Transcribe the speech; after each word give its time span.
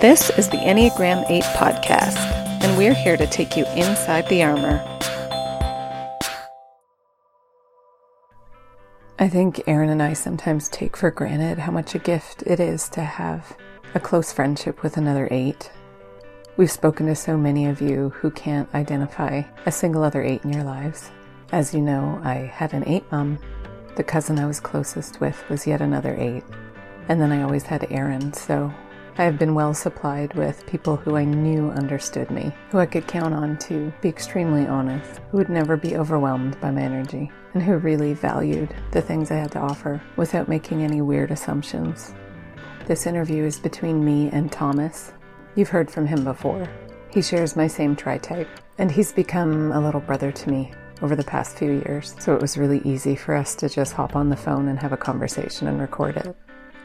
This 0.00 0.30
is 0.30 0.48
the 0.48 0.56
Enneagram 0.56 1.30
8 1.30 1.42
podcast, 1.42 2.16
and 2.62 2.78
we're 2.78 2.94
here 2.94 3.18
to 3.18 3.26
take 3.26 3.54
you 3.54 3.66
inside 3.76 4.26
the 4.30 4.42
armor. 4.42 4.82
I 9.18 9.28
think 9.28 9.60
Erin 9.66 9.90
and 9.90 10.02
I 10.02 10.14
sometimes 10.14 10.70
take 10.70 10.96
for 10.96 11.10
granted 11.10 11.58
how 11.58 11.70
much 11.70 11.94
a 11.94 11.98
gift 11.98 12.42
it 12.46 12.60
is 12.60 12.88
to 12.88 13.02
have 13.02 13.54
a 13.94 14.00
close 14.00 14.32
friendship 14.32 14.82
with 14.82 14.96
another 14.96 15.28
8. 15.30 15.70
We've 16.56 16.70
spoken 16.70 17.04
to 17.04 17.14
so 17.14 17.36
many 17.36 17.66
of 17.66 17.82
you 17.82 18.08
who 18.08 18.30
can't 18.30 18.74
identify 18.74 19.42
a 19.66 19.70
single 19.70 20.02
other 20.02 20.22
8 20.22 20.44
in 20.44 20.52
your 20.54 20.64
lives. 20.64 21.10
As 21.52 21.74
you 21.74 21.82
know, 21.82 22.18
I 22.24 22.36
had 22.36 22.72
an 22.72 22.88
8 22.88 23.12
mom. 23.12 23.38
The 23.96 24.02
cousin 24.02 24.38
I 24.38 24.46
was 24.46 24.60
closest 24.60 25.20
with 25.20 25.46
was 25.50 25.66
yet 25.66 25.82
another 25.82 26.16
8. 26.18 26.42
And 27.08 27.20
then 27.20 27.32
I 27.32 27.42
always 27.42 27.64
had 27.64 27.86
Erin, 27.92 28.32
so 28.32 28.72
I 29.20 29.24
have 29.24 29.38
been 29.38 29.54
well 29.54 29.74
supplied 29.74 30.32
with 30.32 30.64
people 30.64 30.96
who 30.96 31.14
I 31.14 31.24
knew 31.24 31.68
understood 31.72 32.30
me, 32.30 32.54
who 32.70 32.78
I 32.78 32.86
could 32.86 33.06
count 33.06 33.34
on 33.34 33.58
to 33.58 33.92
be 34.00 34.08
extremely 34.08 34.66
honest, 34.66 35.20
who 35.30 35.36
would 35.36 35.50
never 35.50 35.76
be 35.76 35.94
overwhelmed 35.94 36.58
by 36.58 36.70
my 36.70 36.80
energy, 36.80 37.30
and 37.52 37.62
who 37.62 37.76
really 37.76 38.14
valued 38.14 38.74
the 38.92 39.02
things 39.02 39.30
I 39.30 39.36
had 39.36 39.52
to 39.52 39.58
offer 39.58 40.00
without 40.16 40.48
making 40.48 40.82
any 40.82 41.02
weird 41.02 41.32
assumptions. 41.32 42.14
This 42.86 43.06
interview 43.06 43.44
is 43.44 43.60
between 43.60 44.02
me 44.02 44.30
and 44.30 44.50
Thomas. 44.50 45.12
You've 45.54 45.68
heard 45.68 45.90
from 45.90 46.06
him 46.06 46.24
before. 46.24 46.66
He 47.10 47.20
shares 47.20 47.56
my 47.56 47.66
same 47.66 47.94
tri 47.94 48.16
type, 48.16 48.48
and 48.78 48.90
he's 48.90 49.12
become 49.12 49.70
a 49.72 49.80
little 49.82 50.00
brother 50.00 50.32
to 50.32 50.50
me 50.50 50.72
over 51.02 51.14
the 51.14 51.24
past 51.24 51.58
few 51.58 51.72
years, 51.72 52.16
so 52.18 52.34
it 52.34 52.40
was 52.40 52.56
really 52.56 52.80
easy 52.86 53.16
for 53.16 53.34
us 53.34 53.54
to 53.56 53.68
just 53.68 53.92
hop 53.92 54.16
on 54.16 54.30
the 54.30 54.36
phone 54.36 54.68
and 54.68 54.78
have 54.80 54.92
a 54.92 54.96
conversation 54.96 55.68
and 55.68 55.78
record 55.78 56.16
it. 56.16 56.34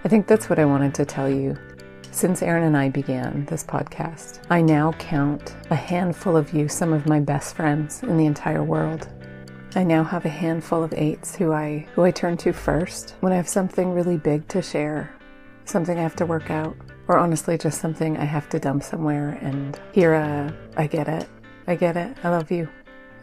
I 0.03 0.09
think 0.09 0.27
that's 0.27 0.49
what 0.49 0.59
I 0.59 0.65
wanted 0.65 0.93
to 0.95 1.05
tell 1.05 1.29
you 1.29 1.57
since 2.15 2.41
Erin 2.41 2.63
and 2.63 2.77
I 2.77 2.87
began 2.87 3.43
this 3.43 3.61
podcast, 3.61 4.39
I 4.49 4.61
now 4.61 4.93
count 4.93 5.53
a 5.69 5.75
handful 5.75 6.37
of 6.37 6.53
you 6.53 6.69
some 6.69 6.93
of 6.93 7.05
my 7.05 7.19
best 7.19 7.57
friends 7.57 8.03
in 8.03 8.15
the 8.15 8.25
entire 8.25 8.63
world. 8.63 9.09
I 9.75 9.83
now 9.83 10.01
have 10.05 10.23
a 10.23 10.29
handful 10.29 10.81
of 10.81 10.93
eights 10.93 11.35
who 11.35 11.51
I 11.51 11.85
who 11.93 12.03
I 12.03 12.11
turn 12.11 12.37
to 12.37 12.53
first 12.53 13.15
when 13.19 13.33
I 13.33 13.35
have 13.35 13.49
something 13.49 13.91
really 13.91 14.15
big 14.15 14.47
to 14.47 14.61
share, 14.61 15.13
something 15.65 15.99
I 15.99 16.03
have 16.03 16.15
to 16.15 16.25
work 16.25 16.49
out, 16.49 16.77
or 17.09 17.17
honestly 17.17 17.57
just 17.57 17.81
something 17.81 18.15
I 18.15 18.23
have 18.23 18.47
to 18.51 18.59
dump 18.59 18.83
somewhere 18.83 19.37
and 19.41 19.77
hear 19.91 20.13
uh, 20.13 20.53
I 20.77 20.87
get 20.87 21.09
it. 21.09 21.27
I 21.67 21.75
get 21.75 21.97
it. 21.97 22.15
I 22.23 22.29
love 22.29 22.49
you. 22.49 22.69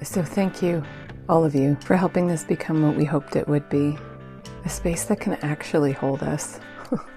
So 0.02 0.22
thank 0.22 0.60
you, 0.60 0.84
all 1.30 1.46
of 1.46 1.54
you, 1.54 1.78
for 1.80 1.96
helping 1.96 2.26
this 2.26 2.44
become 2.44 2.82
what 2.82 2.96
we 2.96 3.06
hoped 3.06 3.36
it 3.36 3.48
would 3.48 3.70
be. 3.70 3.96
A 4.66 4.68
space 4.68 5.04
that 5.06 5.18
can 5.18 5.32
actually 5.36 5.92
hold 5.92 6.22
us 6.22 6.60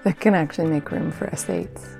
that 0.04 0.20
can 0.20 0.34
actually 0.34 0.68
make 0.68 0.90
room 0.90 1.10
for 1.10 1.28
us 1.28 1.48
eights. 1.48 1.96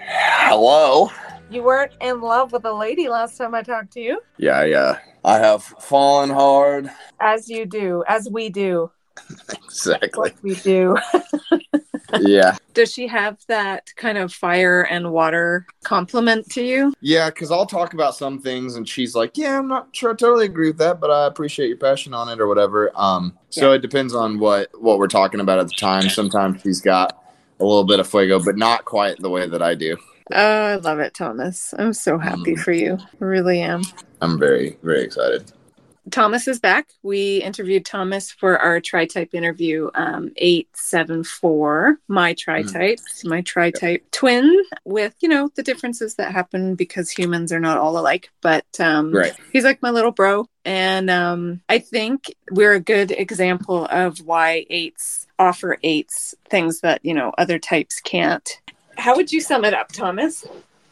Hello. 0.00 1.10
You 1.50 1.62
weren't 1.62 1.92
in 2.00 2.20
love 2.20 2.52
with 2.52 2.64
a 2.64 2.72
lady 2.72 3.08
last 3.08 3.36
time 3.36 3.54
I 3.54 3.62
talked 3.62 3.92
to 3.92 4.00
you. 4.00 4.20
Yeah, 4.36 4.64
yeah. 4.64 4.98
I 5.24 5.38
have 5.38 5.62
fallen 5.62 6.30
hard. 6.30 6.90
As 7.20 7.48
you 7.48 7.66
do, 7.66 8.04
as 8.06 8.28
we 8.30 8.48
do. 8.48 8.90
exactly. 9.64 10.10
What 10.18 10.42
we 10.42 10.54
do. 10.56 10.96
yeah. 12.20 12.56
Does 12.74 12.92
she 12.92 13.06
have 13.06 13.38
that 13.48 13.90
kind 13.96 14.18
of 14.18 14.32
fire 14.32 14.82
and 14.82 15.12
water 15.12 15.66
compliment 15.84 16.50
to 16.52 16.62
you? 16.62 16.94
Yeah, 17.00 17.30
because 17.30 17.50
I'll 17.50 17.66
talk 17.66 17.94
about 17.94 18.14
some 18.14 18.40
things 18.40 18.76
and 18.76 18.88
she's 18.88 19.14
like, 19.14 19.36
Yeah, 19.36 19.58
I'm 19.58 19.68
not 19.68 19.88
sure 19.92 20.12
I 20.12 20.14
totally 20.14 20.46
agree 20.46 20.68
with 20.68 20.78
that, 20.78 21.00
but 21.00 21.10
I 21.10 21.26
appreciate 21.26 21.68
your 21.68 21.76
passion 21.76 22.14
on 22.14 22.28
it 22.28 22.40
or 22.40 22.46
whatever. 22.46 22.90
Um, 22.94 23.36
so 23.50 23.70
yeah. 23.70 23.76
it 23.76 23.82
depends 23.82 24.14
on 24.14 24.38
what 24.38 24.68
what 24.80 24.98
we're 24.98 25.08
talking 25.08 25.40
about 25.40 25.58
at 25.58 25.68
the 25.68 25.74
time. 25.74 26.08
Sometimes 26.08 26.62
she's 26.62 26.80
got 26.80 27.22
a 27.60 27.64
little 27.64 27.84
bit 27.84 28.00
of 28.00 28.08
fuego, 28.08 28.42
but 28.42 28.56
not 28.56 28.84
quite 28.84 29.18
the 29.18 29.30
way 29.30 29.46
that 29.46 29.62
I 29.62 29.74
do. 29.74 29.96
Oh, 30.32 30.64
I 30.66 30.76
love 30.76 30.98
it, 30.98 31.14
Thomas. 31.14 31.72
I'm 31.78 31.94
so 31.94 32.18
happy 32.18 32.54
mm. 32.54 32.58
for 32.58 32.72
you. 32.72 32.98
I 33.00 33.24
really 33.24 33.60
am. 33.60 33.82
I'm 34.20 34.38
very, 34.38 34.76
very 34.82 35.02
excited. 35.02 35.50
Thomas 36.10 36.48
is 36.48 36.60
back. 36.60 36.88
We 37.02 37.42
interviewed 37.42 37.84
Thomas 37.84 38.30
for 38.30 38.58
our 38.58 38.80
tri 38.80 39.06
type 39.06 39.34
interview 39.34 39.90
um, 39.94 40.32
874, 40.36 41.98
my 42.08 42.34
tri 42.34 42.62
type, 42.62 42.98
mm. 42.98 43.28
my 43.28 43.40
tri 43.42 43.70
type 43.70 44.04
twin, 44.10 44.64
with, 44.84 45.14
you 45.20 45.28
know, 45.28 45.50
the 45.54 45.62
differences 45.62 46.14
that 46.16 46.32
happen 46.32 46.74
because 46.74 47.10
humans 47.10 47.52
are 47.52 47.60
not 47.60 47.78
all 47.78 47.98
alike. 47.98 48.30
But 48.40 48.66
um, 48.80 49.12
right. 49.12 49.34
he's 49.52 49.64
like 49.64 49.82
my 49.82 49.90
little 49.90 50.12
bro. 50.12 50.46
And 50.64 51.08
um, 51.10 51.60
I 51.68 51.78
think 51.78 52.34
we're 52.50 52.74
a 52.74 52.80
good 52.80 53.10
example 53.10 53.86
of 53.90 54.18
why 54.18 54.66
eights 54.70 55.26
offer 55.38 55.78
eights 55.82 56.34
things 56.48 56.80
that, 56.80 57.04
you 57.04 57.14
know, 57.14 57.32
other 57.38 57.58
types 57.58 58.00
can't. 58.00 58.60
How 58.96 59.16
would 59.16 59.32
you 59.32 59.40
sum 59.40 59.64
it 59.64 59.74
up, 59.74 59.92
Thomas? 59.92 60.44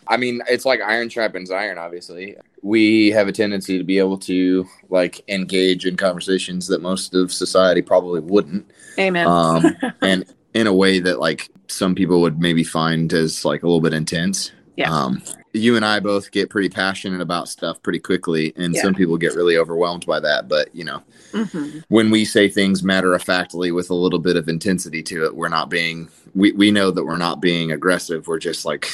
I 0.09 0.17
mean, 0.17 0.43
it's 0.49 0.65
like 0.65 0.81
iron 0.81 1.09
sharpens 1.09 1.51
iron, 1.51 1.79
obviously. 1.79 2.37
We 2.63 3.11
have 3.11 3.29
a 3.29 3.33
tendency 3.33 3.79
to 3.79 3.85
be 3.85 3.99
able 3.99 4.19
to 4.19 4.67
like 4.89 5.23
engage 5.29 5.87
in 5.87 5.97
conversations 5.97 6.67
that 6.69 6.83
most 6.83 7.15
of 7.15 7.33
society 7.33 7.83
probably 7.83 8.21
wouldn't. 8.21 8.71
Amen. 8.99 9.27
Um, 9.27 9.77
and 10.03 10.25
in 10.55 10.67
a 10.67 10.73
way 10.73 11.01
that 11.01 11.21
like 11.21 11.51
some 11.69 11.95
people 11.95 12.21
would 12.23 12.41
maybe 12.41 12.65
find 12.65 13.13
as 13.13 13.45
like 13.45 13.63
a 13.63 13.67
little 13.67 13.81
bit 13.81 13.93
intense. 13.93 14.53
Yeah. 14.77 14.91
Um, 14.93 15.23
you 15.53 15.77
and 15.77 15.85
I 15.85 16.01
both 16.01 16.31
get 16.31 16.51
pretty 16.51 16.69
passionate 16.69 17.21
about 17.21 17.49
stuff 17.49 17.83
pretty 17.83 17.99
quickly, 17.99 18.53
and 18.57 18.75
yeah. 18.75 18.83
some 18.83 18.95
people 18.95 19.17
get 19.17 19.35
really 19.35 19.57
overwhelmed 19.57 20.05
by 20.05 20.21
that. 20.21 20.49
But 20.49 20.75
you 20.75 20.85
know, 20.85 21.03
mm-hmm. 21.33 21.79
when 21.89 22.11
we 22.11 22.25
say 22.25 22.49
things 22.49 22.83
matter 22.83 23.15
of 23.15 23.23
factly 23.23 23.73
with 23.73 23.89
a 23.91 23.95
little 23.95 24.19
bit 24.19 24.37
of 24.37 24.49
intensity 24.49 25.03
to 25.05 25.25
it, 25.25 25.35
we're 25.35 25.49
not 25.49 25.71
being. 25.71 26.09
We 26.35 26.53
we 26.53 26.71
know 26.71 26.91
that 26.91 27.05
we're 27.05 27.17
not 27.17 27.41
being 27.41 27.73
aggressive. 27.73 28.27
We're 28.29 28.39
just 28.39 28.67
like 28.67 28.87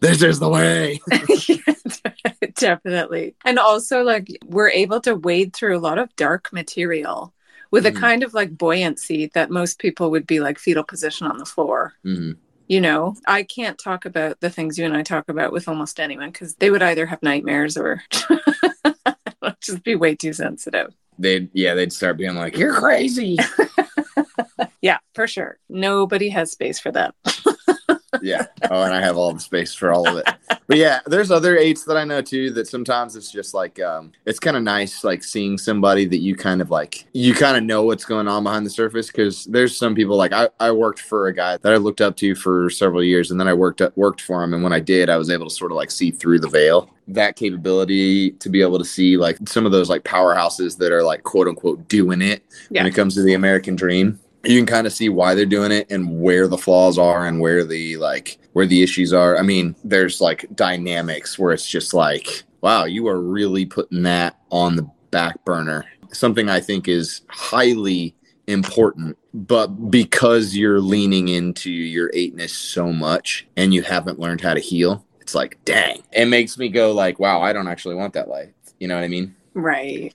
this 0.00 0.22
is 0.22 0.38
the 0.38 0.48
way. 0.48 1.00
Definitely. 2.54 3.34
And 3.44 3.58
also, 3.58 4.02
like, 4.02 4.28
we're 4.46 4.70
able 4.70 5.00
to 5.02 5.14
wade 5.14 5.54
through 5.54 5.76
a 5.76 5.80
lot 5.80 5.98
of 5.98 6.14
dark 6.16 6.52
material 6.52 7.32
with 7.70 7.84
mm-hmm. 7.84 7.96
a 7.96 8.00
kind 8.00 8.22
of 8.22 8.34
like 8.34 8.56
buoyancy 8.56 9.30
that 9.34 9.50
most 9.50 9.78
people 9.78 10.10
would 10.10 10.26
be 10.26 10.40
like 10.40 10.58
fetal 10.58 10.84
position 10.84 11.26
on 11.26 11.38
the 11.38 11.44
floor. 11.44 11.94
Mm-hmm. 12.04 12.32
You 12.68 12.80
know, 12.80 13.16
I 13.26 13.42
can't 13.42 13.78
talk 13.78 14.04
about 14.04 14.40
the 14.40 14.48
things 14.48 14.78
you 14.78 14.84
and 14.84 14.96
I 14.96 15.02
talk 15.02 15.28
about 15.28 15.52
with 15.52 15.68
almost 15.68 16.00
anyone 16.00 16.30
because 16.30 16.54
they 16.54 16.70
would 16.70 16.82
either 16.82 17.04
have 17.04 17.22
nightmares 17.22 17.76
or 17.76 18.02
just 19.60 19.82
be 19.82 19.96
way 19.96 20.14
too 20.14 20.32
sensitive. 20.32 20.94
They'd, 21.18 21.50
yeah, 21.52 21.74
they'd 21.74 21.92
start 21.92 22.16
being 22.16 22.36
like, 22.36 22.56
you're 22.56 22.74
crazy. 22.74 23.38
yeah, 24.80 24.98
for 25.14 25.26
sure. 25.26 25.58
Nobody 25.68 26.30
has 26.30 26.52
space 26.52 26.80
for 26.80 26.92
that 26.92 27.14
yeah. 28.22 28.46
Oh, 28.70 28.82
and 28.82 28.94
I 28.94 29.00
have 29.00 29.16
all 29.16 29.32
the 29.32 29.40
space 29.40 29.74
for 29.74 29.92
all 29.92 30.08
of 30.08 30.16
it. 30.16 30.28
But 30.66 30.78
yeah, 30.78 31.00
there's 31.06 31.30
other 31.30 31.56
eights 31.56 31.84
that 31.84 31.96
I 31.96 32.04
know 32.04 32.22
too 32.22 32.50
that 32.52 32.66
sometimes 32.66 33.16
it's 33.16 33.30
just 33.30 33.54
like 33.54 33.80
um 33.80 34.12
it's 34.24 34.38
kind 34.38 34.56
of 34.56 34.62
nice 34.62 35.04
like 35.04 35.22
seeing 35.22 35.58
somebody 35.58 36.06
that 36.06 36.18
you 36.18 36.36
kind 36.36 36.60
of 36.60 36.70
like 36.70 37.06
you 37.12 37.34
kind 37.34 37.56
of 37.56 37.62
know 37.62 37.82
what's 37.82 38.04
going 38.04 38.28
on 38.28 38.44
behind 38.44 38.64
the 38.64 38.70
surface 38.70 39.08
because 39.08 39.44
there's 39.46 39.76
some 39.76 39.94
people 39.94 40.16
like 40.16 40.32
I, 40.32 40.48
I 40.60 40.70
worked 40.70 41.00
for 41.00 41.26
a 41.26 41.34
guy 41.34 41.56
that 41.58 41.72
I 41.72 41.76
looked 41.76 42.00
up 42.00 42.16
to 42.16 42.34
for 42.34 42.70
several 42.70 43.02
years 43.02 43.30
and 43.30 43.38
then 43.38 43.48
I 43.48 43.52
worked 43.54 43.82
up, 43.82 43.96
worked 43.96 44.22
for 44.22 44.42
him 44.42 44.54
and 44.54 44.62
when 44.62 44.72
I 44.72 44.80
did 44.80 45.10
I 45.10 45.16
was 45.16 45.30
able 45.30 45.48
to 45.48 45.54
sort 45.54 45.70
of 45.70 45.76
like 45.76 45.90
see 45.90 46.10
through 46.10 46.40
the 46.40 46.48
veil 46.48 46.90
that 47.08 47.36
capability 47.36 48.30
to 48.32 48.48
be 48.48 48.62
able 48.62 48.78
to 48.78 48.84
see 48.84 49.16
like 49.16 49.36
some 49.46 49.66
of 49.66 49.72
those 49.72 49.90
like 49.90 50.04
powerhouses 50.04 50.78
that 50.78 50.92
are 50.92 51.02
like 51.02 51.22
quote 51.22 51.48
unquote 51.48 51.86
doing 51.88 52.22
it 52.22 52.42
yeah. 52.70 52.82
when 52.82 52.90
it 52.90 52.94
comes 52.94 53.14
to 53.14 53.22
the 53.22 53.34
American 53.34 53.76
dream 53.76 54.18
you 54.44 54.58
can 54.58 54.66
kind 54.66 54.86
of 54.86 54.92
see 54.92 55.08
why 55.08 55.34
they're 55.34 55.46
doing 55.46 55.72
it 55.72 55.90
and 55.90 56.20
where 56.20 56.48
the 56.48 56.58
flaws 56.58 56.98
are 56.98 57.26
and 57.26 57.40
where 57.40 57.64
the 57.64 57.96
like 57.96 58.38
where 58.52 58.66
the 58.66 58.82
issues 58.82 59.12
are. 59.12 59.38
I 59.38 59.42
mean, 59.42 59.74
there's 59.84 60.20
like 60.20 60.46
dynamics 60.54 61.38
where 61.38 61.52
it's 61.52 61.68
just 61.68 61.94
like, 61.94 62.42
wow, 62.60 62.84
you 62.84 63.08
are 63.08 63.20
really 63.20 63.66
putting 63.66 64.02
that 64.04 64.38
on 64.50 64.76
the 64.76 64.88
back 65.10 65.44
burner. 65.44 65.86
Something 66.12 66.48
I 66.48 66.60
think 66.60 66.88
is 66.88 67.22
highly 67.28 68.14
important, 68.46 69.18
but 69.32 69.68
because 69.90 70.54
you're 70.54 70.80
leaning 70.80 71.28
into 71.28 71.70
your 71.70 72.10
eightness 72.14 72.52
so 72.52 72.92
much 72.92 73.46
and 73.56 73.74
you 73.74 73.82
haven't 73.82 74.20
learned 74.20 74.40
how 74.40 74.54
to 74.54 74.60
heal, 74.60 75.04
it's 75.20 75.34
like, 75.34 75.58
dang. 75.64 76.02
It 76.12 76.26
makes 76.26 76.58
me 76.58 76.68
go 76.68 76.92
like, 76.92 77.18
wow, 77.18 77.40
I 77.40 77.52
don't 77.52 77.68
actually 77.68 77.94
want 77.94 78.12
that 78.12 78.28
life. 78.28 78.50
You 78.78 78.88
know 78.88 78.94
what 78.94 79.04
I 79.04 79.08
mean? 79.08 79.34
Right. 79.54 80.14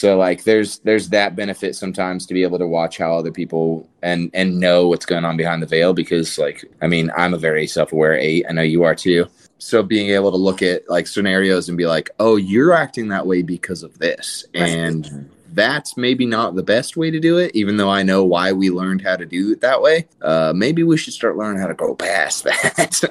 So 0.00 0.16
like 0.16 0.44
there's 0.44 0.78
there's 0.78 1.10
that 1.10 1.36
benefit 1.36 1.76
sometimes 1.76 2.24
to 2.24 2.32
be 2.32 2.42
able 2.42 2.58
to 2.58 2.66
watch 2.66 2.96
how 2.96 3.14
other 3.18 3.30
people 3.30 3.86
and 4.00 4.30
and 4.32 4.58
know 4.58 4.88
what's 4.88 5.04
going 5.04 5.26
on 5.26 5.36
behind 5.36 5.62
the 5.62 5.66
veil 5.66 5.92
because 5.92 6.38
like 6.38 6.64
I 6.80 6.86
mean 6.86 7.10
I'm 7.18 7.34
a 7.34 7.38
very 7.38 7.66
self-aware 7.66 8.14
eight. 8.14 8.46
I 8.48 8.52
know 8.52 8.62
you 8.62 8.82
are 8.82 8.94
too. 8.94 9.26
So 9.58 9.82
being 9.82 10.08
able 10.08 10.30
to 10.30 10.38
look 10.38 10.62
at 10.62 10.88
like 10.88 11.06
scenarios 11.06 11.68
and 11.68 11.76
be 11.76 11.84
like, 11.84 12.08
"Oh, 12.18 12.36
you're 12.36 12.72
acting 12.72 13.08
that 13.08 13.26
way 13.26 13.42
because 13.42 13.82
of 13.82 13.98
this." 13.98 14.46
And 14.54 15.28
that's 15.52 15.98
maybe 15.98 16.24
not 16.24 16.54
the 16.54 16.62
best 16.62 16.96
way 16.96 17.10
to 17.10 17.20
do 17.20 17.36
it, 17.36 17.54
even 17.54 17.76
though 17.76 17.90
I 17.90 18.02
know 18.02 18.24
why 18.24 18.52
we 18.52 18.70
learned 18.70 19.02
how 19.02 19.16
to 19.16 19.26
do 19.26 19.52
it 19.52 19.60
that 19.60 19.82
way. 19.82 20.08
Uh, 20.22 20.54
maybe 20.56 20.82
we 20.82 20.96
should 20.96 21.12
start 21.12 21.36
learning 21.36 21.60
how 21.60 21.68
to 21.68 21.74
go 21.74 21.94
past 21.94 22.44
that. 22.44 23.02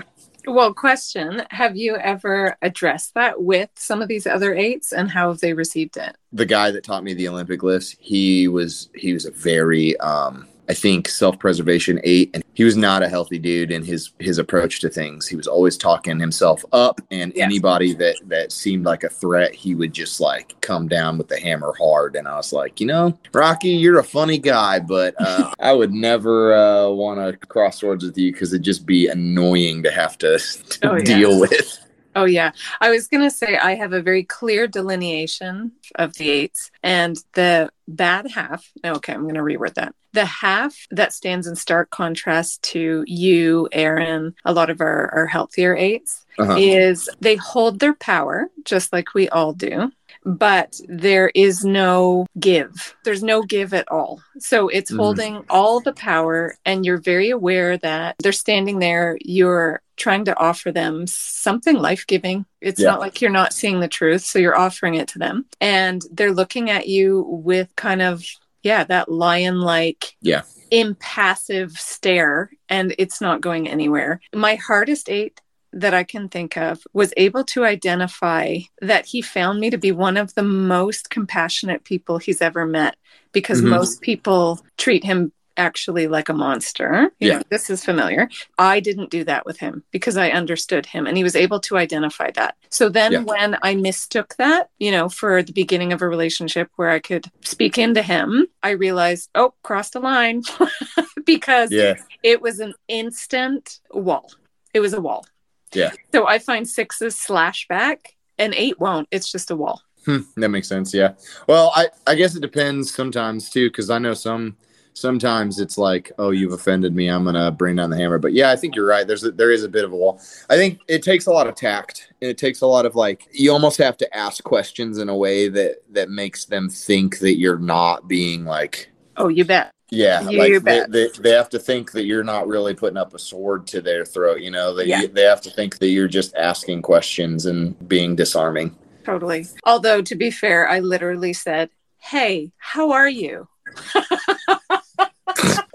Well, 0.49 0.73
question 0.73 1.43
Have 1.51 1.77
you 1.77 1.95
ever 1.95 2.57
addressed 2.63 3.13
that 3.13 3.43
with 3.43 3.69
some 3.75 4.01
of 4.01 4.07
these 4.07 4.25
other 4.25 4.55
eights 4.55 4.91
and 4.91 5.11
how 5.11 5.29
have 5.29 5.41
they 5.41 5.53
received 5.53 5.95
it? 5.95 6.17
The 6.33 6.47
guy 6.47 6.71
that 6.71 6.83
taught 6.83 7.03
me 7.03 7.13
the 7.13 7.27
Olympic 7.27 7.61
lifts, 7.61 7.95
he 7.99 8.47
was 8.47 8.89
he 8.95 9.13
was 9.13 9.25
a 9.25 9.31
very 9.31 9.95
um 9.99 10.47
I 10.69 10.73
think 10.73 11.09
self-preservation 11.09 11.99
eight 12.03 12.29
and 12.33 12.43
he 12.53 12.63
was 12.63 12.77
not 12.77 13.01
a 13.01 13.09
healthy 13.09 13.39
dude 13.39 13.71
in 13.71 13.83
his 13.83 14.11
his 14.19 14.37
approach 14.37 14.81
to 14.81 14.89
things. 14.89 15.27
He 15.27 15.35
was 15.35 15.47
always 15.47 15.77
talking 15.77 16.19
himself 16.19 16.63
up, 16.73 17.01
and 17.09 17.31
Yes. 17.35 17.45
anybody 17.45 17.93
that 17.93 18.15
that 18.27 18.51
seemed 18.51 18.85
like 18.85 19.03
a 19.03 19.09
threat, 19.09 19.55
he 19.55 19.75
would 19.75 19.93
just 19.93 20.19
like 20.19 20.59
come 20.61 20.87
down 20.87 21.17
with 21.17 21.27
the 21.29 21.39
hammer 21.39 21.73
hard. 21.79 22.15
And 22.15 22.27
I 22.27 22.35
was 22.35 22.51
like, 22.53 22.79
you 22.79 22.87
know, 22.87 23.17
Rocky, 23.33 23.69
you're 23.69 23.99
a 23.99 24.03
funny 24.03 24.37
guy, 24.37 24.79
but 24.79 25.15
uh, 25.19 25.53
I 25.59 25.73
would 25.73 25.91
never 25.93 26.53
uh, 26.53 26.89
want 26.89 27.19
to 27.19 27.47
cross 27.47 27.79
swords 27.79 28.03
with 28.03 28.17
you 28.17 28.31
because 28.31 28.53
it'd 28.53 28.63
just 28.63 28.85
be 28.85 29.07
annoying 29.07 29.83
to 29.83 29.91
have 29.91 30.17
to, 30.19 30.37
to 30.37 30.89
Oh, 30.91 30.95
yeah. 30.97 31.03
deal 31.03 31.39
with. 31.39 31.79
Oh, 32.15 32.25
yeah. 32.25 32.51
I 32.81 32.89
was 32.89 33.07
going 33.07 33.23
to 33.23 33.29
say 33.31 33.55
I 33.57 33.75
have 33.75 33.93
a 33.93 34.01
very 34.01 34.23
clear 34.23 34.67
delineation 34.67 35.71
of 35.95 36.13
the 36.15 36.29
eights 36.29 36.71
and 36.83 37.15
the 37.33 37.69
bad 37.87 38.29
half. 38.31 38.69
Okay, 38.83 39.13
I'm 39.13 39.21
going 39.23 39.35
to 39.35 39.41
reword 39.41 39.75
that. 39.75 39.95
The 40.13 40.25
half 40.25 40.75
that 40.91 41.13
stands 41.13 41.45
in 41.47 41.55
stark 41.55 41.89
contrast 41.91 42.61
to 42.63 43.03
you, 43.07 43.67
Erin, 43.71 44.33
a 44.45 44.53
lot 44.53 44.69
of 44.69 44.81
our, 44.81 45.13
our 45.13 45.27
healthier 45.27 45.75
eights 45.75 46.25
Uh-huh. 46.39 46.55
is 46.57 47.09
they 47.19 47.35
hold 47.35 47.79
their 47.79 47.93
power 47.95 48.47
just 48.63 48.91
like 48.93 49.13
we 49.13 49.29
all 49.29 49.53
do. 49.53 49.91
But 50.25 50.79
there 50.87 51.31
is 51.33 51.63
no 51.63 52.25
give. 52.39 52.95
There's 53.05 53.23
no 53.23 53.41
give 53.41 53.73
at 53.73 53.89
all. 53.89 54.21
So 54.39 54.67
it's 54.67 54.91
Mhm. 54.91 54.97
holding 54.97 55.45
all 55.49 55.79
the 55.79 55.93
power, 55.93 56.57
and 56.65 56.85
you're 56.85 56.97
very 56.97 57.29
aware 57.29 57.77
that 57.77 58.15
they're 58.21 58.31
standing 58.33 58.79
there. 58.79 59.17
You're 59.21 59.81
trying 59.95 60.25
to 60.25 60.37
offer 60.37 60.71
them 60.71 61.05
something 61.07 61.75
life 61.77 62.05
giving. 62.07 62.45
It's 62.61 62.81
Yeah. 62.81 62.91
not 62.91 62.99
like 62.99 63.21
you're 63.21 63.31
not 63.31 63.53
seeing 63.53 63.79
the 63.79 63.87
truth. 63.87 64.23
So 64.23 64.39
you're 64.39 64.57
offering 64.57 64.95
it 64.95 65.07
to 65.09 65.19
them. 65.19 65.45
And 65.61 66.01
they're 66.11 66.33
looking 66.33 66.69
at 66.69 66.87
you 66.87 67.25
with 67.27 67.73
kind 67.75 68.01
of, 68.01 68.23
yeah, 68.63 68.83
that 68.85 69.11
lion 69.11 69.61
like, 69.61 70.15
Yeah. 70.21 70.43
impassive 70.71 71.71
stare. 71.71 72.51
And 72.67 72.93
it's 72.97 73.21
not 73.21 73.41
going 73.41 73.67
anywhere. 73.67 74.21
My 74.33 74.55
hardest 74.55 75.09
eight 75.09 75.41
that 75.71 75.93
I 75.93 76.03
can 76.03 76.29
think 76.29 76.57
of 76.57 76.81
was 76.93 77.13
able 77.15 77.43
to 77.45 77.63
identify 77.63 78.57
that 78.81 79.05
he 79.05 79.21
found 79.21 79.59
me 79.59 79.69
to 79.69 79.77
be 79.77 79.91
one 79.91 80.17
of 80.17 80.33
the 80.33 80.43
most 80.43 81.09
compassionate 81.09 81.83
people 81.83 82.17
he's 82.17 82.41
ever 82.41 82.65
met 82.65 82.95
because 83.31 83.61
Mhm. 83.61 83.69
most 83.69 84.01
people 84.01 84.59
treat 84.77 85.03
him 85.03 85.31
actually 85.59 86.07
like 86.07 86.29
a 86.29 86.33
monster. 86.33 87.11
You 87.19 87.27
Yeah. 87.27 87.37
know, 87.37 87.43
this 87.51 87.69
is 87.69 87.83
familiar. 87.85 88.29
I 88.57 88.79
didn't 88.79 89.11
do 89.11 89.23
that 89.25 89.45
with 89.45 89.59
him 89.59 89.83
because 89.91 90.17
I 90.17 90.31
understood 90.31 90.85
him 90.87 91.05
and 91.05 91.15
he 91.17 91.23
was 91.23 91.35
able 91.35 91.59
to 91.61 91.77
identify 91.77 92.31
that. 92.31 92.55
So 92.71 92.89
then 92.89 93.11
Yeah. 93.11 93.19
when 93.19 93.57
I 93.61 93.75
mistook 93.75 94.35
that, 94.37 94.69
you 94.79 94.89
know, 94.91 95.09
for 95.09 95.43
the 95.43 95.53
beginning 95.53 95.93
of 95.93 96.01
a 96.01 96.07
relationship 96.07 96.69
where 96.77 96.89
I 96.89 96.99
could 96.99 97.25
speak 97.43 97.77
into 97.77 98.01
him, 98.01 98.47
I 98.63 98.71
realized, 98.71 99.29
oh, 99.35 99.53
crossed 99.63 99.95
a 99.95 99.99
line 99.99 100.41
because 101.25 101.71
Yeah. 101.71 101.95
it 102.23 102.41
was 102.41 102.59
an 102.59 102.73
instant 102.87 103.79
wall. 103.91 104.31
It 104.73 104.79
was 104.79 104.93
a 104.93 105.01
wall. 105.01 105.25
Yeah. 105.73 105.91
So 106.13 106.27
I 106.27 106.39
find 106.39 106.67
sixes 106.67 107.15
slash 107.19 107.67
back 107.67 108.15
and 108.37 108.53
eight 108.55 108.79
won't. 108.79 109.07
It's 109.11 109.31
just 109.31 109.51
a 109.51 109.55
wall. 109.55 109.81
Hmm, 110.05 110.19
that 110.37 110.49
makes 110.49 110.67
sense. 110.69 110.93
Yeah. 110.93 111.13
Well, 111.47 111.71
I, 111.75 111.89
I 112.07 112.15
guess 112.15 112.33
it 112.35 112.39
depends 112.41 112.93
sometimes 112.93 113.49
too, 113.49 113.69
because 113.69 113.89
I 113.89 113.99
know 113.99 114.13
some 114.13 114.55
sometimes 114.99 115.59
it's 115.59 115.77
like, 115.77 116.11
oh, 116.19 116.31
you've 116.31 116.53
offended 116.53 116.93
me. 116.95 117.07
I'm 117.07 117.23
gonna 117.23 117.51
bring 117.51 117.75
down 117.75 117.89
the 117.89 117.97
hammer. 117.97 118.19
But 118.19 118.33
yeah, 118.33 118.51
I 118.51 118.55
think 118.55 118.75
you're 118.75 118.85
right. 118.87 119.07
There's 119.07 119.23
a, 119.23 119.31
there 119.31 119.51
is 119.51 119.63
a 119.63 119.69
bit 119.69 119.85
of 119.85 119.91
a 119.93 119.95
wall. 119.95 120.21
I 120.49 120.55
think 120.57 120.79
it 120.87 121.03
takes 121.03 121.25
a 121.27 121.31
lot 121.31 121.47
of 121.47 121.55
tact, 121.55 122.11
and 122.21 122.29
it 122.29 122.37
takes 122.37 122.61
a 122.61 122.67
lot 122.67 122.85
of 122.85 122.95
like 122.95 123.27
you 123.31 123.51
almost 123.51 123.77
have 123.77 123.97
to 123.97 124.17
ask 124.17 124.43
questions 124.43 124.97
in 124.97 125.09
a 125.09 125.15
way 125.15 125.47
that 125.49 125.77
that 125.91 126.09
makes 126.09 126.45
them 126.45 126.69
think 126.69 127.19
that 127.19 127.37
you're 127.37 127.59
not 127.59 128.07
being 128.07 128.45
like. 128.45 128.89
Oh, 129.17 129.27
you 129.27 129.43
bet. 129.45 129.71
Yeah, 129.91 130.21
You 130.29 130.37
like 130.37 130.51
they, 130.51 130.59
bet. 130.59 130.91
they, 130.91 131.07
they 131.19 131.31
have 131.31 131.49
to 131.49 131.57
think 131.59 131.91
that 131.93 132.05
you're 132.05 132.23
not 132.23 132.47
really 132.47 132.75
putting 132.75 132.95
up 132.95 133.15
a 133.15 133.19
sword 133.19 133.65
to 133.67 133.81
their 133.81 134.05
throat. 134.05 134.39
You 134.39 134.51
know, 134.51 134.73
they 134.75 134.85
Yeah. 134.85 135.07
they 135.11 135.23
have 135.23 135.41
to 135.41 135.49
think 135.49 135.79
that 135.79 135.87
you're 135.89 136.07
just 136.07 136.35
asking 136.35 136.83
questions 136.83 137.47
and 137.47 137.75
being 137.89 138.15
disarming. 138.15 138.77
Totally. 139.03 139.47
Although, 139.65 140.03
to 140.03 140.15
be 140.15 140.29
fair, 140.29 140.69
I 140.69 140.79
literally 140.79 141.33
said, 141.33 141.69
Hey, 141.97 142.51
how 142.59 142.91
are 142.91 143.09
you? 143.09 143.47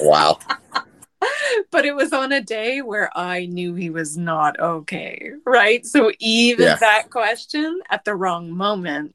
Wow. 0.04 0.38
But 1.70 1.84
it 1.86 1.94
was 1.96 2.12
on 2.12 2.32
a 2.32 2.42
day 2.42 2.82
where 2.82 3.10
I 3.16 3.46
knew 3.46 3.74
he 3.74 3.88
was 3.88 4.16
not 4.16 4.60
okay. 4.60 5.32
Right. 5.46 5.84
So 5.86 6.12
even 6.20 6.66
Yeah. 6.66 6.76
that 6.76 7.10
question 7.10 7.80
at 7.90 8.04
the 8.04 8.14
wrong 8.14 8.50
moment 8.50 9.14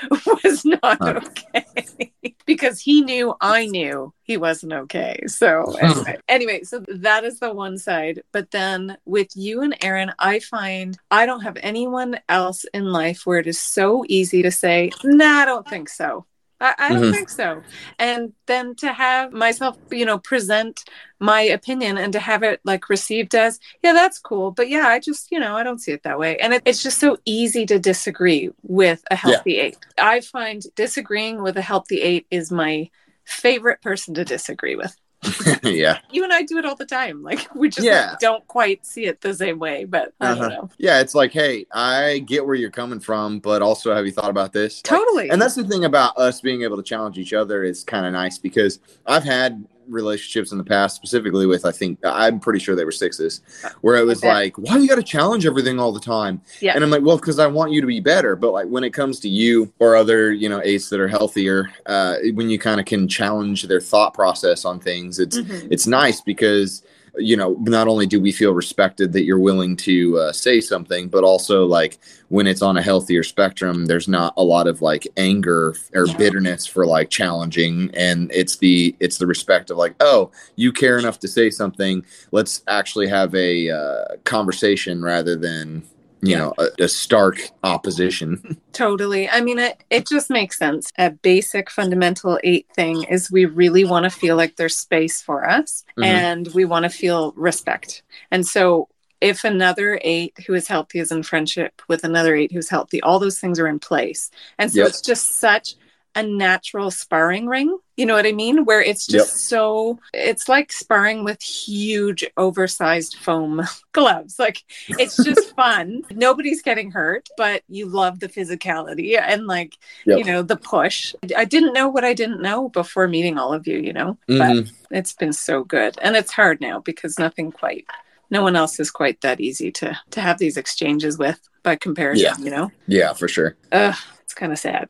was 0.26 0.64
not 0.64 0.98
Huh. 1.00 1.20
okay 1.24 2.34
because 2.46 2.80
he 2.80 3.02
knew 3.02 3.34
I 3.40 3.66
knew 3.66 4.12
he 4.22 4.36
wasn't 4.36 4.74
okay. 4.74 5.22
So 5.26 5.62
hmm. 5.64 5.84
anyway, 5.86 6.18
anyway, 6.28 6.62
so 6.64 6.84
that 6.88 7.24
is 7.24 7.40
the 7.40 7.52
one 7.52 7.78
side. 7.78 8.22
But 8.32 8.50
then 8.50 8.98
with 9.06 9.28
you 9.34 9.62
and 9.62 9.74
Erin, 9.82 10.12
I 10.18 10.40
find 10.40 10.96
I 11.10 11.24
don't 11.24 11.42
have 11.42 11.56
anyone 11.60 12.20
else 12.28 12.64
in 12.74 12.84
life 12.84 13.22
where 13.24 13.38
it 13.38 13.46
is 13.46 13.60
so 13.60 14.04
easy 14.08 14.42
to 14.42 14.50
say, 14.50 14.90
nah, 15.02 15.40
I 15.40 15.44
don't 15.46 15.68
think 15.68 15.88
so. 15.88 16.26
I, 16.60 16.74
I 16.78 16.92
don't 16.94 17.08
Mhm. 17.08 17.10
think 17.10 17.28
so. 17.28 17.64
And 17.98 18.32
then 18.46 18.74
to 18.76 18.92
have 18.92 19.32
myself, 19.32 19.76
you 19.90 20.04
know, 20.06 20.18
present 20.18 20.84
my 21.20 21.42
opinion 21.42 21.98
and 21.98 22.12
to 22.14 22.18
have 22.20 22.42
it 22.42 22.60
like 22.64 22.88
received 22.88 23.34
as, 23.34 23.58
yeah, 23.82 23.92
that's 23.92 24.18
cool. 24.18 24.50
But 24.52 24.68
yeah, 24.68 24.86
I 24.88 24.98
just, 25.00 25.30
you 25.30 25.38
know, 25.38 25.56
I 25.56 25.62
don't 25.62 25.80
see 25.80 25.92
it 25.92 26.02
that 26.04 26.18
way. 26.18 26.38
And 26.38 26.54
it, 26.54 26.62
it's 26.64 26.82
just 26.82 26.98
so 26.98 27.18
easy 27.26 27.66
to 27.66 27.78
disagree 27.78 28.50
with 28.62 29.02
a 29.10 29.16
healthy 29.16 29.58
eight. 29.58 29.78
I 29.98 30.20
find 30.20 30.62
disagreeing 30.76 31.42
with 31.42 31.56
a 31.56 31.62
healthy 31.62 32.00
eight 32.00 32.26
is 32.30 32.50
my 32.50 32.90
favorite 33.24 33.82
person 33.82 34.14
to 34.14 34.24
disagree 34.24 34.76
with. 34.76 34.96
yeah. 35.62 35.98
You 36.10 36.24
and 36.24 36.32
I 36.32 36.42
do 36.42 36.58
it 36.58 36.64
all 36.64 36.76
the 36.76 36.86
time. 36.86 37.22
Like 37.22 37.52
we 37.54 37.68
just 37.68 37.86
Yeah. 37.86 38.10
like, 38.10 38.18
don't 38.20 38.46
quite 38.46 38.84
see 38.86 39.06
it 39.06 39.20
the 39.20 39.34
same 39.34 39.58
way, 39.58 39.84
but 39.84 40.12
I 40.20 40.28
don't 40.34 40.38
Uh-huh. 40.38 40.48
know. 40.48 40.70
Yeah, 40.78 41.00
it's 41.00 41.14
like, 41.14 41.32
hey, 41.32 41.66
I 41.72 42.22
get 42.26 42.44
where 42.44 42.54
you're 42.54 42.70
coming 42.70 43.00
from, 43.00 43.40
but 43.40 43.62
also 43.62 43.94
have 43.94 44.06
you 44.06 44.12
thought 44.12 44.30
about 44.30 44.52
this? 44.52 44.78
Like, 44.78 45.00
Totally. 45.00 45.30
and 45.30 45.40
that's 45.40 45.54
the 45.54 45.64
thing 45.64 45.84
about 45.84 46.16
us 46.16 46.40
being 46.40 46.62
able 46.62 46.76
to 46.76 46.82
challenge 46.82 47.18
each 47.18 47.32
other 47.32 47.64
is 47.64 47.82
kind 47.84 48.06
of 48.06 48.12
nice 48.12 48.38
because 48.38 48.78
I've 49.06 49.24
had 49.24 49.64
relationships 49.88 50.52
in 50.52 50.58
the 50.58 50.64
past, 50.64 50.96
specifically 50.96 51.46
with 51.46 51.64
I 51.64 51.72
think 51.72 51.98
I'm 52.04 52.40
pretty 52.40 52.58
sure 52.58 52.74
they 52.74 52.84
were 52.84 52.92
sixes, 52.92 53.40
where 53.80 53.96
it 53.96 54.04
was 54.06 54.18
Okay. 54.18 54.28
like, 54.28 54.58
why 54.58 54.74
do 54.74 54.82
you 54.82 54.88
got 54.88 54.96
to 54.96 55.02
challenge 55.02 55.46
everything 55.46 55.78
all 55.78 55.92
the 55.92 56.00
time? 56.00 56.40
Yeah. 56.60 56.72
And 56.74 56.82
I'm 56.84 56.90
like, 56.90 57.02
well, 57.02 57.16
because 57.16 57.38
I 57.38 57.46
want 57.46 57.72
you 57.72 57.80
to 57.80 57.86
be 57.86 58.00
better. 58.00 58.36
But 58.36 58.52
like 58.52 58.66
when 58.68 58.84
it 58.84 58.90
comes 58.90 59.20
to 59.20 59.28
you 59.28 59.72
or 59.78 59.96
other, 59.96 60.32
you 60.32 60.48
know, 60.48 60.60
eights 60.64 60.88
that 60.90 61.00
are 61.00 61.08
healthier, 61.08 61.70
uh, 61.86 62.16
when 62.34 62.50
you 62.50 62.58
kind 62.58 62.80
of 62.80 62.86
can 62.86 63.08
challenge 63.08 63.62
their 63.64 63.80
thought 63.80 64.14
process 64.14 64.64
on 64.64 64.80
things, 64.80 65.18
it's 65.18 65.38
Mhm. 65.38 65.68
it's 65.70 65.86
nice 65.86 66.20
because 66.20 66.82
you 67.18 67.36
know 67.36 67.56
not 67.60 67.88
only 67.88 68.06
do 68.06 68.20
we 68.20 68.32
feel 68.32 68.52
respected 68.52 69.12
that 69.12 69.24
you're 69.24 69.38
willing 69.38 69.76
to 69.76 70.18
uh, 70.18 70.32
say 70.32 70.60
something 70.60 71.08
but 71.08 71.24
also 71.24 71.64
like 71.64 71.98
when 72.28 72.46
it's 72.46 72.62
on 72.62 72.76
a 72.76 72.82
healthier 72.82 73.22
spectrum 73.22 73.86
there's 73.86 74.08
not 74.08 74.34
a 74.36 74.42
lot 74.42 74.66
of 74.66 74.82
like 74.82 75.06
anger 75.16 75.74
or 75.94 76.06
bitterness 76.18 76.66
for 76.66 76.86
like 76.86 77.10
challenging. 77.10 77.90
And 77.94 78.30
it's 78.32 78.56
the 78.56 78.94
it's 79.00 79.18
the 79.18 79.26
respect 79.26 79.70
of 79.70 79.76
like 79.76 79.94
oh 80.00 80.30
you 80.56 80.72
care 80.72 80.98
enough 80.98 81.18
to 81.20 81.28
say 81.28 81.50
something. 81.50 82.04
Let's 82.32 82.62
actually 82.68 83.08
have 83.08 83.34
a 83.34 83.70
uh, 83.70 84.04
conversation 84.24 85.02
rather 85.02 85.36
than 85.36 85.82
you 86.26 86.32
Yeah. 86.32 86.38
know 86.38 86.54
a, 86.58 86.84
a 86.84 86.88
stark 86.88 87.36
opposition 87.64 88.56
Totally. 88.72 89.28
I 89.28 89.40
mean, 89.40 89.58
it, 89.58 89.82
it 89.88 90.06
just 90.06 90.28
makes 90.28 90.58
sense. 90.58 90.92
A 90.98 91.10
basic 91.10 91.70
fundamental 91.70 92.38
eight 92.44 92.66
thing 92.74 93.04
is 93.04 93.30
we 93.32 93.46
really 93.46 93.84
want 93.84 94.04
to 94.04 94.10
feel 94.10 94.36
like 94.36 94.56
there's 94.56 94.76
space 94.76 95.22
for 95.22 95.48
us 95.48 95.84
Mhm. 95.98 96.04
and 96.04 96.48
we 96.54 96.64
want 96.66 96.84
to 96.84 96.90
feel 96.90 97.32
respect. 97.36 98.02
And 98.30 98.46
so, 98.46 98.88
if 99.22 99.44
another 99.44 99.98
eight 100.04 100.34
who 100.46 100.52
is 100.52 100.68
healthy 100.68 100.98
is 100.98 101.10
in 101.10 101.22
friendship 101.22 101.80
with 101.88 102.04
another 102.04 102.34
eight 102.36 102.52
who's 102.52 102.68
healthy, 102.68 103.00
all 103.00 103.18
those 103.18 103.38
things 103.40 103.58
are 103.58 103.66
in 103.66 103.78
place. 103.78 104.30
And 104.58 104.70
so, 104.70 104.80
Yep. 104.80 104.88
it's 104.88 105.00
just 105.00 105.38
such 105.40 105.74
a 106.16 106.22
natural 106.22 106.90
sparring 106.90 107.46
ring. 107.46 107.78
You 107.96 108.04
know 108.06 108.14
what 108.14 108.26
I 108.26 108.32
mean? 108.32 108.64
Where 108.64 108.82
it's 108.82 109.06
just 109.06 109.34
Yep. 109.34 109.38
so, 109.38 109.98
it's 110.12 110.48
like 110.48 110.72
sparring 110.72 111.22
with 111.24 111.40
huge, 111.42 112.24
oversized 112.36 113.16
foam 113.16 113.62
gloves. 113.92 114.38
Like, 114.38 114.64
it's 114.88 115.16
just 115.22 115.54
fun. 115.56 116.02
Nobody's 116.10 116.62
getting 116.62 116.90
hurt, 116.90 117.28
but 117.36 117.62
you 117.68 117.86
love 117.86 118.18
the 118.20 118.28
physicality 118.28 119.18
and 119.20 119.46
like, 119.46 119.76
Yep. 120.06 120.18
you 120.18 120.24
know, 120.24 120.42
the 120.42 120.56
push. 120.56 121.14
I 121.36 121.44
didn't 121.44 121.72
know 121.74 121.88
what 121.88 122.04
I 122.04 122.14
didn't 122.14 122.42
know 122.42 122.68
before 122.70 123.06
meeting 123.08 123.38
all 123.38 123.52
of 123.52 123.66
you, 123.66 123.78
you 123.78 123.92
know, 123.92 124.18
but 124.26 124.36
Mhm. 124.56 124.72
it's 124.90 125.12
been 125.12 125.32
so 125.32 125.64
good. 125.64 125.96
And 126.02 126.16
it's 126.16 126.32
hard 126.32 126.60
now 126.60 126.80
because 126.80 127.18
nothing 127.18 127.52
quite, 127.52 127.86
no 128.30 128.42
one 128.42 128.56
else 128.56 128.80
is 128.80 128.90
quite 128.90 129.20
that 129.20 129.40
easy 129.40 129.70
to, 129.72 129.96
to 130.10 130.20
have 130.20 130.38
these 130.38 130.56
exchanges 130.56 131.18
with 131.18 131.40
by 131.62 131.76
comparison, 131.76 132.24
Yeah. 132.38 132.44
you 132.44 132.50
know? 132.50 132.70
yeah 132.86 133.12
for 133.12 133.26
sure 133.28 133.56
it's 133.72 134.00
kind 134.36 134.52
of 134.52 134.58
sad. 134.58 134.88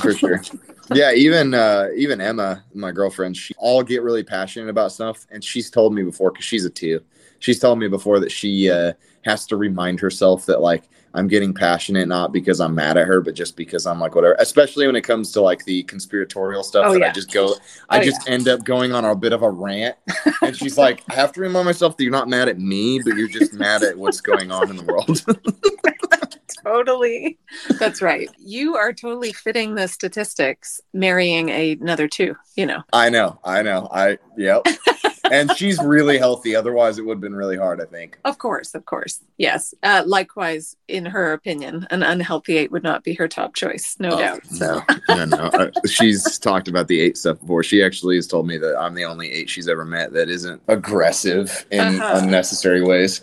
for 0.00 0.12
sure. 0.14 0.42
Yeah, 0.92 1.12
even 1.12 1.54
uh, 1.54 1.88
even 1.96 2.20
Emma, 2.20 2.64
my 2.74 2.92
girlfriend, 2.92 3.36
she 3.36 3.54
all 3.58 3.82
get 3.82 4.02
really 4.02 4.22
passionate 4.22 4.68
about 4.70 4.92
stuff, 4.92 5.26
and 5.30 5.42
she's 5.44 5.70
told 5.70 5.94
me 5.94 6.02
before 6.02 6.30
because 6.30 6.44
she's 6.44 6.64
a 6.64 6.70
two. 6.70 7.00
she's 7.38 7.58
told 7.58 7.78
me 7.78 7.88
before 7.88 8.20
that 8.20 8.30
she 8.32 8.70
uh, 8.70 8.92
has 9.24 9.46
to 9.46 9.56
remind 9.56 10.00
herself 10.00 10.46
that 10.46 10.60
like 10.60 10.84
I'm 11.16 11.28
getting 11.28 11.54
passionate 11.54 12.08
not 12.08 12.32
because 12.32 12.60
I'm 12.60 12.74
mad 12.74 12.96
at 12.96 13.06
her, 13.06 13.20
but 13.20 13.34
just 13.34 13.56
because 13.56 13.86
I'm 13.86 14.00
like 14.00 14.14
whatever. 14.14 14.34
Especially 14.40 14.86
when 14.86 14.96
it 14.96 15.02
comes 15.02 15.30
to 15.32 15.40
like 15.40 15.64
the 15.64 15.84
conspiratorial 15.84 16.64
stuff 16.64 16.86
Oh, 16.88 16.92
that 16.94 17.00
yeah. 17.00 17.08
I 17.08 17.12
just 17.12 17.32
go, 17.32 17.54
I 17.88 18.00
Oh, 18.00 18.02
just 18.02 18.28
end 18.28 18.48
up 18.48 18.64
going 18.64 18.92
on 18.92 19.04
a 19.04 19.14
bit 19.14 19.32
of 19.32 19.42
a 19.42 19.50
rant. 19.50 19.96
And 20.42 20.56
she's 20.56 20.76
like, 20.76 21.02
I 21.10 21.14
have 21.14 21.30
to 21.34 21.40
remind 21.40 21.66
myself 21.66 21.96
that 21.96 22.02
you're 22.02 22.10
not 22.12 22.28
mad 22.28 22.48
at 22.48 22.58
me, 22.58 22.98
but 23.04 23.14
you're 23.16 23.28
just 23.28 23.54
mad 23.54 23.84
at 23.84 23.96
what's 23.96 24.20
going 24.20 24.50
on 24.50 24.68
in 24.70 24.76
the 24.76 24.82
world. 24.82 25.24
totally. 26.64 27.38
That's 27.78 28.00
right. 28.02 28.28
You 28.38 28.76
are 28.76 28.92
totally 28.92 29.32
fitting 29.32 29.74
the 29.74 29.88
statistics 29.88 30.80
marrying 30.92 31.48
a, 31.50 31.72
another 31.72 32.08
two, 32.08 32.36
you 32.56 32.66
know. 32.66 32.82
I 32.92 33.10
know, 33.10 33.38
I 33.44 33.62
know, 33.62 33.88
I 33.92 34.18
yep. 34.36 34.66
and 35.30 35.50
she's 35.56 35.78
really 35.82 36.18
healthy. 36.18 36.54
Otherwise, 36.54 36.98
it 36.98 37.02
would 37.06 37.14
have 37.14 37.20
been 37.20 37.34
really 37.34 37.56
hard. 37.56 37.80
I 37.80 37.84
think. 37.86 38.18
Of 38.24 38.38
course, 38.38 38.74
of 38.74 38.84
course. 38.84 39.20
Yes. 39.38 39.74
Uh, 39.82 40.02
likewise, 40.06 40.76
in 40.88 41.06
her 41.06 41.32
opinion, 41.32 41.86
an 41.90 42.02
unhealthy 42.02 42.56
eight 42.58 42.70
would 42.72 42.82
not 42.82 43.04
be 43.04 43.14
her 43.14 43.26
top 43.28 43.54
choice, 43.54 43.96
no 43.98 44.10
Oh, 44.12 44.18
doubt. 44.18 44.40
No, 44.52 44.82
no, 45.08 45.24
no. 45.24 45.36
Uh, 45.36 45.70
she's 45.86 46.38
talked 46.38 46.68
about 46.68 46.88
the 46.88 47.00
eight 47.00 47.16
stuff 47.16 47.40
before. 47.40 47.62
She 47.62 47.82
actually 47.82 48.16
has 48.16 48.26
told 48.26 48.46
me 48.46 48.58
that 48.58 48.78
I'm 48.78 48.94
the 48.94 49.04
only 49.04 49.30
eight 49.30 49.48
she's 49.50 49.68
ever 49.68 49.84
met 49.84 50.12
that 50.12 50.28
isn't 50.28 50.60
aggressive 50.68 51.64
in 51.70 51.80
Uh-huh. 52.00 52.20
unnecessary 52.22 52.82
ways. 52.82 53.22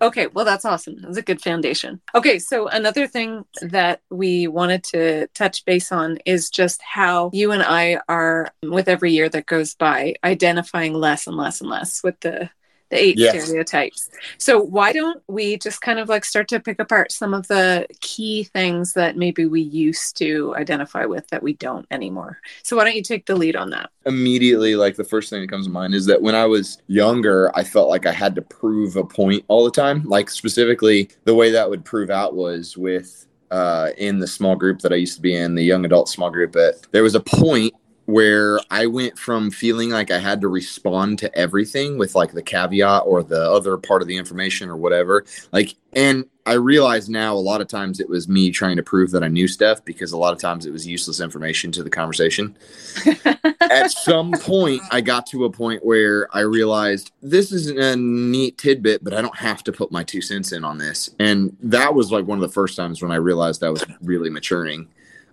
Okay, 0.00 0.28
well, 0.28 0.44
that's 0.44 0.64
awesome. 0.64 0.96
That's 1.00 1.16
a 1.16 1.22
good 1.22 1.40
foundation. 1.40 2.00
Okay, 2.14 2.38
so 2.38 2.68
another 2.68 3.06
thing 3.06 3.44
that 3.62 4.00
we 4.10 4.46
wanted 4.46 4.84
to 4.84 5.26
touch 5.28 5.64
base 5.64 5.90
on 5.90 6.18
is 6.24 6.50
just 6.50 6.80
how 6.82 7.30
you 7.32 7.52
and 7.52 7.62
I 7.62 8.00
are, 8.08 8.52
with 8.62 8.88
every 8.88 9.12
year 9.12 9.28
that 9.28 9.46
goes 9.46 9.74
by, 9.74 10.14
identifying 10.22 10.94
less 10.94 11.26
and 11.26 11.36
less 11.36 11.60
and 11.60 11.68
less 11.68 12.02
with 12.02 12.20
the 12.20 12.50
the 12.90 13.02
eight 13.02 13.18
Yes. 13.18 13.44
stereotypes. 13.44 14.10
So 14.38 14.60
why 14.60 14.92
don't 14.92 15.22
we 15.28 15.58
just 15.58 15.80
kind 15.80 15.98
of 15.98 16.08
like 16.08 16.24
start 16.24 16.48
to 16.48 16.60
pick 16.60 16.78
apart 16.78 17.12
some 17.12 17.34
of 17.34 17.46
the 17.48 17.86
key 18.00 18.44
things 18.44 18.94
that 18.94 19.16
maybe 19.16 19.46
we 19.46 19.60
used 19.60 20.16
to 20.18 20.54
identify 20.56 21.04
with 21.04 21.26
that 21.28 21.42
we 21.42 21.54
don't 21.54 21.86
anymore? 21.90 22.40
So 22.62 22.76
why 22.76 22.84
don't 22.84 22.96
you 22.96 23.02
take 23.02 23.26
the 23.26 23.36
lead 23.36 23.56
on 23.56 23.70
that? 23.70 23.90
Immediately, 24.06 24.76
like 24.76 24.96
the 24.96 25.04
first 25.04 25.30
thing 25.30 25.42
that 25.42 25.50
comes 25.50 25.66
to 25.66 25.72
mind 25.72 25.94
is 25.94 26.06
that 26.06 26.22
when 26.22 26.34
I 26.34 26.46
was 26.46 26.78
younger, 26.86 27.50
I 27.56 27.64
felt 27.64 27.88
like 27.88 28.06
I 28.06 28.12
had 28.12 28.34
to 28.36 28.42
prove 28.42 28.96
a 28.96 29.04
point 29.04 29.44
all 29.48 29.64
the 29.64 29.70
time. 29.70 30.02
Like 30.04 30.30
specifically, 30.30 31.10
the 31.24 31.34
way 31.34 31.50
that 31.50 31.68
would 31.68 31.84
prove 31.84 32.10
out 32.10 32.34
was 32.34 32.76
with 32.76 33.26
uh, 33.50 33.90
in 33.96 34.18
the 34.18 34.26
small 34.26 34.56
group 34.56 34.80
that 34.80 34.92
I 34.92 34.96
used 34.96 35.16
to 35.16 35.22
be 35.22 35.34
in, 35.34 35.54
the 35.54 35.64
young 35.64 35.84
adult 35.84 36.08
small 36.08 36.30
group. 36.30 36.56
At 36.56 36.86
there 36.92 37.02
was 37.02 37.14
a 37.14 37.20
point 37.20 37.74
where 38.08 38.58
I 38.70 38.86
went 38.86 39.18
from 39.18 39.50
feeling 39.50 39.90
like 39.90 40.10
I 40.10 40.18
had 40.18 40.40
to 40.40 40.48
respond 40.48 41.18
to 41.18 41.38
everything 41.38 41.98
with 41.98 42.14
like 42.14 42.32
the 42.32 42.40
caveat 42.40 43.02
or 43.04 43.22
the 43.22 43.50
other 43.50 43.76
part 43.76 44.00
of 44.00 44.08
the 44.08 44.16
information 44.16 44.70
or 44.70 44.78
whatever. 44.78 45.26
Like, 45.52 45.74
and 45.92 46.24
I 46.46 46.54
realize 46.54 47.10
now 47.10 47.34
a 47.34 47.36
lot 47.36 47.60
of 47.60 47.68
times 47.68 48.00
it 48.00 48.08
was 48.08 48.26
me 48.26 48.50
trying 48.50 48.76
to 48.76 48.82
prove 48.82 49.10
that 49.10 49.22
I 49.22 49.28
knew 49.28 49.46
stuff 49.46 49.84
because 49.84 50.12
a 50.12 50.16
lot 50.16 50.32
of 50.32 50.40
times 50.40 50.64
it 50.64 50.70
was 50.70 50.86
useless 50.86 51.20
information 51.20 51.70
to 51.72 51.82
the 51.82 51.90
conversation. 51.90 52.56
At 53.60 53.90
some 53.90 54.32
point, 54.32 54.80
I 54.90 55.02
got 55.02 55.26
to 55.26 55.44
a 55.44 55.50
point 55.50 55.84
where 55.84 56.34
I 56.34 56.40
realized 56.40 57.12
this 57.20 57.52
is 57.52 57.68
a 57.68 57.94
neat 57.94 58.56
tidbit, 58.56 59.04
but 59.04 59.12
I 59.12 59.20
don't 59.20 59.36
have 59.36 59.62
to 59.64 59.72
put 59.72 59.92
my 59.92 60.02
two 60.02 60.22
cents 60.22 60.52
in 60.52 60.64
on 60.64 60.78
this. 60.78 61.10
And 61.18 61.54
that 61.60 61.94
was 61.94 62.10
like 62.10 62.24
one 62.24 62.38
of 62.38 62.42
the 62.42 62.54
first 62.54 62.74
times 62.74 63.02
when 63.02 63.12
I 63.12 63.16
realized 63.16 63.62
I 63.62 63.68
was 63.68 63.84
really 64.00 64.30
maturing. 64.30 64.88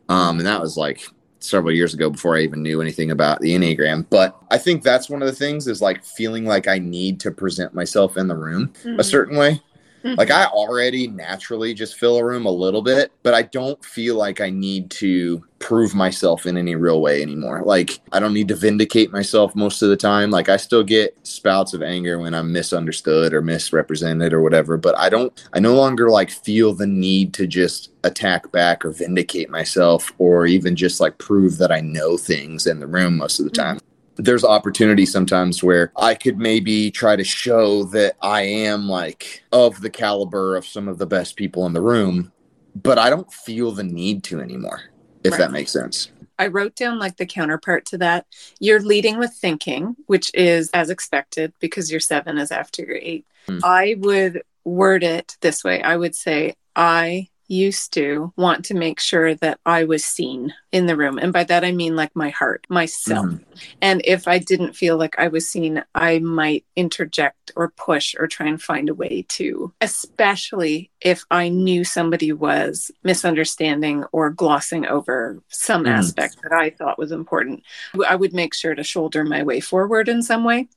Um, 0.10 0.40
and 0.40 0.46
that 0.46 0.60
was 0.60 0.76
like 0.76 1.08
several 1.46 1.74
years 1.74 1.94
ago 1.94 2.10
before 2.10 2.36
I 2.36 2.42
even 2.42 2.64
knew 2.64 2.82
anything 2.82 3.12
about 3.12 3.40
the 3.42 3.56
Enneagram. 3.56 4.06
But 4.10 4.36
I 4.52 4.58
think 4.58 4.84
that's 4.84 5.10
one 5.10 5.22
of 5.22 5.28
the 5.28 5.36
things 5.36 5.68
is 5.68 5.82
like 5.82 6.04
feeling 6.04 6.46
like 6.46 6.68
I 6.68 6.80
need 6.80 7.20
to 7.22 7.32
present 7.32 7.74
myself 7.74 8.18
in 8.18 8.28
the 8.28 8.36
room 8.36 8.74
a 8.84 8.88
mm-hmm. 8.88 9.02
certain 9.02 9.38
way. 9.38 9.62
Mhm. 10.06 10.18
Like 10.26 10.32
I 10.32 10.46
already 10.46 11.08
naturally 11.08 11.74
just 11.74 11.98
fill 11.98 12.18
a 12.18 12.24
room 12.24 12.46
a 12.46 12.52
little 12.52 12.82
bit, 12.82 13.12
but 13.24 13.34
I 13.34 13.44
don't 13.44 13.84
feel 13.84 14.16
like 14.16 14.40
I 14.40 14.50
need 14.50 14.90
to 14.92 15.44
prove 15.60 15.96
myself 15.96 16.46
in 16.46 16.58
any 16.58 16.76
real 16.76 17.02
way 17.02 17.22
anymore. 17.22 17.64
Like 17.66 18.00
I 18.12 18.20
don't 18.20 18.34
need 18.34 18.48
to 18.50 18.56
vindicate 18.56 19.12
myself 19.12 19.56
most 19.56 19.82
of 19.82 19.90
the 19.90 19.98
time. 19.98 20.30
Like 20.32 20.48
I 20.50 20.58
still 20.58 20.84
get 20.84 21.18
spouts 21.26 21.74
of 21.74 21.82
anger 21.82 22.20
when 22.20 22.34
I'm 22.34 22.52
misunderstood 22.52 23.34
or 23.34 23.42
misrepresented 23.42 24.32
or 24.34 24.42
whatever, 24.42 24.78
but 24.78 24.98
I 24.98 25.10
don't 25.10 25.34
I 25.54 25.60
no 25.60 25.76
longer 25.76 26.10
like 26.10 26.30
feel 26.30 26.74
the 26.74 26.88
need 26.88 27.34
to 27.36 27.48
just 27.48 27.92
attack 28.04 28.52
back 28.52 28.86
or 28.86 28.92
vindicate 28.92 29.50
myself 29.50 30.12
or 30.20 30.46
even 30.46 30.76
just 30.76 31.02
like 31.02 31.18
prove 31.18 31.58
that 31.58 31.72
I 31.72 31.82
know 31.82 32.18
things 32.18 32.68
in 32.68 32.80
the 32.80 32.88
room 32.88 33.18
most 33.18 33.40
of 33.40 33.46
the 33.46 33.52
time 33.52 33.80
there's 34.18 34.44
opportunity 34.44 35.06
sometimes 35.06 35.64
where 35.64 35.92
I 35.98 36.16
could 36.16 36.38
maybe 36.38 36.92
try 36.92 37.16
to 37.16 37.24
show 37.24 37.84
that 37.86 38.16
I 38.22 38.42
am 38.44 38.88
like 38.88 39.44
of 39.52 39.82
the 39.82 39.90
caliber 39.90 40.56
of 40.56 40.66
some 40.66 40.88
of 40.88 40.98
the 40.98 41.06
best 41.06 41.36
people 41.36 41.66
in 41.66 41.74
the 41.74 41.82
room, 41.82 42.32
but 42.76 42.98
I 42.98 43.10
don't 43.10 43.32
feel 43.32 43.72
the 43.72 43.84
need 43.84 44.24
to 44.26 44.40
anymore, 44.40 44.82
if 45.24 45.32
Right. 45.32 45.40
that 45.40 45.52
makes 45.52 45.72
sense. 45.72 46.12
I 46.38 46.48
wrote 46.48 46.76
down 46.76 47.00
like 47.00 47.18
the 47.18 47.26
counterpart 47.26 47.86
to 47.88 47.98
that. 48.00 48.26
You're 48.60 48.82
leading 48.82 49.18
with 49.18 49.34
thinking, 49.34 49.96
which 50.08 50.32
is 50.34 50.70
as 50.74 50.90
expected 50.90 51.54
because 51.60 51.90
your 51.92 52.02
seven 52.02 52.38
is 52.38 52.52
after 52.52 52.84
your 52.84 52.98
eight. 53.02 53.26
Hmm. 53.48 53.60
I 53.64 53.96
would 54.00 54.44
word 54.66 55.04
it 55.04 55.38
this 55.42 55.64
way 55.64 55.82
I 55.82 55.96
would 55.96 56.16
say, 56.16 56.56
I 56.76 57.30
used 57.48 57.94
to 57.94 58.34
want 58.38 58.66
to 58.66 58.74
make 58.74 59.00
sure 59.00 59.36
that 59.36 59.60
I 59.66 59.84
was 59.84 60.04
seen 60.04 60.54
in 60.72 60.86
the 60.86 60.96
room. 60.96 61.18
And 61.18 61.32
by 61.32 61.44
that, 61.46 61.64
I 61.64 61.72
mean 61.72 61.96
like 61.96 62.16
my 62.16 62.30
heart, 62.30 62.66
myself. 62.70 63.26
Mhm. 63.26 63.44
And 63.82 64.02
if 64.04 64.28
I 64.28 64.40
didn't 64.40 64.74
feel 64.76 64.98
like 64.98 65.16
I 65.18 65.28
was 65.28 65.48
seen, 65.48 65.84
I 65.94 66.20
might 66.20 66.66
interject 66.76 67.52
or 67.56 67.70
push 67.78 68.16
or 68.18 68.28
try 68.28 68.48
and 68.48 68.62
find 68.62 68.90
a 68.90 68.94
way 68.94 69.26
to, 69.30 69.74
especially 69.82 70.90
if 71.02 71.24
I 71.32 71.50
knew 71.50 71.84
somebody 71.84 72.34
was 72.34 72.90
misunderstanding 73.04 74.04
or 74.12 74.30
glossing 74.30 74.86
over 74.88 75.42
some 75.50 75.84
Mhm. 75.86 75.90
aspect 75.92 76.38
that 76.44 76.52
I 76.52 76.70
thought 76.72 76.98
was 76.98 77.12
important. 77.12 77.64
I 78.08 78.16
would 78.16 78.34
make 78.34 78.54
sure 78.54 78.76
to 78.76 78.84
shoulder 78.84 79.24
my 79.24 79.44
way 79.44 79.60
forward 79.60 80.10
in 80.10 80.24
some 80.24 80.44
way, 80.44 80.68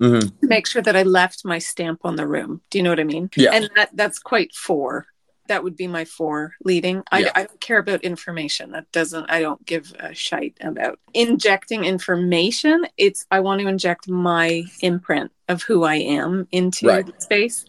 Mhm. 0.00 0.32
make 0.42 0.66
sure 0.66 0.82
that 0.82 0.96
I 0.96 1.02
left 1.02 1.44
my 1.44 1.58
stamp 1.58 2.00
on 2.04 2.16
the 2.16 2.26
room. 2.26 2.62
Do 2.70 2.78
you 2.78 2.82
know 2.82 2.90
what 2.90 3.00
I 3.00 3.04
mean? 3.04 3.30
Yeah. 3.36 3.52
And 3.52 3.70
that, 3.76 3.90
that's 3.94 4.18
quite 4.18 4.54
four. 4.54 5.06
That 5.48 5.62
would 5.62 5.76
be 5.76 5.86
my 5.86 6.04
four 6.04 6.54
leading. 6.64 7.02
I, 7.12 7.20
Yeah. 7.20 7.32
I 7.34 7.44
don't 7.44 7.60
care 7.60 7.78
about 7.78 8.02
information. 8.02 8.72
That 8.72 8.90
doesn't, 8.92 9.30
I 9.30 9.40
don't 9.40 9.64
give 9.66 9.94
a 9.98 10.14
shite 10.14 10.56
about 10.60 10.98
injecting 11.12 11.84
information. 11.84 12.86
It's, 12.96 13.26
I 13.30 13.40
want 13.40 13.60
to 13.60 13.68
inject 13.68 14.08
my 14.08 14.64
imprint 14.80 15.32
of 15.48 15.62
who 15.62 15.84
I 15.84 15.96
am 15.96 16.48
into 16.50 16.86
Right. 16.86 17.22
space. 17.22 17.66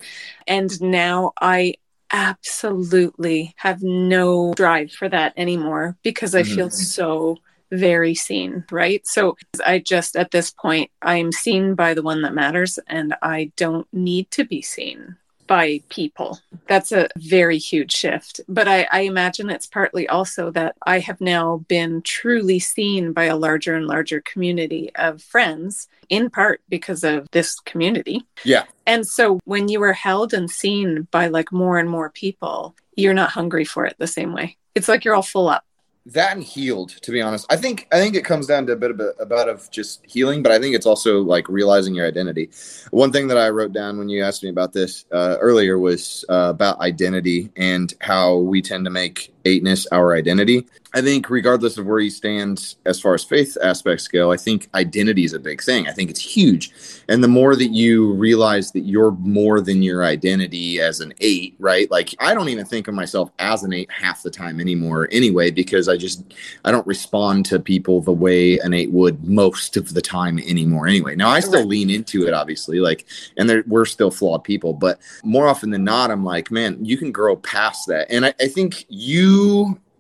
And 0.47 0.81
now 0.81 1.33
I 1.41 1.75
absolutely 2.11 3.53
have 3.57 3.83
no 3.83 4.53
drive 4.53 4.91
for 4.91 5.09
that 5.09 5.33
anymore 5.35 5.97
because 6.03 6.33
I 6.35 6.43
Mhm. 6.43 6.55
feel 6.55 6.69
so 6.69 7.37
very 7.71 8.13
seen, 8.15 8.63
right? 8.71 9.05
So 9.05 9.35
I 9.65 9.79
just, 9.79 10.15
at 10.15 10.31
this 10.31 10.51
point, 10.51 10.91
I'm 11.01 11.31
seen 11.33 11.73
by 11.75 11.93
the 11.93 12.03
one 12.03 12.21
that 12.21 12.33
matters 12.33 12.79
and 12.87 13.15
I 13.21 13.51
don't 13.57 13.87
need 13.91 14.31
to 14.31 14.45
be 14.45 14.61
seen 14.61 15.17
by 15.47 15.81
people. 15.89 16.39
That's 16.67 16.91
a 16.91 17.09
very 17.17 17.57
huge 17.57 17.91
shift. 17.91 18.41
But 18.47 18.67
I, 18.67 18.87
I 18.91 19.01
imagine 19.01 19.49
it's 19.49 19.67
partly 19.67 20.07
also 20.07 20.51
that 20.51 20.75
I 20.85 20.99
have 20.99 21.21
now 21.21 21.63
been 21.67 22.01
truly 22.01 22.59
seen 22.59 23.13
by 23.13 23.25
a 23.25 23.37
larger 23.37 23.75
and 23.75 23.87
larger 23.87 24.21
community 24.21 24.91
of 24.95 25.21
friends, 25.21 25.87
in 26.09 26.29
part 26.29 26.61
because 26.69 27.03
of 27.03 27.27
this 27.31 27.59
community. 27.59 28.25
Yeah. 28.43 28.63
And 28.85 29.07
so 29.07 29.39
when 29.45 29.67
you 29.67 29.81
are 29.83 29.93
held 29.93 30.33
and 30.33 30.49
seen 30.49 31.07
by 31.11 31.27
like 31.27 31.51
more 31.51 31.77
and 31.77 31.89
more 31.89 32.09
people, 32.09 32.75
you're 32.95 33.13
not 33.13 33.31
hungry 33.31 33.65
for 33.65 33.85
it 33.85 33.95
the 33.97 34.07
same 34.07 34.33
way. 34.33 34.57
It's 34.73 34.87
like 34.87 35.05
you're 35.05 35.15
all 35.15 35.21
full 35.21 35.47
up. 35.47 35.63
That 36.05 36.35
and 36.35 36.43
healed 36.43 36.89
to 37.01 37.11
be 37.11 37.21
honest. 37.21 37.45
I 37.49 37.55
think 37.57 37.87
i 37.91 37.99
think 37.99 38.15
it 38.15 38.23
comes 38.23 38.47
down 38.47 38.65
to 38.67 38.73
a 38.73 38.75
bit 38.75 38.91
of 38.91 39.01
a, 39.19 39.25
bit 39.25 39.49
of 39.49 39.69
just 39.71 40.05
healing 40.05 40.43
but 40.43 40.51
i 40.51 40.59
think 40.59 40.75
it's 40.75 40.85
also 40.85 41.21
like 41.21 41.47
realizing 41.49 41.95
your 41.95 42.07
identity. 42.07 42.49
One 42.91 43.11
thing 43.11 43.27
that 43.27 43.37
i 43.37 43.49
wrote 43.49 43.73
down 43.73 43.97
when 43.97 44.09
you 44.09 44.23
asked 44.23 44.43
me 44.43 44.49
about 44.49 44.73
this 44.73 45.05
uh, 45.11 45.37
earlier 45.39 45.79
was 45.79 46.23
uh, 46.29 46.49
about 46.49 46.79
identity 46.79 47.51
and 47.55 47.93
how 48.01 48.37
we 48.37 48.61
tend 48.61 48.85
to 48.85 48.91
make 48.91 49.34
eightness 49.45 49.87
our 49.87 50.13
identity. 50.15 50.65
I 50.95 51.01
think 51.01 51.29
regardless 51.29 51.77
of 51.77 51.85
where 51.85 51.99
you 51.99 52.09
stand 52.09 52.75
as 52.85 53.01
far 53.01 53.13
as 53.13 53.23
faith 53.23 53.57
aspects 53.61 54.07
go 54.07 54.31
i 54.31 54.37
think 54.37 54.69
identity 54.73 55.25
is 55.25 55.33
a 55.33 55.39
big 55.39 55.61
thing. 55.61 55.87
I 55.87 55.91
think 55.91 56.09
it's 56.09 56.21
huge. 56.21 56.71
And 57.09 57.21
the 57.21 57.27
more 57.27 57.55
that 57.57 57.71
you 57.71 58.13
realize 58.13 58.71
that 58.71 58.85
you're 58.85 59.11
more 59.11 59.59
than 59.59 59.83
your 59.83 60.05
identity 60.05 60.79
as 60.79 61.01
an 61.01 61.13
eight 61.19 61.55
right? 61.59 61.91
Like 61.91 62.15
i 62.19 62.33
don't 62.33 62.49
even 62.49 62.65
think 62.65 62.87
of 62.87 62.95
myself 62.95 63.29
as 63.39 63.63
an 63.63 63.73
eight 63.73 63.91
half 63.91 64.23
the 64.23 64.31
time 64.31 64.61
anymore 64.61 65.09
anyway 65.11 65.51
because 65.51 65.89
i 65.89 65.97
just 65.97 66.33
i 66.63 66.71
don't 66.71 66.87
respond 66.87 67.45
to 67.47 67.59
people 67.59 67.99
the 68.01 68.11
way 68.11 68.57
an 68.59 68.73
eight 68.73 68.91
would 68.91 69.23
most 69.27 69.75
of 69.75 69.93
the 69.93 70.01
time 70.01 70.39
anymore 70.39 70.87
anyway. 70.87 71.15
Now 71.15 71.29
i 71.29 71.41
still 71.41 71.65
lean 71.65 71.89
into 71.89 72.25
it 72.25 72.33
obviously 72.33 72.79
like 72.79 73.05
and 73.37 73.49
there, 73.49 73.63
we're 73.67 73.85
still 73.85 74.11
flawed 74.11 74.45
people 74.45 74.73
but 74.73 74.99
more 75.23 75.47
often 75.47 75.71
than 75.71 75.83
not 75.83 76.09
i'm 76.09 76.23
like 76.23 76.51
man 76.51 76.83
you 76.83 76.97
can 76.97 77.11
grow 77.11 77.35
past 77.35 77.87
that. 77.87 78.09
And 78.09 78.25
i, 78.25 78.33
I 78.39 78.47
think 78.47 78.85
you 78.87 79.34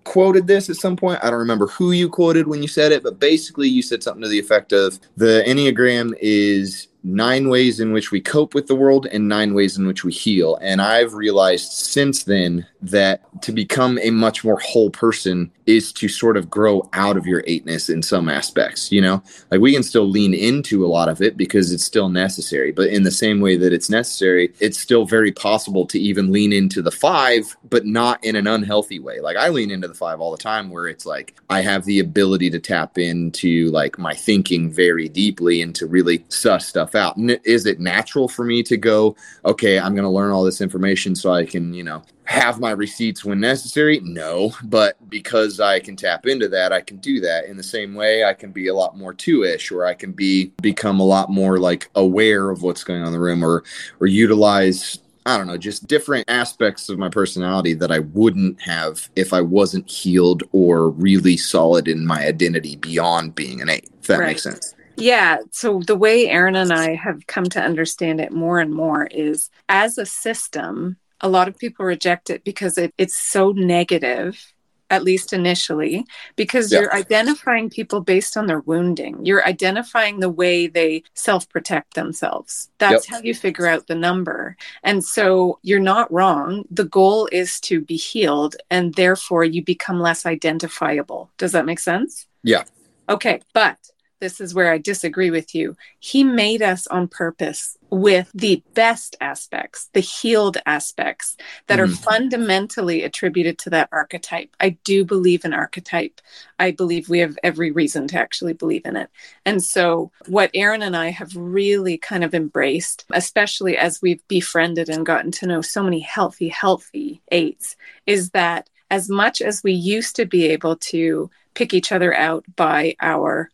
quoted 0.03 0.47
this 0.47 0.69
at 0.69 0.75
some 0.77 0.95
point. 0.95 1.19
I 1.23 1.29
don't 1.29 1.39
remember 1.39 1.67
who 1.67 1.91
you 1.91 2.09
quoted 2.09 2.47
when 2.47 2.61
you 2.61 2.67
said 2.67 2.91
it, 2.91 3.03
but 3.03 3.19
basically 3.19 3.67
you 3.67 3.81
said 3.81 4.03
something 4.03 4.21
to 4.21 4.29
the 4.29 4.39
effect 4.39 4.71
of 4.71 4.99
the 5.17 5.43
Enneagram 5.45 6.13
is 6.21 6.87
nine 7.05 7.49
ways 7.49 7.79
in 7.79 7.93
which 7.93 8.11
we 8.11 8.19
cope 8.19 8.55
with 8.55 8.65
the 8.65 8.75
world 8.75 9.05
and 9.11 9.27
nine 9.27 9.53
ways 9.53 9.77
in 9.77 9.85
which 9.85 10.03
we 10.03 10.11
heal. 10.11 10.57
And 10.59 10.81
I've 10.81 11.13
realized 11.13 11.71
since 11.71 12.23
then 12.23 12.65
that 12.81 13.21
to 13.43 13.51
become 13.51 13.99
a 14.01 14.09
much 14.09 14.43
more 14.43 14.59
whole 14.59 14.89
person 14.89 15.51
is 15.67 15.91
to 15.93 16.07
sort 16.07 16.37
of 16.37 16.49
grow 16.49 16.87
out 16.93 17.17
of 17.17 17.25
your 17.25 17.43
eightness 17.47 17.89
in 17.89 18.01
some 18.01 18.27
aspects. 18.27 18.91
You 18.91 19.01
know, 19.01 19.23
like 19.51 19.61
we 19.61 19.73
can 19.73 19.83
still 19.83 20.07
lean 20.07 20.33
into 20.33 20.85
a 20.85 20.87
lot 20.87 21.07
of 21.07 21.21
it 21.21 21.37
because 21.37 21.71
it's 21.71 21.83
still 21.83 22.09
necessary. 22.09 22.71
But 22.71 22.89
in 22.89 23.03
the 23.03 23.11
same 23.11 23.39
way 23.39 23.55
that 23.57 23.73
it's 23.73 23.89
necessary, 23.89 24.53
it's 24.59 24.79
still 24.79 25.05
very 25.05 25.31
possible 25.31 25.85
to 25.87 25.99
even 25.99 26.31
lean 26.31 26.51
into 26.51 26.81
the 26.81 26.91
five, 26.91 27.55
but 27.69 27.85
not 27.85 28.23
in 28.23 28.35
an 28.35 28.47
unhealthy 28.47 28.99
way. 28.99 29.19
Like 29.19 29.37
I 29.37 29.49
lean 29.49 29.69
into 29.69 29.87
the 29.87 29.93
five 29.93 30.19
all 30.19 30.31
the 30.31 30.37
time 30.37 30.71
where 30.71 30.87
it's 30.87 31.05
like 31.05 31.35
I 31.51 31.61
have 31.61 31.85
the 31.85 31.99
ability 31.99 32.49
to 32.51 32.59
tap 32.59 32.97
into 32.97 33.69
like 33.69 33.99
my 33.99 34.15
thinking 34.15 34.71
very 34.71 35.07
deeply 35.07 35.61
and 35.61 35.75
to 35.75 35.85
really 35.85 36.25
suss 36.29 36.67
stuff 36.67 36.94
out. 36.95 37.17
N- 37.17 37.39
is 37.43 37.65
it 37.65 37.79
natural 37.79 38.27
for 38.27 38.43
me 38.45 38.63
to 38.63 38.77
go, 38.77 39.15
okay, 39.43 39.79
I'm 39.79 39.93
going 39.93 40.03
to 40.03 40.09
learn 40.09 40.31
all 40.31 40.43
this 40.43 40.61
information 40.61 41.15
so 41.15 41.31
I 41.31 41.45
can, 41.45 41.73
you 41.73 41.83
know, 41.83 42.03
have 42.25 42.59
my 42.59 42.71
receipts 42.71 43.23
when 43.23 43.39
necessary? 43.39 43.99
No, 44.03 44.53
but 44.63 44.97
because 45.09 45.59
I 45.59 45.79
can 45.79 45.95
tap 45.95 46.25
into 46.25 46.47
that, 46.49 46.73
I 46.73 46.81
can 46.81 46.97
do 46.97 47.19
that. 47.21 47.45
In 47.45 47.57
the 47.57 47.63
same 47.63 47.93
way, 47.93 48.23
I 48.23 48.33
can 48.33 48.51
be 48.51 48.67
a 48.67 48.75
lot 48.75 48.97
more 48.97 49.13
two-ish, 49.13 49.71
or 49.71 49.85
I 49.85 49.93
can 49.93 50.11
be 50.11 50.51
become 50.61 50.99
a 50.99 51.05
lot 51.05 51.29
more 51.29 51.59
like 51.59 51.89
aware 51.95 52.49
of 52.49 52.63
what's 52.63 52.83
going 52.83 53.01
on 53.01 53.07
in 53.07 53.13
the 53.13 53.19
room, 53.19 53.43
or 53.43 53.63
or 53.99 54.07
utilize 54.07 54.99
I 55.27 55.37
don't 55.37 55.47
know, 55.47 55.57
just 55.57 55.87
different 55.87 56.29
aspects 56.29 56.87
of 56.87 56.99
my 56.99 57.09
personality 57.09 57.73
that 57.75 57.91
I 57.91 57.99
wouldn't 57.99 58.61
have 58.61 59.09
if 59.15 59.33
I 59.33 59.41
wasn't 59.41 59.89
healed 59.89 60.43
or 60.51 60.89
really 60.91 61.35
solid 61.35 61.87
in 61.87 62.05
my 62.05 62.27
identity 62.27 62.75
beyond 62.75 63.33
being 63.33 63.59
an 63.59 63.69
eight. 63.69 63.89
If 64.01 64.07
that 64.07 64.19
right. 64.19 64.27
makes 64.27 64.43
sense. 64.43 64.74
Yeah. 64.97 65.37
So 65.51 65.79
the 65.79 65.95
way 65.95 66.27
Erin 66.27 66.55
and 66.55 66.71
I 66.71 66.95
have 66.95 67.27
come 67.27 67.45
to 67.45 67.61
understand 67.61 68.19
it 68.21 68.31
more 68.31 68.59
and 68.59 68.73
more 68.73 69.07
is 69.07 69.49
as 69.69 69.97
a 69.97 70.05
system, 70.05 70.97
a 71.21 71.29
lot 71.29 71.47
of 71.47 71.57
people 71.57 71.85
reject 71.85 72.29
it 72.29 72.43
because 72.43 72.77
it, 72.77 72.93
it's 72.97 73.17
so 73.17 73.51
negative 73.51 74.53
at 74.89 75.03
least 75.03 75.33
initially, 75.33 76.05
because 76.35 76.71
you're 76.71 76.93
identifying 76.93 77.69
people 77.69 78.01
based 78.01 78.37
on 78.37 78.45
their 78.45 78.59
wounding. 78.61 79.25
You're 79.25 79.45
identifying 79.45 80.19
the 80.19 80.29
way 80.29 80.67
they 80.67 81.03
self 81.15 81.49
protect 81.49 81.95
themselves. 81.95 82.69
That's 82.77 83.09
yep. 83.09 83.17
how 83.17 83.23
you 83.23 83.33
figure 83.33 83.67
out 83.67 83.87
the 83.87 83.95
number. 83.95 84.55
And 84.83 85.03
so 85.03 85.59
you're 85.63 85.79
not 85.79 86.11
wrong. 86.13 86.65
The 86.69 86.85
goal 86.85 87.27
is 87.31 87.59
to 87.61 87.81
be 87.81 87.95
healed, 87.95 88.55
and 88.69 88.93
therefore 88.93 89.43
you 89.43 89.63
become 89.63 89.99
less 89.99 90.25
identifiable. 90.25 91.31
Does 91.37 91.53
that 91.53 91.65
make 91.65 91.79
sense? 91.79 92.27
Yeah. 92.43 92.63
Okay. 93.09 93.41
But 93.53 93.77
this 94.25 94.41
is 94.41 94.55
where 94.55 94.71
I 94.71 94.79
disagree 94.79 95.29
with 95.29 95.53
you. 95.53 95.77
He 95.99 96.23
made 96.23 96.63
us 96.63 96.87
on 96.87 97.07
purpose 97.07 97.77
with 97.91 98.31
the 98.33 98.63
best 98.73 99.15
aspects, 99.21 99.91
the 99.93 99.99
healed 99.99 100.57
aspects 100.65 101.37
that 101.67 101.77
mm-hmm. 101.77 101.93
are 101.93 101.95
fundamentally 101.95 103.03
attributed 103.03 103.59
to 103.59 103.69
that 103.69 103.87
archetype. 103.91 104.49
I 104.59 104.69
do 104.83 105.05
believe 105.05 105.45
in 105.45 105.53
archetype. 105.53 106.21
I 106.57 106.71
believe 106.71 107.07
we 107.07 107.19
have 107.19 107.37
every 107.43 107.69
reason 107.69 108.07
to 108.07 108.19
actually 108.19 108.53
believe 108.53 108.81
in 108.83 108.95
it. 108.95 109.11
And 109.45 109.63
so, 109.63 110.11
what 110.25 110.49
Erin 110.55 110.81
and 110.81 110.97
I 110.97 111.09
have 111.11 111.35
really 111.35 111.99
kind 111.99 112.23
of 112.23 112.33
embraced, 112.33 113.05
especially 113.11 113.77
as 113.77 114.01
we've 114.01 114.27
befriended 114.27 114.89
and 114.89 115.05
gotten 115.05 115.29
to 115.33 115.45
know 115.45 115.61
so 115.61 115.83
many 115.83 115.99
healthy, 115.99 116.49
healthy 116.49 117.21
eights, 117.31 117.75
is 118.07 118.31
that 118.31 118.71
as 118.89 119.07
much 119.07 119.39
as 119.39 119.61
we 119.63 119.73
used 119.73 120.15
to 120.15 120.25
be 120.25 120.45
able 120.45 120.77
to 120.77 121.29
pick 121.53 121.75
each 121.75 121.91
other 121.91 122.11
out 122.11 122.43
by 122.55 122.95
our 122.99 123.51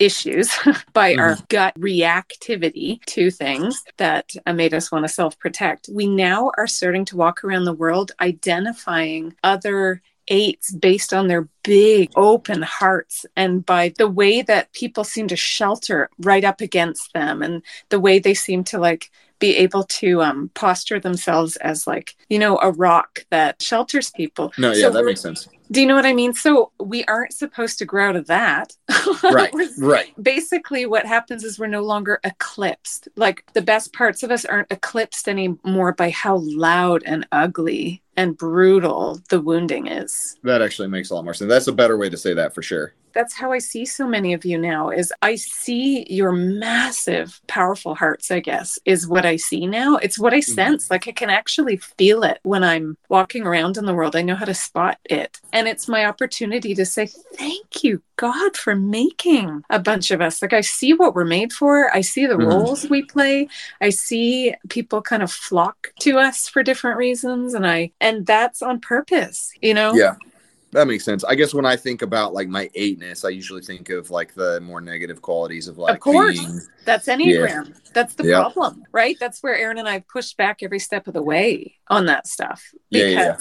issues 0.00 0.50
by 0.92 1.12
mm-hmm. 1.12 1.20
our 1.20 1.36
gut 1.48 1.78
reactivity 1.78 3.04
to 3.04 3.30
things 3.30 3.84
that 3.98 4.32
uh, 4.46 4.52
made 4.52 4.74
us 4.74 4.90
want 4.90 5.04
to 5.04 5.08
self 5.08 5.38
protect. 5.38 5.88
We 5.92 6.08
now 6.08 6.50
are 6.56 6.66
starting 6.66 7.04
to 7.06 7.16
walk 7.16 7.44
around 7.44 7.64
the 7.64 7.72
world 7.72 8.12
identifying 8.20 9.36
other 9.44 10.02
eights 10.28 10.72
based 10.72 11.12
on 11.12 11.28
their 11.28 11.48
big 11.64 12.10
open 12.14 12.62
hearts 12.62 13.26
and 13.36 13.66
by 13.66 13.92
the 13.98 14.08
way 14.08 14.42
that 14.42 14.72
people 14.72 15.02
seem 15.02 15.26
to 15.26 15.34
shelter 15.34 16.08
right 16.20 16.44
up 16.44 16.60
against 16.60 17.12
them 17.12 17.42
and 17.42 17.62
the 17.88 17.98
way 17.98 18.18
they 18.18 18.32
seem 18.32 18.62
to 18.62 18.78
like 18.78 19.10
be 19.40 19.56
able 19.56 19.82
to 19.84 20.22
um, 20.22 20.50
posture 20.54 21.00
themselves 21.00 21.56
as 21.56 21.86
like 21.86 22.14
you 22.28 22.38
know 22.38 22.58
a 22.62 22.70
rock 22.70 23.24
that 23.30 23.60
shelters 23.60 24.10
people 24.12 24.52
no 24.56 24.70
yeah 24.70 24.82
so 24.82 24.90
that 24.90 25.04
makes 25.04 25.20
sense 25.20 25.48
do 25.70 25.80
you 25.80 25.86
know 25.86 25.94
what 25.94 26.06
I 26.06 26.14
mean? 26.14 26.34
So 26.34 26.72
we 26.80 27.04
aren't 27.04 27.32
supposed 27.32 27.78
to 27.78 27.84
grow 27.84 28.08
out 28.08 28.16
of 28.16 28.26
that. 28.26 28.76
right. 29.22 29.52
right. 29.78 30.22
Basically, 30.22 30.84
what 30.84 31.06
happens 31.06 31.44
is 31.44 31.58
we're 31.58 31.68
no 31.68 31.82
longer 31.82 32.18
eclipsed. 32.24 33.08
Like 33.16 33.44
the 33.52 33.62
best 33.62 33.92
parts 33.92 34.22
of 34.22 34.30
us 34.30 34.44
aren't 34.44 34.72
eclipsed 34.72 35.28
anymore 35.28 35.92
by 35.92 36.10
how 36.10 36.38
loud 36.38 37.02
and 37.06 37.26
ugly 37.30 38.02
and 38.16 38.36
brutal 38.36 39.20
the 39.28 39.40
wounding 39.40 39.86
is. 39.86 40.38
That 40.42 40.62
actually 40.62 40.88
makes 40.88 41.10
a 41.10 41.14
lot 41.14 41.24
more 41.24 41.34
sense. 41.34 41.48
That's 41.48 41.68
a 41.68 41.72
better 41.72 41.96
way 41.96 42.10
to 42.10 42.16
say 42.16 42.34
that 42.34 42.54
for 42.54 42.62
sure 42.62 42.94
that's 43.12 43.34
how 43.34 43.52
I 43.52 43.58
see 43.58 43.84
so 43.84 44.06
many 44.06 44.32
of 44.32 44.44
you 44.44 44.58
now 44.58 44.90
is 44.90 45.12
I 45.22 45.36
see 45.36 46.06
your 46.08 46.32
massive 46.32 47.40
powerful 47.46 47.94
hearts 47.94 48.30
I 48.30 48.40
guess 48.40 48.78
is 48.84 49.08
what 49.08 49.26
I 49.26 49.36
see 49.36 49.66
now 49.66 49.96
it's 49.96 50.18
what 50.18 50.32
I 50.32 50.38
mm-hmm. 50.38 50.54
sense 50.54 50.84
mm-hmm. 50.84 50.94
like 50.94 51.08
I 51.08 51.12
can 51.12 51.30
actually 51.30 51.76
feel 51.76 52.22
it 52.22 52.38
when 52.42 52.64
I'm 52.64 52.96
walking 53.08 53.46
around 53.46 53.76
in 53.76 53.86
the 53.86 53.94
world 53.94 54.16
I 54.16 54.22
know 54.22 54.34
how 54.34 54.44
to 54.44 54.54
spot 54.54 54.98
it 55.04 55.40
and 55.52 55.68
it's 55.68 55.88
my 55.88 56.04
opportunity 56.04 56.74
to 56.74 56.86
say 56.86 57.06
thank 57.06 57.82
you 57.82 58.02
God 58.20 58.54
for 58.54 58.76
making 58.76 59.64
a 59.70 59.78
bunch 59.78 60.10
of 60.10 60.20
us 60.20 60.42
like 60.42 60.52
I 60.52 60.60
see 60.60 60.92
what 60.92 61.14
we're 61.14 61.24
made 61.24 61.54
for 61.54 61.90
I 61.94 62.02
see 62.02 62.26
the 62.26 62.34
mm-hmm. 62.34 62.48
roles 62.48 62.86
we 62.90 63.02
play 63.02 63.48
I 63.80 63.88
see 63.88 64.54
people 64.68 65.00
kind 65.00 65.22
of 65.22 65.32
flock 65.32 65.94
to 66.00 66.18
us 66.18 66.46
for 66.46 66.62
different 66.62 66.98
reasons 66.98 67.54
and 67.54 67.66
I 67.66 67.92
and 67.98 68.26
that's 68.26 68.60
on 68.60 68.78
purpose 68.78 69.50
you 69.62 69.72
know 69.72 69.94
yeah 69.94 70.16
that 70.72 70.86
makes 70.86 71.04
sense. 71.04 71.24
I 71.24 71.34
guess 71.34 71.52
when 71.52 71.66
I 71.66 71.74
think 71.74 72.00
about 72.00 72.32
like 72.32 72.46
my 72.46 72.70
eightness, 72.76 73.24
I 73.24 73.30
usually 73.30 73.60
think 73.60 73.90
of 73.90 74.08
like 74.10 74.34
the 74.34 74.60
more 74.60 74.80
negative 74.80 75.20
qualities 75.20 75.66
of 75.66 75.78
like. 75.78 75.94
Of 75.94 76.00
course, 76.00 76.38
being, 76.38 76.60
that's 76.84 77.08
enneagram. 77.08 77.66
Yeah. 77.66 77.74
That's 77.92 78.14
the 78.14 78.26
yep. 78.26 78.52
problem, 78.52 78.84
right? 78.92 79.16
That's 79.18 79.42
where 79.42 79.56
Erin 79.56 79.78
and 79.78 79.88
I 79.88 79.98
pushed 79.98 80.36
back 80.36 80.62
every 80.62 80.78
step 80.78 81.08
of 81.08 81.14
the 81.14 81.22
way 81.24 81.74
on 81.88 82.06
that 82.06 82.28
stuff 82.28 82.72
because 82.88 83.12
yeah, 83.12 83.18
yeah. 83.18 83.36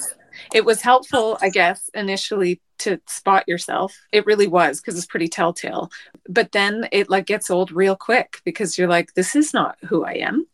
It 0.53 0.65
was 0.65 0.81
helpful, 0.81 1.37
I 1.41 1.49
guess, 1.49 1.89
initially 1.93 2.61
to 2.79 2.99
spot 3.07 3.47
yourself. 3.47 3.95
It 4.11 4.25
really 4.25 4.47
was 4.47 4.79
because 4.79 4.97
it's 4.97 5.05
pretty 5.05 5.27
telltale. 5.27 5.91
But 6.27 6.51
then 6.51 6.87
it 6.91 7.09
like 7.09 7.25
gets 7.25 7.49
old 7.49 7.71
real 7.71 7.95
quick 7.95 8.41
because 8.43 8.77
you're 8.77 8.87
like, 8.87 9.13
this 9.13 9.35
is 9.35 9.53
not 9.53 9.77
who 9.85 10.03
I 10.03 10.13
am. 10.13 10.47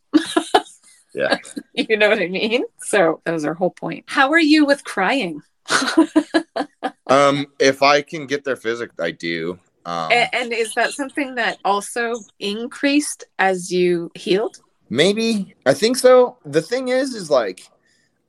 yeah. 1.14 1.38
you 1.74 1.96
know 1.96 2.08
what 2.08 2.20
I 2.20 2.28
mean? 2.28 2.64
So 2.80 3.20
that 3.24 3.32
was 3.32 3.44
our 3.44 3.54
whole 3.54 3.70
point. 3.70 4.04
How 4.06 4.32
are 4.32 4.38
you 4.38 4.66
with 4.66 4.84
crying? 4.84 5.40
um, 7.06 7.46
if 7.58 7.82
I 7.82 8.02
can 8.02 8.26
get 8.26 8.44
there 8.44 8.56
physically, 8.56 9.04
I 9.04 9.10
do. 9.12 9.58
Um, 9.84 10.10
and, 10.10 10.28
and 10.32 10.52
is 10.52 10.74
that 10.74 10.92
something 10.92 11.36
that 11.36 11.58
also 11.64 12.16
increased 12.40 13.24
as 13.38 13.70
you 13.70 14.10
healed? 14.14 14.60
Maybe. 14.90 15.54
I 15.64 15.74
think 15.74 15.96
so. 15.96 16.38
The 16.44 16.62
thing 16.62 16.88
is, 16.88 17.14
is 17.14 17.30
like, 17.30 17.68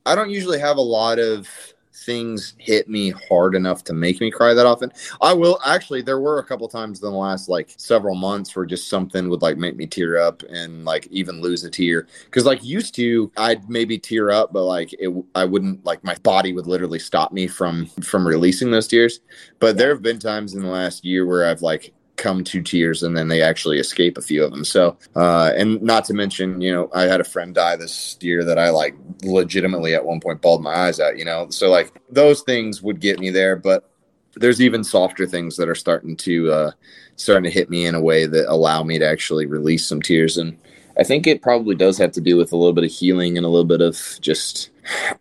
I 0.08 0.14
don't 0.14 0.30
usually 0.30 0.58
have 0.58 0.78
a 0.78 0.82
lot 0.82 1.18
of 1.18 1.48
things 1.92 2.54
hit 2.56 2.88
me 2.88 3.10
hard 3.28 3.54
enough 3.54 3.84
to 3.84 3.92
make 3.92 4.20
me 4.20 4.30
cry 4.30 4.54
that 4.54 4.64
often. 4.64 4.90
I 5.20 5.34
will 5.34 5.58
actually. 5.66 6.00
There 6.00 6.18
were 6.18 6.38
a 6.38 6.44
couple 6.44 6.66
times 6.66 7.02
in 7.02 7.10
the 7.10 7.14
last 7.14 7.50
like 7.50 7.74
several 7.76 8.14
months 8.14 8.56
where 8.56 8.64
just 8.64 8.88
something 8.88 9.28
would 9.28 9.42
like 9.42 9.58
make 9.58 9.76
me 9.76 9.86
tear 9.86 10.18
up 10.18 10.42
and 10.44 10.86
like 10.86 11.06
even 11.08 11.42
lose 11.42 11.62
a 11.64 11.70
tear. 11.70 12.06
Because 12.24 12.46
like 12.46 12.64
used 12.64 12.94
to, 12.94 13.30
I'd 13.36 13.68
maybe 13.68 13.98
tear 13.98 14.30
up, 14.30 14.50
but 14.50 14.64
like 14.64 14.94
it, 14.94 15.12
I 15.34 15.44
wouldn't 15.44 15.84
like 15.84 16.02
my 16.02 16.14
body 16.22 16.54
would 16.54 16.66
literally 16.66 16.98
stop 16.98 17.30
me 17.30 17.46
from 17.46 17.84
from 18.02 18.26
releasing 18.26 18.70
those 18.70 18.88
tears. 18.88 19.20
But 19.58 19.76
there 19.76 19.90
have 19.90 20.02
been 20.02 20.18
times 20.18 20.54
in 20.54 20.62
the 20.62 20.68
last 20.68 21.04
year 21.04 21.26
where 21.26 21.46
I've 21.46 21.60
like 21.60 21.92
come 22.18 22.44
to 22.44 22.62
tears 22.62 23.02
and 23.02 23.16
then 23.16 23.28
they 23.28 23.40
actually 23.40 23.78
escape 23.78 24.18
a 24.18 24.22
few 24.22 24.44
of 24.44 24.50
them. 24.50 24.64
So, 24.64 24.98
uh, 25.16 25.52
and 25.56 25.80
not 25.80 26.04
to 26.06 26.14
mention, 26.14 26.60
you 26.60 26.72
know, 26.72 26.90
I 26.92 27.02
had 27.02 27.20
a 27.20 27.24
friend 27.24 27.54
die 27.54 27.76
this 27.76 28.18
year 28.20 28.44
that 28.44 28.58
I 28.58 28.70
like 28.70 28.94
legitimately 29.22 29.94
at 29.94 30.04
one 30.04 30.20
point 30.20 30.42
bawled 30.42 30.62
my 30.62 30.74
eyes 30.74 31.00
out, 31.00 31.16
you 31.16 31.24
know, 31.24 31.48
so 31.50 31.70
like 31.70 31.92
those 32.10 32.42
things 32.42 32.82
would 32.82 33.00
get 33.00 33.18
me 33.18 33.30
there, 33.30 33.56
but 33.56 33.88
there's 34.34 34.60
even 34.60 34.84
softer 34.84 35.26
things 35.26 35.56
that 35.56 35.68
are 35.68 35.74
starting 35.74 36.16
to, 36.16 36.52
uh, 36.52 36.70
starting 37.16 37.44
to 37.44 37.50
hit 37.50 37.70
me 37.70 37.86
in 37.86 37.94
a 37.94 38.00
way 38.00 38.26
that 38.26 38.52
allow 38.52 38.82
me 38.82 38.98
to 38.98 39.06
actually 39.06 39.46
release 39.46 39.86
some 39.86 40.02
tears. 40.02 40.36
And 40.36 40.58
I 40.98 41.04
think 41.04 41.26
it 41.26 41.42
probably 41.42 41.76
does 41.76 41.96
have 41.98 42.12
to 42.12 42.20
do 42.20 42.36
with 42.36 42.52
a 42.52 42.56
little 42.56 42.72
bit 42.72 42.84
of 42.84 42.90
healing 42.90 43.36
and 43.36 43.46
a 43.46 43.48
little 43.48 43.64
bit 43.64 43.80
of 43.80 44.18
just 44.20 44.70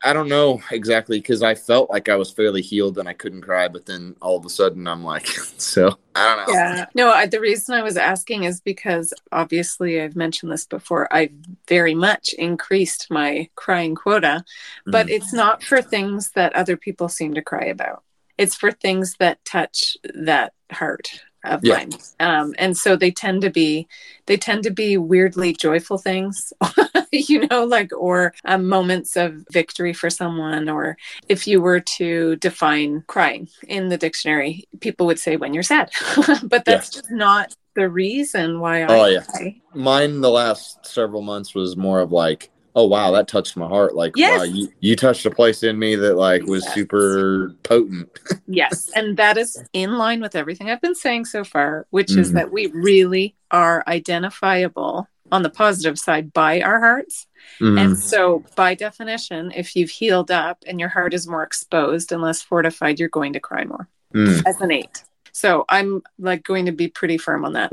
I 0.04 0.14
don't 0.14 0.30
know 0.30 0.62
exactly 0.72 1.20
because 1.20 1.44
I 1.44 1.54
felt 1.56 1.90
like 1.90 2.10
I 2.10 2.16
was 2.16 2.32
fairly 2.32 2.62
healed 2.62 2.98
and 2.98 3.08
I 3.08 3.14
couldn't 3.14 3.42
cry, 3.42 3.68
but 3.68 3.86
then 3.86 4.16
all 4.22 4.38
of 4.38 4.46
a 4.46 4.50
sudden 4.50 4.88
I'm 4.88 5.04
like, 5.04 5.28
so 5.58 5.98
I 6.16 6.36
don't 6.36 6.48
know. 6.48 6.54
Yeah, 6.54 6.86
no. 6.96 7.10
I, 7.10 7.26
the 7.26 7.42
reason 7.42 7.76
I 7.76 7.84
was 7.84 7.98
asking 7.98 8.46
is 8.46 8.62
because 8.62 9.14
obviously 9.32 10.02
I've 10.02 10.16
mentioned 10.16 10.52
this 10.52 10.66
before. 10.66 11.14
I 11.14 11.32
very 11.68 11.94
much 11.94 12.34
increased 12.34 13.08
my 13.12 13.50
crying 13.56 13.96
quota, 13.96 14.44
but 14.86 15.08
mm. 15.08 15.12
it's 15.12 15.34
not 15.34 15.64
for 15.64 15.82
things 15.82 16.32
that 16.32 16.56
other 16.56 16.78
people 16.78 17.10
seem 17.10 17.34
to 17.34 17.42
cry 17.42 17.66
about. 17.66 18.04
It's 18.38 18.56
for 18.56 18.72
things 18.72 19.16
that 19.20 19.44
touch 19.44 19.98
that 20.14 20.54
heart 20.72 21.22
of 21.44 21.64
yeah. 21.64 21.76
mine. 21.76 21.92
Um, 22.20 22.56
and 22.58 22.78
so 22.78 22.96
they 22.96 23.12
tend 23.12 23.42
to 23.42 23.50
be 23.50 23.88
they 24.26 24.38
tend 24.38 24.64
to 24.64 24.72
be 24.72 24.98
weirdly 24.98 25.54
joyful 25.54 25.98
things, 25.98 26.52
you 27.12 27.48
know, 27.48 27.64
like 27.64 27.92
or 27.98 28.34
um, 28.46 28.68
moments 28.68 29.16
of 29.16 29.46
victory 29.52 29.94
for 29.94 30.10
someone. 30.10 30.70
Or 30.70 30.98
if 31.30 31.48
you 31.48 31.62
were 31.62 31.80
to 31.80 32.36
define 32.38 33.04
crying 33.08 33.50
in 33.68 33.90
the 33.90 33.98
dictionary, 33.98 34.68
people 34.82 35.06
would 35.08 35.20
say 35.20 35.38
when 35.38 35.54
you're 35.54 35.64
sad, 35.64 35.92
but 36.44 36.66
that's 36.66 36.96
yeah. 36.96 37.02
just 37.02 37.12
not 37.12 37.56
the 37.76 37.90
reason 37.90 38.60
why 38.60 38.84
I. 38.84 38.88
Oh 38.88 39.06
yeah, 39.06 39.24
cry. 39.24 39.56
mine 39.74 40.22
the 40.22 40.32
last 40.32 40.86
several 40.86 41.22
months 41.22 41.54
was 41.54 41.78
more 41.78 42.00
of 42.02 42.12
like 42.12 42.50
oh 42.78 42.86
wow 42.86 43.10
that 43.12 43.28
touched 43.28 43.58
my 43.58 43.68
heart 43.68 43.96
like 43.96 44.14
yes. 44.16 44.38
wow 44.38 44.44
you, 44.44 44.70
you 44.80 44.96
touched 44.96 45.26
a 45.26 45.32
place 45.32 45.64
in 45.64 45.78
me 45.78 45.96
that 45.96 46.16
like 46.16 46.44
was 46.44 46.64
yes. 46.64 46.74
super 46.76 47.54
potent 47.64 48.08
yes 48.48 48.90
and 48.96 49.18
that 49.18 49.36
is 49.36 49.62
in 49.74 49.98
line 49.98 50.22
with 50.22 50.36
everything 50.36 50.70
i've 50.70 50.80
been 50.80 50.96
saying 50.96 51.26
so 51.26 51.44
far 51.44 51.88
which 51.90 52.10
mm-hmm. 52.10 52.22
is 52.22 52.32
that 52.34 52.52
we 52.52 52.68
really 52.68 53.36
are 53.50 53.84
identifiable 53.88 55.08
on 55.32 55.42
the 55.42 55.50
positive 55.50 55.98
side 55.98 56.32
by 56.32 56.62
our 56.62 56.80
hearts 56.80 57.26
mm-hmm. 57.60 57.80
and 57.80 57.98
so 57.98 58.46
by 58.56 58.76
definition 58.76 59.52
if 59.56 59.76
you've 59.76 59.90
healed 59.90 60.30
up 60.30 60.64
and 60.68 60.80
your 60.80 60.90
heart 60.90 61.16
is 61.16 61.28
more 61.28 61.44
exposed 61.44 62.12
and 62.12 62.22
less 62.22 62.44
fortified 62.44 63.00
you're 63.00 63.10
going 63.10 63.34
to 63.34 63.40
cry 63.40 63.66
more 63.66 63.90
mm. 64.14 64.42
as 64.46 64.62
an 64.62 64.72
eight 64.72 65.04
so 65.32 65.66
i'm 65.68 66.04
like 66.20 66.44
going 66.44 66.68
to 66.68 66.72
be 66.72 66.88
pretty 66.88 67.18
firm 67.18 67.44
on 67.44 67.54
that 67.54 67.72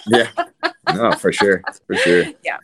yeah 0.06 0.30
no, 0.94 1.12
for 1.12 1.32
sure, 1.32 1.62
for 1.86 1.96
sure. 1.96 2.24
Yeah, 2.44 2.58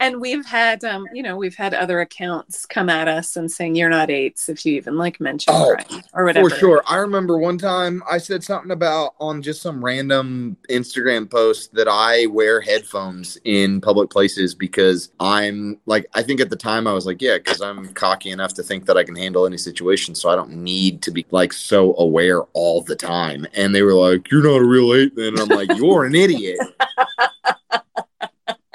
and 0.00 0.20
we've 0.20 0.44
had, 0.44 0.84
um, 0.84 1.06
you 1.14 1.22
know, 1.22 1.36
we've 1.36 1.54
had 1.54 1.72
other 1.72 2.00
accounts 2.00 2.66
come 2.66 2.90
at 2.90 3.08
us 3.08 3.36
and 3.36 3.50
saying 3.50 3.74
you're 3.74 3.88
not 3.88 4.10
eights 4.10 4.48
if 4.48 4.66
you 4.66 4.74
even 4.74 4.98
like 4.98 5.20
mention 5.20 5.54
oh, 5.54 5.76
or 6.12 6.24
whatever. 6.24 6.50
For 6.50 6.56
sure, 6.56 6.82
I 6.86 6.96
remember 6.96 7.38
one 7.38 7.56
time 7.56 8.02
I 8.10 8.18
said 8.18 8.44
something 8.44 8.70
about 8.70 9.14
on 9.18 9.40
just 9.40 9.62
some 9.62 9.82
random 9.82 10.56
Instagram 10.68 11.30
post 11.30 11.72
that 11.74 11.88
I 11.88 12.26
wear 12.26 12.60
headphones 12.60 13.38
in 13.44 13.80
public 13.80 14.10
places 14.10 14.54
because 14.54 15.10
I'm 15.20 15.78
like, 15.86 16.06
I 16.14 16.22
think 16.22 16.40
at 16.40 16.50
the 16.50 16.56
time 16.56 16.86
I 16.86 16.92
was 16.92 17.06
like, 17.06 17.22
yeah, 17.22 17.38
because 17.38 17.62
I'm 17.62 17.92
cocky 17.94 18.30
enough 18.30 18.54
to 18.54 18.62
think 18.62 18.86
that 18.86 18.96
I 18.96 19.04
can 19.04 19.16
handle 19.16 19.46
any 19.46 19.58
situation, 19.58 20.14
so 20.14 20.28
I 20.28 20.36
don't 20.36 20.50
need 20.50 21.02
to 21.02 21.10
be 21.10 21.24
like 21.30 21.52
so 21.52 21.94
aware 21.96 22.42
all 22.52 22.82
the 22.82 22.96
time. 22.96 23.46
And 23.54 23.74
they 23.74 23.82
were 23.82 23.94
like, 23.94 24.30
"You're 24.30 24.42
not 24.42 24.60
a 24.60 24.64
real 24.64 24.94
eight," 24.94 25.16
then 25.16 25.38
I'm 25.38 25.48
like, 25.48 25.70
"You're 25.76 26.04
an 26.04 26.14
idiot." 26.14 26.58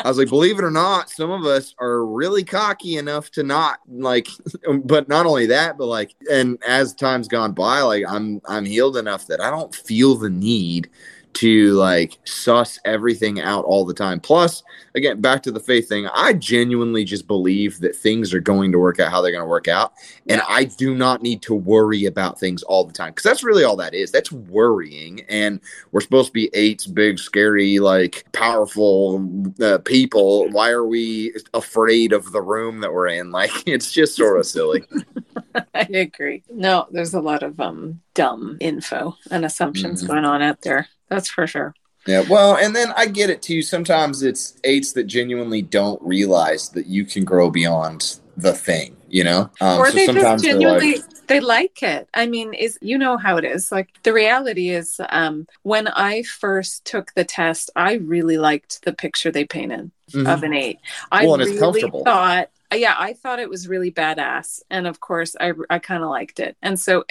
I 0.06 0.08
was 0.08 0.20
like, 0.20 0.30
believe 0.30 0.60
it 0.60 0.64
or 0.64 0.70
not, 0.70 1.10
some 1.10 1.32
of 1.32 1.46
us 1.46 1.74
are 1.80 2.06
really 2.06 2.44
cocky 2.44 2.98
enough 2.98 3.32
to 3.32 3.42
not 3.42 3.80
like, 3.88 4.28
but 4.84 5.10
not 5.10 5.26
only 5.26 5.48
that, 5.48 5.80
but 5.80 5.88
like, 5.88 6.14
and 6.32 6.60
as 6.64 6.94
time's 6.94 7.28
gone 7.28 7.54
by, 7.54 7.82
like 7.82 8.04
I'm 8.08 8.40
I'm 8.46 8.66
healed 8.66 8.98
enough 8.98 9.26
that 9.26 9.42
I 9.42 9.50
don't 9.50 9.74
feel 9.74 10.14
the 10.14 10.30
need 10.30 10.92
to 11.36 11.74
like 11.74 12.18
suss 12.24 12.80
everything 12.86 13.42
out 13.42 13.66
all 13.66 13.86
the 13.86 13.94
time. 13.94 14.20
Plus, 14.20 14.64
again, 14.96 15.20
back 15.20 15.44
to 15.44 15.52
the 15.52 15.60
faith 15.60 15.88
thing, 15.88 16.08
I 16.14 16.34
genuinely 16.34 17.04
just 17.04 17.28
believe 17.28 17.80
that 17.80 17.96
things 17.96 18.34
are 18.34 18.40
going 18.40 18.72
to 18.72 18.80
work 18.80 19.00
out 19.00 19.12
how 19.12 19.22
they're 19.22 19.32
going 19.32 19.44
to 19.44 19.50
work 19.50 19.68
out. 19.68 19.94
And 20.28 20.42
I 20.48 20.64
do 20.64 20.96
not 20.96 21.22
need 21.22 21.42
to 21.44 21.54
worry 21.54 22.06
about 22.06 22.40
things 22.40 22.64
all 22.64 22.86
the 22.86 22.94
time 22.94 23.12
because 23.12 23.24
that's 23.24 23.44
really 23.44 23.66
all 23.66 23.76
that 23.76 23.94
is. 23.94 24.12
That's 24.12 24.32
worrying. 24.32 25.22
And 25.28 25.60
we're 25.92 26.02
supposed 26.02 26.28
to 26.28 26.34
be 26.34 26.50
eights, 26.54 26.88
big, 26.88 27.20
scary, 27.20 27.80
like 27.80 28.26
powerful 28.32 29.46
uh, 29.62 29.80
people. 29.80 30.50
Why 30.52 30.70
are 30.70 30.86
we 30.86 31.34
afraid 31.54 32.14
of 32.14 32.32
the 32.32 32.42
room 32.42 32.80
that 32.80 32.94
we're 32.94 33.08
in? 33.08 33.26
Like, 33.36 33.68
it's 33.68 33.92
just 33.92 34.16
sort 34.16 34.40
of 34.40 34.46
silly. 34.46 34.86
I 35.76 35.82
agree. 35.94 36.42
No, 36.50 36.88
there's 36.90 37.14
a 37.14 37.20
lot 37.20 37.44
of 37.44 37.60
um 37.60 38.00
dumb 38.14 38.58
info 38.62 39.18
and 39.30 39.44
assumptions 39.44 40.02
mm-hmm. 40.02 40.14
going 40.14 40.26
on 40.26 40.42
out 40.42 40.62
there. 40.62 40.88
That's 41.16 41.30
for 41.30 41.48
sure. 41.48 41.74
Yeah, 42.06 42.24
well, 42.30 42.56
and 42.56 42.76
then 42.76 42.94
I 42.96 43.08
get 43.08 43.30
it 43.32 43.42
too. 43.42 43.64
Sometimes 43.64 44.22
it's 44.22 44.60
eights 44.64 44.94
that 44.94 45.06
genuinely 45.06 45.64
don't 45.64 46.00
realize 46.04 46.70
that 46.70 46.86
you 46.86 47.04
can 47.04 47.26
grow 47.26 47.50
beyond 47.50 48.20
the 48.38 48.54
thing, 48.54 48.96
you 49.10 49.24
know? 49.24 49.50
Um, 49.60 49.80
or 49.80 49.88
so 49.88 49.94
they 49.94 50.08
just 50.08 50.44
genuinely 50.44 50.98
like, 50.98 51.28
they 51.28 51.40
like 51.40 51.82
it. 51.82 52.08
I 52.14 52.28
mean, 52.28 52.54
is 52.54 52.78
you 52.82 53.00
know 53.00 53.18
how 53.18 53.38
it 53.38 53.44
is. 53.44 53.72
Like 53.72 53.90
the 54.04 54.14
reality 54.14 54.70
is, 54.70 55.02
um, 55.10 55.48
when 55.64 55.88
I 55.88 56.22
first 56.24 56.86
took 56.86 57.14
the 57.16 57.24
test, 57.24 57.72
I 57.76 57.94
really 57.94 58.38
liked 58.38 58.84
the 58.84 58.94
picture 58.94 59.32
they 59.32 59.46
painted 59.46 59.90
mm-hmm. 60.12 60.28
of 60.28 60.44
an 60.44 60.54
eight. 60.54 60.80
I 61.12 61.26
well, 61.26 61.38
really 61.38 61.90
thought 62.04 62.50
yeah, 62.74 62.96
I 62.98 63.14
thought 63.14 63.40
it 63.40 63.50
was 63.50 63.68
really 63.68 63.92
badass. 63.92 64.62
And 64.70 64.88
of 64.88 65.00
course, 65.00 65.36
I, 65.40 65.54
I 65.70 65.80
kind 65.80 66.04
of 66.04 66.10
liked 66.10 66.40
it. 66.40 66.58
And 66.62 66.80
so, 66.80 67.06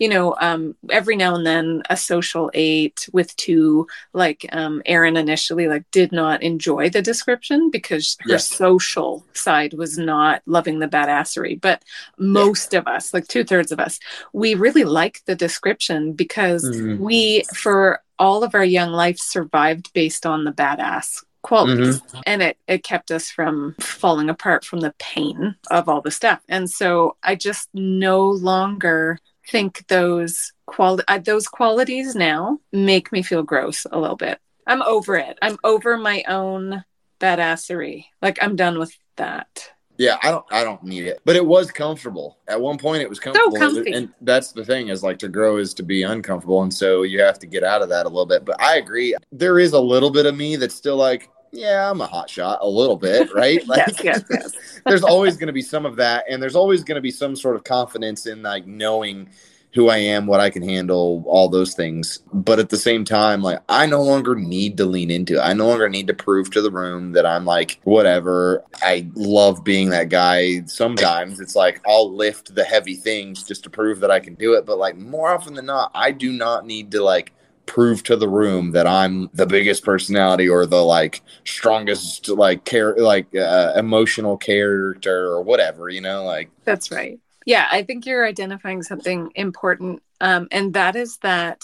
you 0.00 0.08
know, 0.08 0.34
um, 0.40 0.74
every 0.90 1.16
now 1.16 1.34
and 1.34 1.46
then 1.46 1.82
a 1.88 1.96
social 1.96 2.50
eight 2.54 3.08
with 3.12 3.34
two, 3.36 3.86
like 4.12 4.46
um, 4.52 4.82
Erin 4.84 5.16
initially, 5.16 5.68
like 5.68 5.84
did 5.90 6.12
not 6.12 6.42
enjoy 6.42 6.90
the 6.90 7.02
description 7.02 7.70
because 7.70 8.16
her 8.20 8.38
social 8.38 9.24
side 9.32 9.74
was 9.74 9.96
not 9.96 10.42
loving 10.46 10.80
the 10.80 10.88
badassery. 10.88 11.60
But 11.60 11.82
most 12.18 12.72
yeah. 12.72 12.80
of 12.80 12.88
us, 12.88 13.14
like 13.14 13.28
two 13.28 13.44
thirds 13.44 13.72
of 13.72 13.80
us, 13.80 14.00
we 14.32 14.54
really 14.54 14.84
like 14.84 15.22
the 15.26 15.36
description 15.36 16.12
because 16.12 16.64
mm-hmm. 16.64 17.02
we, 17.02 17.44
for 17.54 18.02
all 18.18 18.42
of 18.42 18.54
our 18.54 18.64
young 18.64 18.92
life, 18.92 19.18
survived 19.18 19.92
based 19.92 20.26
on 20.26 20.44
the 20.44 20.52
badass 20.52 21.22
qualities 21.46 22.00
mm-hmm. 22.00 22.20
and 22.26 22.42
it 22.42 22.58
it 22.66 22.82
kept 22.82 23.12
us 23.12 23.30
from 23.30 23.76
falling 23.78 24.28
apart 24.28 24.64
from 24.64 24.80
the 24.80 24.92
pain 24.98 25.54
of 25.70 25.88
all 25.88 26.00
the 26.00 26.10
stuff 26.10 26.40
and 26.48 26.68
so 26.68 27.16
i 27.22 27.36
just 27.36 27.68
no 27.72 28.28
longer 28.28 29.16
think 29.46 29.86
those 29.86 30.52
qual 30.66 30.98
uh, 31.06 31.18
those 31.18 31.46
qualities 31.46 32.16
now 32.16 32.58
make 32.72 33.12
me 33.12 33.22
feel 33.22 33.44
gross 33.44 33.86
a 33.92 33.98
little 33.98 34.16
bit 34.16 34.40
i'm 34.66 34.82
over 34.82 35.14
it 35.14 35.38
i'm 35.40 35.56
over 35.62 35.96
my 35.96 36.24
own 36.26 36.84
badassery 37.20 38.06
like 38.20 38.42
i'm 38.42 38.56
done 38.56 38.76
with 38.76 38.98
that 39.14 39.70
yeah, 39.98 40.18
I 40.22 40.30
don't 40.30 40.44
I 40.50 40.64
don't 40.64 40.82
need 40.82 41.06
it. 41.06 41.20
But 41.24 41.36
it 41.36 41.46
was 41.46 41.70
comfortable. 41.70 42.38
At 42.48 42.60
one 42.60 42.78
point 42.78 43.02
it 43.02 43.08
was 43.08 43.18
comfortable. 43.18 43.56
So 43.56 43.82
and 43.82 44.12
that's 44.20 44.52
the 44.52 44.64
thing 44.64 44.88
is 44.88 45.02
like 45.02 45.18
to 45.20 45.28
grow 45.28 45.56
is 45.56 45.72
to 45.74 45.82
be 45.82 46.02
uncomfortable. 46.02 46.62
And 46.62 46.72
so 46.72 47.02
you 47.02 47.20
have 47.22 47.38
to 47.38 47.46
get 47.46 47.64
out 47.64 47.82
of 47.82 47.88
that 47.88 48.04
a 48.06 48.08
little 48.08 48.26
bit. 48.26 48.44
But 48.44 48.60
I 48.60 48.76
agree. 48.76 49.14
There 49.32 49.58
is 49.58 49.72
a 49.72 49.80
little 49.80 50.10
bit 50.10 50.26
of 50.26 50.36
me 50.36 50.56
that's 50.56 50.74
still 50.74 50.96
like, 50.96 51.30
yeah, 51.56 51.90
I'm 51.90 52.00
a 52.00 52.06
hot 52.06 52.28
shot 52.30 52.58
a 52.60 52.68
little 52.68 52.96
bit, 52.96 53.32
right? 53.34 53.56
Like, 53.66 54.02
yes, 54.02 54.04
yes, 54.04 54.24
yes. 54.30 54.80
there's 54.84 55.02
always 55.02 55.36
going 55.36 55.48
to 55.48 55.52
be 55.52 55.62
some 55.62 55.86
of 55.86 55.96
that, 55.96 56.24
and 56.28 56.42
there's 56.42 56.54
always 56.54 56.84
going 56.84 56.96
to 56.96 57.00
be 57.00 57.10
some 57.10 57.34
sort 57.34 57.56
of 57.56 57.64
confidence 57.64 58.26
in 58.26 58.42
like 58.42 58.66
knowing 58.66 59.28
who 59.76 59.88
I 59.90 59.98
am, 59.98 60.26
what 60.26 60.40
I 60.40 60.48
can 60.48 60.62
handle, 60.62 61.22
all 61.26 61.50
those 61.50 61.74
things. 61.74 62.20
But 62.32 62.58
at 62.58 62.70
the 62.70 62.78
same 62.78 63.04
time, 63.04 63.42
like 63.42 63.60
I 63.68 63.84
no 63.84 64.02
longer 64.02 64.34
need 64.34 64.78
to 64.78 64.86
lean 64.86 65.10
into 65.10 65.34
it. 65.34 65.40
I 65.40 65.52
no 65.52 65.68
longer 65.68 65.88
need 65.88 66.06
to 66.06 66.14
prove 66.14 66.50
to 66.52 66.62
the 66.62 66.70
room 66.70 67.12
that 67.12 67.26
I'm 67.26 67.44
like 67.44 67.78
whatever. 67.84 68.64
I 68.82 69.06
love 69.14 69.64
being 69.64 69.90
that 69.90 70.08
guy. 70.08 70.64
Sometimes 70.64 71.40
it's 71.40 71.54
like 71.54 71.82
I'll 71.86 72.10
lift 72.10 72.54
the 72.54 72.64
heavy 72.64 72.94
things 72.94 73.42
just 73.42 73.64
to 73.64 73.70
prove 73.70 74.00
that 74.00 74.10
I 74.10 74.18
can 74.18 74.34
do 74.34 74.54
it. 74.54 74.64
But 74.64 74.78
like 74.78 74.96
more 74.96 75.28
often 75.28 75.54
than 75.54 75.66
not, 75.66 75.90
I 75.94 76.10
do 76.10 76.32
not 76.32 76.64
need 76.64 76.90
to 76.92 77.02
like 77.02 77.34
prove 77.66 78.02
to 78.04 78.16
the 78.16 78.28
room 78.28 78.70
that 78.70 78.86
I'm 78.86 79.28
the 79.34 79.46
biggest 79.46 79.84
personality 79.84 80.48
or 80.48 80.66
the 80.66 80.82
like 80.82 81.22
strongest 81.44 82.28
like 82.28 82.64
care 82.64 82.96
like 82.96 83.34
uh, 83.34 83.72
emotional 83.76 84.36
character 84.36 85.26
or 85.26 85.42
whatever, 85.42 85.88
you 85.88 86.00
know, 86.00 86.24
like 86.24 86.50
That's 86.64 86.90
right. 86.90 87.18
Yeah, 87.44 87.68
I 87.70 87.82
think 87.82 88.06
you're 88.06 88.26
identifying 88.26 88.82
something 88.82 89.30
important 89.34 90.02
um 90.20 90.48
and 90.50 90.72
that 90.74 90.96
is 90.96 91.18
that 91.18 91.62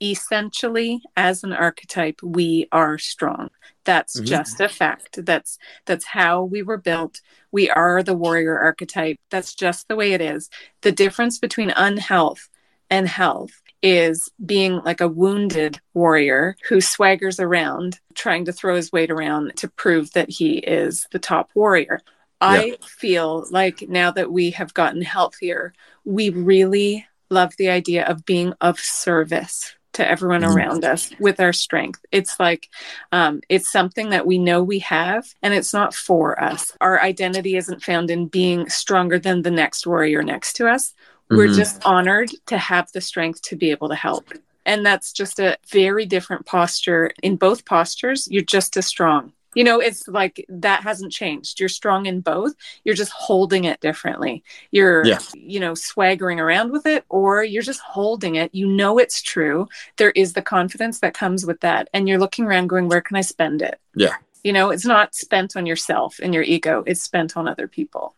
essentially 0.00 1.02
as 1.16 1.44
an 1.44 1.52
archetype 1.52 2.22
we 2.22 2.68
are 2.72 2.96
strong. 2.96 3.50
That's 3.84 4.16
mm-hmm. 4.16 4.26
just 4.26 4.60
a 4.60 4.68
fact. 4.68 5.24
That's 5.24 5.58
that's 5.84 6.04
how 6.04 6.44
we 6.44 6.62
were 6.62 6.78
built. 6.78 7.20
We 7.52 7.68
are 7.70 8.02
the 8.02 8.14
warrior 8.14 8.58
archetype. 8.58 9.18
That's 9.30 9.54
just 9.54 9.88
the 9.88 9.96
way 9.96 10.12
it 10.12 10.20
is. 10.20 10.48
The 10.82 10.92
difference 10.92 11.38
between 11.38 11.70
unhealth 11.70 12.48
and 12.88 13.08
health 13.08 13.60
is 13.82 14.30
being 14.44 14.76
like 14.84 15.00
a 15.00 15.08
wounded 15.08 15.80
warrior 15.94 16.56
who 16.68 16.76
swaggers 16.76 17.40
around 17.40 17.98
trying 18.14 18.44
to 18.44 18.52
throw 18.52 18.76
his 18.76 18.92
weight 18.92 19.10
around 19.10 19.56
to 19.56 19.68
prove 19.68 20.12
that 20.12 20.28
he 20.28 20.58
is 20.58 21.06
the 21.12 21.18
top 21.18 21.50
warrior. 21.54 22.00
Yeah. 22.42 22.48
I 22.48 22.76
feel 22.82 23.46
like 23.50 23.88
now 23.88 24.10
that 24.12 24.32
we 24.32 24.50
have 24.52 24.74
gotten 24.74 25.02
healthier, 25.02 25.72
we 26.04 26.30
really 26.30 27.06
love 27.30 27.52
the 27.56 27.70
idea 27.70 28.04
of 28.06 28.24
being 28.24 28.54
of 28.60 28.78
service 28.78 29.74
to 29.92 30.08
everyone 30.08 30.42
mm-hmm. 30.42 30.56
around 30.56 30.84
us 30.84 31.10
with 31.18 31.40
our 31.40 31.52
strength. 31.52 32.04
It's 32.12 32.38
like 32.38 32.68
um, 33.12 33.40
it's 33.48 33.70
something 33.70 34.10
that 34.10 34.26
we 34.26 34.38
know 34.38 34.62
we 34.62 34.78
have, 34.80 35.26
and 35.42 35.52
it's 35.52 35.72
not 35.72 35.94
for 35.94 36.42
us. 36.42 36.72
Our 36.80 37.00
identity 37.00 37.56
isn't 37.56 37.82
found 37.82 38.10
in 38.10 38.26
being 38.26 38.68
stronger 38.68 39.18
than 39.18 39.42
the 39.42 39.50
next 39.50 39.86
warrior 39.86 40.22
next 40.22 40.54
to 40.54 40.68
us. 40.68 40.94
We're 41.30 41.46
mm-hmm. 41.46 41.54
just 41.54 41.84
honored 41.84 42.30
to 42.46 42.58
have 42.58 42.90
the 42.92 43.00
strength 43.00 43.42
to 43.42 43.56
be 43.56 43.70
able 43.70 43.88
to 43.88 43.94
help. 43.94 44.32
And 44.66 44.84
that's 44.84 45.12
just 45.12 45.38
a 45.38 45.56
very 45.70 46.04
different 46.04 46.44
posture. 46.44 47.12
In 47.22 47.36
both 47.36 47.64
postures, 47.64 48.28
you're 48.30 48.42
just 48.42 48.76
as 48.76 48.86
strong. 48.86 49.32
You 49.54 49.64
know, 49.64 49.80
it's 49.80 50.06
like 50.06 50.44
that 50.48 50.82
hasn't 50.82 51.12
changed. 51.12 51.58
You're 51.58 51.68
strong 51.68 52.06
in 52.06 52.20
both. 52.20 52.54
You're 52.84 52.94
just 52.94 53.10
holding 53.10 53.64
it 53.64 53.80
differently. 53.80 54.44
You're, 54.70 55.04
Yeah. 55.04 55.18
you 55.34 55.58
know, 55.58 55.74
swaggering 55.74 56.38
around 56.38 56.70
with 56.70 56.86
it, 56.86 57.04
or 57.08 57.42
you're 57.42 57.62
just 57.62 57.80
holding 57.80 58.36
it. 58.36 58.54
You 58.54 58.68
know 58.68 58.98
it's 58.98 59.20
true. 59.22 59.68
There 59.96 60.12
is 60.12 60.34
the 60.34 60.42
confidence 60.42 61.00
that 61.00 61.14
comes 61.14 61.44
with 61.44 61.60
that. 61.60 61.88
And 61.92 62.08
you're 62.08 62.20
looking 62.20 62.44
around 62.44 62.68
going, 62.68 62.88
where 62.88 63.00
can 63.00 63.16
I 63.16 63.22
spend 63.22 63.60
it? 63.60 63.80
Yeah. 63.96 64.14
You 64.44 64.52
know, 64.52 64.70
it's 64.70 64.86
not 64.86 65.14
spent 65.14 65.56
on 65.56 65.66
yourself 65.66 66.20
and 66.22 66.32
your 66.32 66.44
ego, 66.44 66.84
it's 66.86 67.02
spent 67.02 67.36
on 67.36 67.48
other 67.48 67.66
people. 67.66 68.14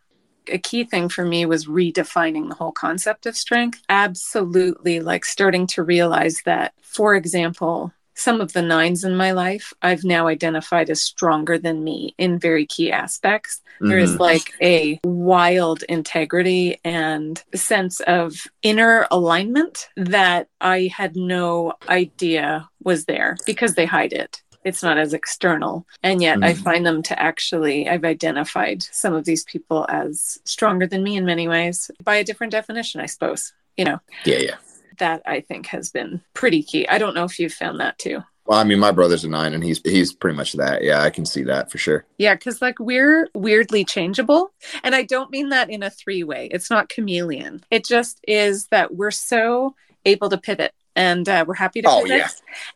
A 0.48 0.58
key 0.58 0.84
thing 0.84 1.08
for 1.08 1.24
me 1.24 1.46
was 1.46 1.66
redefining 1.66 2.48
the 2.48 2.54
whole 2.54 2.72
concept 2.72 3.26
of 3.26 3.36
strength. 3.36 3.82
Absolutely, 3.88 5.00
like 5.00 5.24
starting 5.24 5.66
to 5.68 5.82
realize 5.82 6.38
that, 6.44 6.74
for 6.82 7.14
example, 7.14 7.92
some 8.14 8.40
of 8.40 8.52
the 8.52 8.62
nines 8.62 9.04
in 9.04 9.16
my 9.16 9.32
life 9.32 9.72
I've 9.80 10.04
now 10.04 10.26
identified 10.26 10.90
as 10.90 11.00
stronger 11.00 11.58
than 11.58 11.82
me 11.82 12.14
in 12.18 12.38
very 12.38 12.66
key 12.66 12.92
aspects. 12.92 13.62
There 13.80 13.98
is 13.98 14.12
Mhm. 14.12 14.20
like 14.20 14.52
a 14.60 15.00
wild 15.04 15.82
integrity 15.84 16.78
and 16.84 17.42
sense 17.54 18.00
of 18.00 18.46
inner 18.62 19.06
alignment 19.10 19.88
that 19.96 20.48
I 20.60 20.90
had 20.94 21.16
no 21.16 21.72
idea 21.88 22.68
was 22.84 23.06
there 23.06 23.36
because 23.46 23.74
they 23.74 23.86
hide 23.86 24.12
it. 24.12 24.41
It's 24.64 24.82
not 24.82 24.98
as 24.98 25.12
external. 25.14 25.86
And 26.02 26.22
yet 26.22 26.42
I 26.42 26.52
Mhm. 26.52 26.62
find 26.62 26.86
them 26.86 27.02
to 27.04 27.20
actually, 27.20 27.88
I've 27.88 28.04
identified 28.04 28.82
some 28.82 29.14
of 29.14 29.24
these 29.24 29.44
people 29.44 29.86
as 29.88 30.38
stronger 30.44 30.86
than 30.86 31.02
me 31.02 31.16
in 31.16 31.24
many 31.24 31.48
ways 31.48 31.90
by 32.02 32.16
a 32.16 32.24
different 32.24 32.52
definition, 32.52 33.00
I 33.00 33.06
suppose. 33.06 33.52
You 33.76 33.86
know, 33.86 34.00
yeah, 34.24 34.38
yeah. 34.38 34.56
that 34.98 35.22
I 35.24 35.40
think 35.40 35.66
has 35.68 35.90
been 35.90 36.20
pretty 36.34 36.62
key. 36.62 36.86
I 36.86 36.98
don't 36.98 37.14
know 37.14 37.24
if 37.24 37.38
you've 37.38 37.54
found 37.54 37.80
that 37.80 37.98
too. 37.98 38.22
Well, 38.44 38.58
I 38.58 38.64
mean, 38.64 38.80
my 38.80 38.90
brother's 38.90 39.24
a 39.24 39.28
nine, 39.28 39.54
and 39.54 39.64
he's 39.64 39.80
he's 39.84 40.12
pretty 40.12 40.36
much 40.36 40.52
that. 40.54 40.82
Yeah, 40.84 41.00
I 41.02 41.10
can 41.10 41.24
see 41.24 41.42
that 41.44 41.70
for 41.70 41.78
sure. 41.78 42.04
Yeah, 42.18 42.34
because 42.34 42.60
like 42.60 42.78
we're 42.78 43.28
weirdly 43.34 43.84
changeable. 43.84 44.52
And 44.82 44.94
I 44.94 45.04
don't 45.04 45.30
mean 45.30 45.48
that 45.50 45.70
in 45.70 45.82
a 45.82 45.90
three 45.90 46.22
way, 46.24 46.48
it's 46.50 46.68
not 46.68 46.88
chameleon. 46.88 47.62
It 47.70 47.84
just 47.86 48.20
is 48.28 48.66
that 48.66 48.94
we're 48.94 49.10
so 49.12 49.74
able 50.04 50.28
to 50.28 50.36
pivot 50.38 50.74
and 50.96 51.28
uh, 51.28 51.44
we're 51.46 51.54
happy 51.54 51.82
to 51.82 51.88
Oh, 51.90 52.04
yeah. 52.04 52.28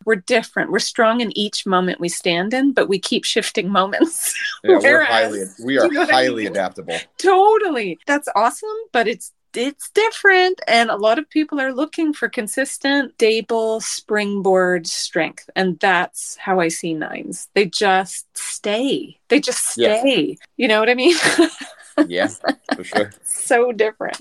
We're 0.05 0.17
different. 0.17 0.71
We're 0.73 0.79
strong 0.79 1.21
in 1.21 1.37
each 1.37 1.67
moment 1.67 2.01
we 2.01 2.09
stand 2.09 2.55
in, 2.55 2.73
but 2.73 2.89
we 2.89 2.99
keep 2.99 3.25
shifting 3.25 3.69
moments. 3.71 4.35
Yeah, 4.65 4.79
we're 4.79 5.05
highly 5.05 5.45
we 5.65 5.79
are 5.79 5.85
you 5.87 5.93
know 5.93 6.01
what 6.01 6.11
I 6.11 6.13
highly 6.13 6.45
mean? 6.45 6.53
adaptable. 6.53 6.99
totally. 7.19 7.99
That's 8.07 8.29
awesome, 8.35 8.69
but 8.93 9.07
it's 9.07 9.33
it's 9.55 9.89
different 9.91 10.61
and 10.69 10.91
a 10.91 10.97
lot 10.97 11.19
of 11.19 11.31
people 11.31 11.59
are 11.61 11.73
looking 11.73 12.13
for 12.13 12.29
consistent 12.29 13.13
stable 13.15 13.81
springboard 13.81 14.87
strength 14.87 15.49
and 15.57 15.79
that's 15.79 16.37
how 16.37 16.61
i 16.61 16.69
see 16.69 16.93
nines 16.93 17.49
they 17.55 17.65
just 17.65 18.27
stay 18.37 19.19
they 19.29 19.41
just 19.41 19.79
Yeah. 19.79 20.01
stay 20.01 20.37
you 20.59 20.69
know 20.69 20.79
what 20.81 20.91
i 20.91 20.95
mean 20.95 21.17
Yeah, 22.07 22.29
for 22.75 22.85
sure. 22.85 23.13
so 23.25 23.73
different 23.73 24.21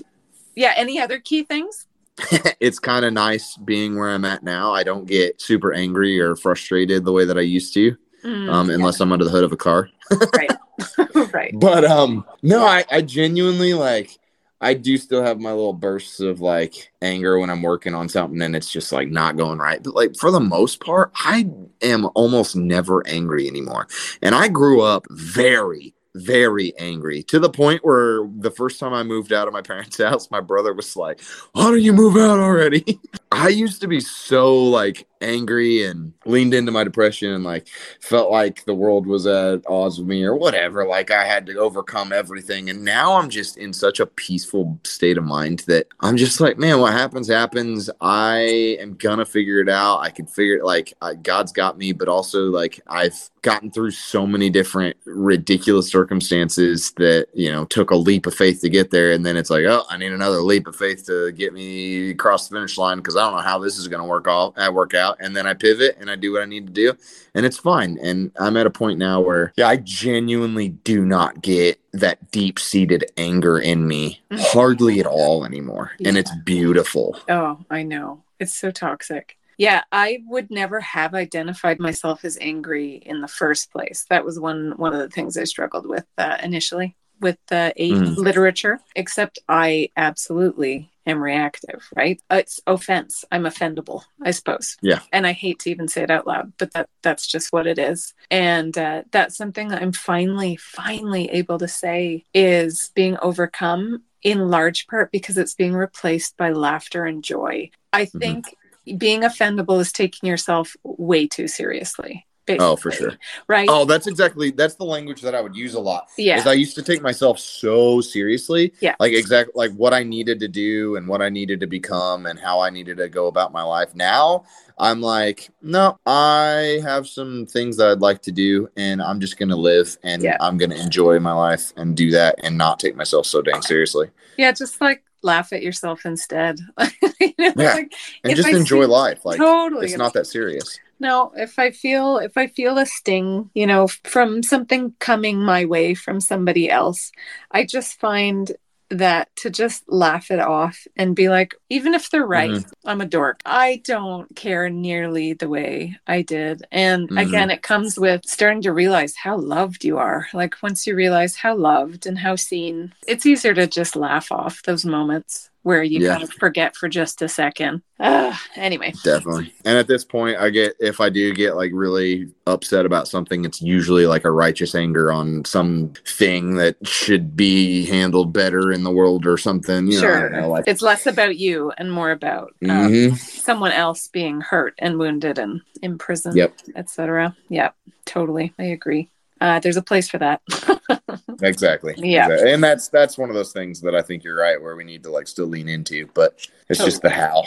yeah 0.54 0.72
any 0.74 0.98
other 0.98 1.18
key 1.20 1.42
things 1.42 1.85
it's 2.60 2.78
kind 2.78 3.04
of 3.04 3.12
nice 3.12 3.56
being 3.56 3.96
where 3.96 4.10
I'm 4.10 4.24
at 4.24 4.42
now. 4.42 4.72
I 4.72 4.82
don't 4.82 5.06
get 5.06 5.40
super 5.40 5.72
angry 5.72 6.18
or 6.20 6.36
frustrated 6.36 7.04
the 7.04 7.12
way 7.12 7.24
that 7.24 7.38
I 7.38 7.42
used 7.42 7.74
to, 7.74 7.96
Mm, 8.24 8.50
um, 8.50 8.70
unless 8.70 9.00
I'm 9.00 9.12
under 9.12 9.24
the 9.24 9.30
hood 9.30 9.44
of 9.44 9.52
a 9.52 9.56
car. 9.56 9.88
right 10.34 10.50
right 11.32 11.54
But 11.58 11.84
um, 11.84 12.24
no, 12.42 12.64
I, 12.64 12.84
I 12.90 13.02
genuinely 13.02 13.74
like. 13.74 14.18
I 14.58 14.72
do 14.72 14.96
still 14.96 15.22
have 15.22 15.38
my 15.38 15.50
little 15.50 15.74
bursts 15.74 16.18
of 16.18 16.40
like 16.40 16.90
anger 17.02 17.38
when 17.38 17.50
I'm 17.50 17.60
working 17.60 17.94
on 17.94 18.08
something 18.08 18.40
and 18.40 18.56
it's 18.56 18.72
just 18.72 18.90
like 18.90 19.08
not 19.08 19.36
going 19.36 19.58
right. 19.58 19.82
But 19.82 19.94
like 19.94 20.16
for 20.16 20.30
the 20.30 20.40
most 20.40 20.80
part, 20.80 21.12
I 21.14 21.46
am 21.82 22.08
almost 22.14 22.56
never 22.56 23.06
angry 23.06 23.46
anymore. 23.48 23.86
And 24.22 24.34
I 24.34 24.48
grew 24.48 24.80
up 24.80 25.06
very, 25.10 25.94
very 26.16 26.76
angry 26.78 27.22
to 27.24 27.38
the 27.38 27.50
point 27.50 27.84
where 27.84 28.26
the 28.38 28.50
first 28.50 28.80
time 28.80 28.92
I 28.92 29.02
moved 29.02 29.32
out 29.32 29.46
of 29.46 29.52
my 29.52 29.62
parents' 29.62 29.98
house, 29.98 30.30
my 30.30 30.40
brother 30.40 30.74
was 30.74 30.96
like, 30.96 31.20
Why 31.52 31.64
don't 31.64 31.82
you 31.82 31.92
move 31.92 32.16
out 32.16 32.38
already? 32.38 33.00
I 33.32 33.48
used 33.48 33.80
to 33.82 33.88
be 33.88 34.00
so 34.00 34.54
like 34.54 35.06
angry 35.20 35.84
and 35.84 36.12
leaned 36.24 36.54
into 36.54 36.72
my 36.72 36.84
depression 36.84 37.32
and 37.32 37.44
like 37.44 37.68
felt 38.00 38.30
like 38.30 38.64
the 38.64 38.74
world 38.74 39.06
was 39.06 39.26
at 39.26 39.62
odds 39.66 39.98
with 39.98 40.06
me 40.06 40.24
or 40.24 40.34
whatever. 40.34 40.86
Like 40.86 41.10
I 41.10 41.24
had 41.24 41.46
to 41.46 41.56
overcome 41.56 42.12
everything. 42.12 42.70
And 42.70 42.84
now 42.84 43.14
I'm 43.14 43.28
just 43.28 43.56
in 43.58 43.72
such 43.72 44.00
a 44.00 44.06
peaceful 44.06 44.78
state 44.84 45.18
of 45.18 45.24
mind 45.24 45.60
that 45.66 45.88
I'm 46.00 46.16
just 46.16 46.40
like, 46.40 46.58
man, 46.58 46.80
what 46.80 46.92
happens, 46.92 47.28
happens. 47.28 47.90
I 48.00 48.76
am 48.80 48.94
gonna 48.94 49.24
figure 49.24 49.60
it 49.60 49.68
out. 49.68 49.98
I 49.98 50.10
can 50.10 50.26
figure 50.26 50.56
it 50.56 50.64
like 50.64 50.94
I, 51.02 51.14
God's 51.14 51.52
got 51.52 51.78
me, 51.78 51.92
but 51.92 52.08
also 52.08 52.44
like 52.44 52.80
I've 52.86 53.30
gotten 53.46 53.70
through 53.70 53.92
so 53.92 54.26
many 54.26 54.50
different 54.50 54.96
ridiculous 55.04 55.88
circumstances 55.88 56.90
that, 56.96 57.28
you 57.32 57.50
know, 57.50 57.64
took 57.66 57.92
a 57.92 57.96
leap 57.96 58.26
of 58.26 58.34
faith 58.34 58.60
to 58.60 58.68
get 58.68 58.90
there. 58.90 59.12
And 59.12 59.24
then 59.24 59.36
it's 59.36 59.50
like, 59.50 59.64
oh, 59.66 59.84
I 59.88 59.96
need 59.96 60.10
another 60.10 60.40
leap 60.42 60.66
of 60.66 60.74
faith 60.74 61.06
to 61.06 61.30
get 61.30 61.52
me 61.52 62.10
across 62.10 62.48
the 62.48 62.56
finish 62.56 62.76
line 62.76 62.98
because 62.98 63.14
I 63.16 63.20
don't 63.22 63.36
know 63.36 63.42
how 63.42 63.60
this 63.60 63.78
is 63.78 63.86
gonna 63.86 64.04
work 64.04 64.26
out 64.28 64.54
uh, 64.56 64.70
work 64.72 64.94
out. 64.94 65.16
And 65.20 65.36
then 65.36 65.46
I 65.46 65.54
pivot 65.54 65.96
and 66.00 66.10
I 66.10 66.16
do 66.16 66.32
what 66.32 66.42
I 66.42 66.46
need 66.46 66.66
to 66.66 66.72
do 66.72 66.92
and 67.36 67.46
it's 67.46 67.56
fine. 67.56 67.98
And 68.02 68.32
I'm 68.40 68.56
at 68.56 68.66
a 68.66 68.70
point 68.70 68.98
now 68.98 69.20
where 69.20 69.52
yeah, 69.56 69.68
I 69.68 69.76
genuinely 69.76 70.70
do 70.70 71.04
not 71.06 71.40
get 71.40 71.78
that 71.92 72.30
deep 72.32 72.58
seated 72.58 73.04
anger 73.16 73.58
in 73.60 73.86
me 73.86 74.20
Mhm. 74.32 74.40
hardly 74.52 74.98
at 74.98 75.06
all 75.06 75.44
anymore. 75.44 75.92
And 76.04 76.18
it's 76.18 76.32
beautiful. 76.44 77.16
oh 77.28 77.58
i 77.70 77.82
know 77.84 78.22
it's 78.40 78.54
so 78.54 78.70
toxic 78.72 79.35
yeah 79.58 79.82
i 79.92 80.18
would 80.26 80.50
never 80.50 80.80
have 80.80 81.14
identified 81.14 81.78
myself 81.78 82.24
as 82.24 82.38
angry 82.40 82.94
in 83.06 83.20
the 83.20 83.28
first 83.28 83.70
place 83.72 84.04
that 84.10 84.24
was 84.24 84.38
one 84.38 84.72
one 84.76 84.92
of 84.92 85.00
the 85.00 85.08
things 85.08 85.36
i 85.36 85.44
struggled 85.44 85.86
with 85.86 86.04
uh, 86.18 86.36
initially 86.42 86.96
with 87.20 87.38
the 87.48 87.72
Mhm. 87.78 88.16
literature 88.16 88.78
except 88.94 89.38
i 89.48 89.88
absolutely 89.96 90.90
am 91.06 91.22
reactive 91.22 91.88
right 91.96 92.20
Uh, 92.30 92.36
it's 92.36 92.60
offense 92.66 93.24
i'm 93.32 93.44
offendable 93.44 94.02
i 94.22 94.30
suppose 94.32 94.76
Yeah. 94.82 95.00
and 95.12 95.26
i 95.26 95.32
hate 95.32 95.58
to 95.60 95.70
even 95.70 95.88
say 95.88 96.02
it 96.02 96.10
out 96.10 96.26
loud 96.26 96.52
but 96.58 96.72
that 96.74 96.88
that's 97.02 97.26
just 97.26 97.52
what 97.52 97.66
it 97.66 97.78
is 97.78 98.12
and 98.30 98.76
uh, 98.76 99.02
that's 99.12 99.36
something 99.36 99.68
that 99.68 99.80
i'm 99.82 99.92
finally 99.92 100.56
finally 100.56 101.30
able 101.30 101.58
to 101.58 101.68
say 101.68 102.24
is 102.34 102.90
being 102.94 103.16
overcome 103.22 104.02
in 104.22 104.50
large 104.50 104.86
part 104.88 105.12
because 105.12 105.38
it's 105.38 105.54
being 105.54 105.74
replaced 105.74 106.36
by 106.36 106.50
laughter 106.50 107.04
and 107.04 107.22
joy 107.22 107.70
i 107.92 108.04
Mhm. 108.06 108.20
think 108.20 108.56
being 108.98 109.22
offendable 109.22 109.80
is 109.80 109.92
taking 109.92 110.28
yourself 110.28 110.76
way 110.84 111.26
too 111.26 111.48
seriously 111.48 112.26
Oh, 112.60 112.76
for 112.76 112.92
sure. 112.92 113.14
right 113.48 113.66
Oh, 113.68 113.84
that's 113.84 114.06
exactly 114.06 114.52
that's 114.52 114.76
the 114.76 114.84
language 114.84 115.20
that 115.22 115.34
I 115.34 115.40
would 115.40 115.56
use 115.56 115.74
a 115.74 115.80
lot. 115.80 116.06
yeah 116.16 116.38
Is 116.38 116.46
I 116.46 116.52
used 116.52 116.76
to 116.76 116.82
take 116.84 117.02
myself 117.02 117.40
so 117.40 118.00
seriously. 118.00 118.72
Yeah. 118.80 118.94
Like 119.00 119.14
exactly 119.14 119.52
like 119.56 119.72
what 119.72 119.92
I 119.92 120.04
needed 120.04 120.38
to 120.38 120.46
do 120.46 120.94
and 120.94 121.08
what 121.08 121.22
I 121.22 121.28
needed 121.28 121.58
to 121.58 121.66
become 121.66 122.26
and 122.26 122.38
how 122.38 122.60
I 122.60 122.70
needed 122.70 122.98
to 122.98 123.08
go 123.08 123.26
about 123.26 123.52
my 123.52 123.64
life. 123.64 123.96
Now 123.96 124.44
I'm 124.78 125.00
like, 125.00 125.48
no, 125.60 125.98
I 126.06 126.78
have 126.84 127.08
some 127.08 127.46
things 127.46 127.76
that 127.78 127.88
I'd 127.88 128.00
like 128.00 128.22
to 128.22 128.30
do 128.30 128.68
and 128.76 129.02
I'm 129.02 129.18
just 129.18 129.38
gonna 129.38 129.56
live 129.56 129.98
and 130.04 130.22
Yeah. 130.22 130.36
I'm 130.40 130.56
gonna 130.56 130.76
enjoy 130.76 131.18
my 131.18 131.32
life 131.32 131.72
and 131.76 131.96
do 131.96 132.12
that 132.12 132.36
and 132.44 132.56
not 132.56 132.78
take 132.78 132.94
myself 132.94 133.26
so 133.26 133.42
dang 133.42 133.60
seriously. 133.62 134.10
Yeah, 134.38 134.52
just 134.52 134.80
like 134.80 135.02
laugh 135.26 135.52
at 135.52 135.62
yourself 135.62 136.06
instead. 136.06 136.58
You 137.20 137.32
know, 137.38 137.52
Yeah. 137.56 137.74
like, 137.74 137.92
And 138.24 138.36
just 138.36 138.48
I 138.48 138.56
enjoy 138.56 138.82
see- 138.82 138.86
life. 139.02 139.24
Like 139.24 139.38
totally. 139.38 139.86
it's 139.86 139.96
not 139.96 140.12
that 140.14 140.26
serious. 140.26 140.78
No, 141.00 141.32
if 141.36 141.58
I 141.58 141.70
feel 141.70 142.18
if 142.18 142.36
I 142.38 142.46
feel 142.46 142.78
a 142.78 142.86
sting, 142.86 143.50
you 143.54 143.66
know, 143.66 143.88
from 144.04 144.42
something 144.42 144.94
coming 144.98 145.38
my 145.42 145.64
way 145.66 145.94
from 145.94 146.20
somebody 146.20 146.70
else, 146.70 147.12
I 147.50 147.64
just 147.66 148.00
find 148.00 148.52
that 148.90 149.28
to 149.36 149.50
just 149.50 149.82
laugh 149.88 150.30
it 150.30 150.38
off 150.40 150.86
and 150.96 151.16
be 151.16 151.28
like, 151.28 151.54
even 151.68 151.94
if 151.94 152.10
they're 152.10 152.26
right, 152.26 152.50
Mhm. 152.50 152.72
I'm 152.84 153.00
a 153.00 153.06
dork. 153.06 153.40
I 153.44 153.82
don't 153.84 154.34
care 154.36 154.68
nearly 154.70 155.32
the 155.32 155.48
way 155.48 155.96
I 156.06 156.22
did. 156.22 156.64
And 156.70 157.08
Mhm. 157.08 157.26
again, 157.26 157.50
it 157.50 157.62
comes 157.62 157.98
with 157.98 158.22
starting 158.26 158.62
to 158.62 158.72
realize 158.72 159.14
how 159.16 159.36
loved 159.38 159.84
you 159.84 159.98
are. 159.98 160.26
Like 160.32 160.54
once 160.62 160.86
you 160.86 160.94
realize 160.94 161.36
how 161.36 161.56
loved 161.56 162.06
and 162.06 162.18
how 162.18 162.36
seen, 162.36 162.92
it's 163.06 163.26
easier 163.26 163.54
to 163.54 163.66
just 163.66 163.96
laugh 163.96 164.30
off 164.30 164.62
those 164.64 164.84
moments 164.84 165.50
where 165.62 165.82
you 165.82 166.00
Yeah. 166.00 166.12
kind 166.12 166.22
of 166.22 166.30
forget 166.32 166.76
for 166.76 166.88
just 166.88 167.20
a 167.22 167.28
second. 167.28 167.82
Uh, 167.98 168.32
anyway. 168.54 168.92
Definitely. 169.02 169.52
And 169.64 169.76
at 169.76 169.88
this 169.88 170.04
point, 170.04 170.36
I 170.38 170.50
get 170.50 170.74
if 170.78 171.00
I 171.00 171.08
do 171.08 171.32
get 171.32 171.56
like 171.56 171.72
really 171.74 172.28
upset 172.46 172.86
about 172.86 173.08
something, 173.08 173.44
it's 173.44 173.60
usually 173.60 174.06
like 174.06 174.24
a 174.24 174.30
righteous 174.30 174.76
anger 174.76 175.10
on 175.10 175.44
some 175.44 175.92
thing 176.06 176.54
that 176.56 176.76
should 176.86 177.34
be 177.34 177.84
handled 177.86 178.32
better 178.32 178.70
in 178.70 178.84
the 178.84 178.92
world 178.92 179.26
or 179.26 179.36
something. 179.38 179.86
You 179.88 179.94
know, 179.94 180.00
sure. 180.06 180.28
don't 180.28 180.40
know, 180.42 180.48
like 180.50 180.64
it's 180.68 180.82
less 180.82 181.04
about 181.06 181.36
you 181.36 181.55
and 181.78 181.90
more 181.92 182.10
about 182.10 182.54
um, 182.68 182.90
Mhm. 182.90 183.16
someone 183.16 183.72
else 183.72 184.08
being 184.08 184.40
hurt 184.40 184.74
and 184.78 184.98
wounded 184.98 185.38
and 185.38 185.60
imprisoned, 185.82 186.36
Yep. 186.36 186.54
etc. 186.76 187.36
Yep, 187.48 187.74
totally. 188.04 188.52
I 188.58 188.64
agree. 188.64 189.08
Uh, 189.40 189.60
there's 189.60 189.76
a 189.76 189.82
place 189.82 190.08
for 190.08 190.18
that. 190.18 190.40
exactly. 191.42 191.94
Yeah. 191.98 192.24
Exactly. 192.26 192.52
And 192.52 192.64
that's 192.64 192.88
that's 192.88 193.18
one 193.18 193.28
of 193.28 193.34
those 193.34 193.52
things 193.52 193.80
that 193.82 193.94
I 193.94 194.02
think 194.02 194.24
you're 194.24 194.36
right 194.38 194.60
where 194.60 194.76
we 194.76 194.84
need 194.84 195.02
to 195.02 195.10
like 195.10 195.28
still 195.28 195.46
lean 195.46 195.68
into, 195.68 196.08
but 196.14 196.46
it's 196.68 196.82
just 196.82 197.02
the 197.02 197.10
how. 197.10 197.44